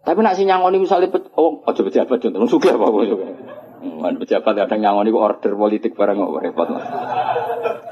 tapi 0.06 0.22
nak 0.22 0.38
si 0.38 0.46
nyangoni 0.46 0.78
misalnya 0.78 1.10
pet, 1.10 1.34
oh 1.34 1.66
ojo 1.66 1.80
pejabat 1.82 2.22
contoh 2.22 2.46
suka 2.46 2.78
apa 2.78 2.86
suka 2.86 3.26
Man 3.86 4.18
pejabat 4.18 4.54
kadang 4.54 4.80
nyangoni 4.82 5.10
order 5.10 5.52
politik 5.54 5.94
barang 5.94 6.16
kok 6.16 6.42
repot. 6.42 6.68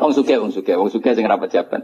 Wong 0.00 0.12
suka, 0.16 0.34
wong 0.42 0.50
suka, 0.50 0.74
wong 0.74 0.90
suka 0.90 1.14
sing 1.14 1.28
rapat 1.28 1.54
jabat. 1.54 1.82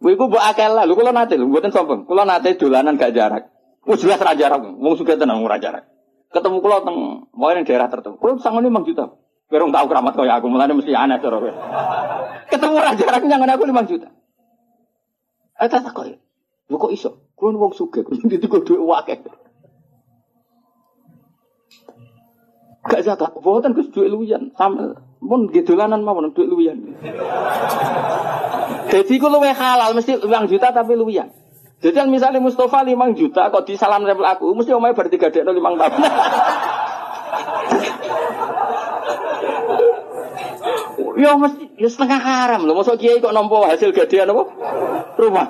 Wiku 0.00 0.28
mbok 0.28 0.40
akeh 0.40 0.68
lah, 0.68 0.84
lho 0.84 0.96
kula 0.96 1.12
nate 1.12 1.36
lho, 1.36 1.48
mboten 1.48 1.72
sombong. 1.72 2.04
Kula 2.04 2.24
nate 2.24 2.56
dolanan 2.56 2.96
gak 2.96 3.12
jarak. 3.12 3.48
Wis 3.84 4.02
jelas 4.02 4.20
ra 4.20 4.36
jarak, 4.36 4.60
wong 4.60 4.94
suka 4.96 5.16
tenan 5.16 5.40
ora 5.40 5.60
jarak. 5.60 5.84
Ketemu 6.32 6.58
kula 6.60 6.84
teng 6.84 7.28
ning 7.32 7.64
daerah 7.64 7.88
tertentu. 7.88 8.18
Kula 8.18 8.40
sangone 8.40 8.68
5 8.68 8.88
juta. 8.88 9.04
Berong 9.46 9.70
tahu 9.70 9.86
keramat 9.86 10.14
kaya 10.18 10.42
aku, 10.42 10.50
mulane 10.50 10.74
mesti 10.74 10.90
aneh 10.90 11.22
cara 11.22 11.38
kowe. 11.38 11.52
Ketemu 12.50 12.76
ra 12.82 12.92
jarak 12.98 13.22
nyangone 13.22 13.52
aku 13.54 13.64
5 13.70 13.90
juta. 13.90 14.08
Eh 15.56 15.68
tak 15.70 15.86
kok. 15.94 16.04
Lho 16.66 16.76
kok 16.76 16.90
iso? 16.90 17.30
Kula 17.38 17.54
wong 17.54 17.72
sugih, 17.76 18.02
kudu 18.02 18.26
dituku 18.26 18.64
dhuwit 18.66 19.06
akeh. 19.06 19.22
Gak 22.86 23.02
zakat, 23.02 23.34
boten 23.38 23.74
Gus 23.76 23.90
dhuwit 23.94 24.10
luwian, 24.10 24.50
sama 24.58 24.98
pun 25.22 25.46
gedolanan 25.52 26.02
mawon 26.02 26.34
dhuwit 26.34 26.48
luwian. 26.50 26.96
Jadi 28.90 29.14
ku 29.20 29.26
luwe 29.30 29.50
halal 29.54 29.94
mesti 29.94 30.18
uang 30.26 30.50
juta 30.50 30.74
tapi 30.74 30.98
luwian. 30.98 31.30
Jadi 31.76 31.92
kan 31.92 32.08
misalnya 32.08 32.40
Mustafa 32.40 32.82
lima 32.82 33.12
juta 33.12 33.52
kok 33.52 33.68
di 33.68 33.76
salam 33.76 34.02
level 34.08 34.24
aku 34.24 34.56
mesti 34.56 34.72
omai 34.72 34.96
bertiga 34.96 35.28
dek 35.28 35.44
lima 35.44 35.76
tahun. 35.76 36.02
Ya 41.16 41.32
mesti 41.32 41.64
ya 41.80 41.88
setengah 41.88 42.20
haram 42.20 42.68
loh. 42.68 42.76
Masuk 42.76 43.00
kiai 43.00 43.24
kok 43.24 43.32
nompo 43.32 43.64
hasil 43.64 43.92
gadean 43.96 44.32
apa? 44.32 44.42
Rumah. 45.16 45.48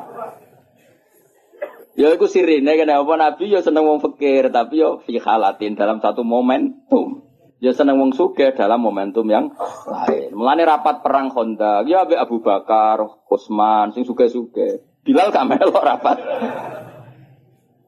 Ya 1.97 2.13
iku 2.13 2.29
sirine 2.29 2.77
kenapa 2.77 3.17
Nabi 3.17 3.49
ya 3.51 3.65
seneng 3.65 3.89
wong 3.89 4.05
fakir 4.05 4.53
tapi 4.53 4.85
ya 4.85 5.01
fi 5.03 5.17
halatin 5.17 5.75
dalam 5.75 5.99
satu 5.99 6.23
momentum. 6.23 7.25
Ya 7.57 7.73
seneng 7.73 7.97
wong 7.97 8.13
suge 8.13 8.53
dalam 8.53 8.85
momentum 8.85 9.25
yang 9.33 9.49
lain. 9.89 10.37
Mulane 10.37 10.69
rapat 10.69 11.01
perang 11.01 11.33
Honda, 11.33 11.81
ya 11.89 12.05
Abu 12.05 12.13
Abu 12.21 12.37
Bakar, 12.45 13.01
Utsman, 13.33 13.97
sing 13.97 14.05
suge-suge. 14.05 14.85
Bilal 15.01 15.33
gak 15.33 15.49
melok 15.49 15.81
rapat. 15.81 16.21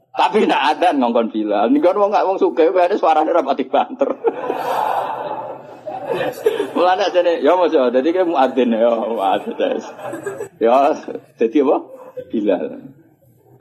Tapi 0.09 0.49
nak 0.49 0.73
ada 0.73 0.97
ngongkon 0.97 1.29
Bilal. 1.29 1.69
Nih 1.69 1.85
kan 1.85 2.01
wong 2.01 2.09
gak 2.09 2.25
wong 2.25 2.41
suge, 2.41 2.65
suaranya 2.97 3.45
rapat 3.45 3.61
banter. 3.69 4.09
Mulane 6.75 7.03
ajane, 7.09 7.33
ya 7.45 7.53
Mas 7.59 7.73
ya, 7.73 7.91
dadi 7.93 8.09
kayak 8.13 8.29
muadzin 8.29 8.71
ya, 8.73 8.91
muadzin. 8.91 9.79
Ya, 10.59 10.95
jadi 11.37 11.59
apa? 11.65 11.77
Bilal. 12.33 12.65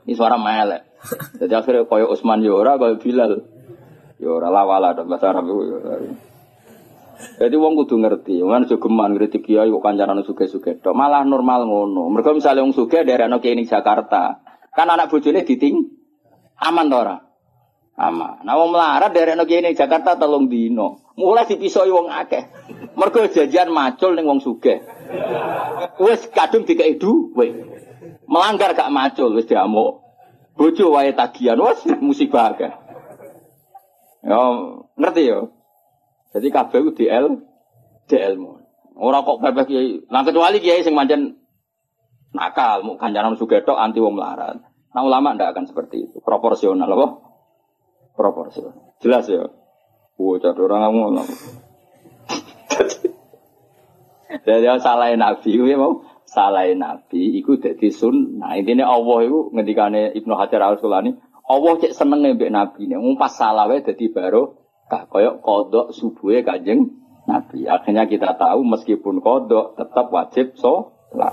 Ini 0.08 0.12
suara 0.16 0.40
melek. 0.40 0.82
Jadi 1.38 1.52
akhirnya 1.54 1.86
koyo 1.86 2.10
Utsman 2.10 2.42
ya 2.42 2.56
ora, 2.56 2.80
koyo 2.80 2.98
Bilal. 2.98 3.44
Ya 4.18 4.28
ora 4.34 4.48
lawala 4.50 4.98
dong 4.98 5.06
bahasa 5.06 5.30
Arab. 5.30 5.46
Ya. 5.46 5.98
Jadi 7.18 7.54
wong 7.58 7.74
kudu 7.82 7.98
ngerti, 7.98 8.42
wong 8.42 8.66
geman 8.66 9.18
kritik 9.18 9.42
kiai 9.46 9.70
kok 9.70 9.82
kancaran 9.82 10.22
suge-suge 10.22 10.78
tok. 10.78 10.94
Malah 10.94 11.26
normal 11.26 11.66
ngono. 11.66 12.10
Mergo 12.10 12.34
misalnya 12.34 12.62
wong 12.62 12.74
suge 12.74 13.02
daerah 13.02 13.30
ning 13.30 13.66
Jakarta, 13.66 14.42
kan 14.74 14.86
anak 14.86 15.10
bojone 15.10 15.42
diting 15.42 15.86
aman 16.62 16.90
to 16.90 16.96
ora? 16.98 17.27
Ama. 17.98 18.46
Nah 18.46 18.54
wong 18.54 18.70
melarat 18.70 19.10
dari 19.10 19.34
kene 19.34 19.74
Jakarta 19.74 20.14
telung 20.14 20.46
dino. 20.46 21.02
Mulai 21.18 21.50
dipisoi 21.50 21.90
wong 21.90 22.06
akeh. 22.14 22.46
Mergo 22.94 23.26
jajan 23.26 23.74
macul 23.74 24.14
ning 24.14 24.30
wong 24.30 24.38
sugih. 24.38 24.86
Wis 25.98 26.30
kadung 26.30 26.62
dikei 26.62 26.94
duwe. 26.94 27.58
Melanggar 28.30 28.78
gak 28.78 28.94
macul 28.94 29.34
wis 29.34 29.50
diamuk. 29.50 29.98
Bojo 30.54 30.94
wae 30.94 31.10
tagihan 31.10 31.58
wis 31.58 31.82
musibah 31.98 32.54
akeh. 32.54 32.70
Yo 34.22 34.42
ngerti 34.94 35.22
yo. 35.26 35.50
Jadi 36.38 36.54
kabeh 36.54 36.78
ku 36.86 36.90
DL 36.94 37.26
DL 38.06 38.34
mu. 38.38 38.62
Ora 38.94 39.26
kok 39.26 39.42
bebek 39.42 39.66
kiai. 39.66 40.06
Nah 40.06 40.22
kecuali 40.22 40.62
kiai 40.62 40.86
sing 40.86 40.94
manjen 40.94 41.34
nakal, 42.30 42.86
mau 42.86 42.94
kancanan 42.94 43.34
sugetok 43.34 43.74
anti 43.74 43.98
wong 43.98 44.14
melarat. 44.14 44.62
Nah 44.94 45.02
ulama 45.02 45.34
ndak 45.34 45.50
akan 45.50 45.66
seperti 45.66 46.06
itu. 46.06 46.22
Proporsional 46.22 46.86
apa? 46.86 47.27
Proporsional. 48.18 48.74
Jelas 48.98 49.30
ya. 49.30 49.46
Wah, 50.18 50.34
jadi 50.42 50.58
orang 50.58 50.90
ngono. 50.98 51.22
Jadi 54.28 54.66
salah 54.82 55.08
Nabi, 55.14 55.50
ya 55.56 55.76
mau 55.78 56.04
salah 56.26 56.68
Nabi, 56.74 57.40
itu 57.40 57.56
jadi 57.56 57.88
sun. 57.88 58.42
Nah 58.42 58.58
intinya 58.58 58.90
Allah 58.90 59.24
itu 59.24 59.54
ngendikane 59.54 60.12
Ibnu 60.18 60.34
Hajar 60.36 60.60
Al 60.60 60.76
Sulani, 60.82 61.16
Allah 61.48 61.72
cek 61.80 61.96
seneng 61.96 62.36
mbek 62.36 62.52
Nabi 62.52 62.90
ini. 62.90 62.96
Pas 63.16 63.32
salah 63.32 63.64
wae 63.70 63.80
jadi 63.80 64.12
baru 64.12 64.60
kah 64.88 65.08
koyok 65.08 65.40
kodok 65.40 65.86
subuhnya 65.96 66.44
kajeng 66.44 66.92
Nabi. 67.24 67.64
Akhirnya 67.64 68.04
kita 68.04 68.36
tahu 68.36 68.64
meskipun 68.68 69.24
kodok 69.24 69.80
tetap 69.80 70.12
wajib 70.12 70.56
so. 70.60 70.92
Lah, 71.08 71.32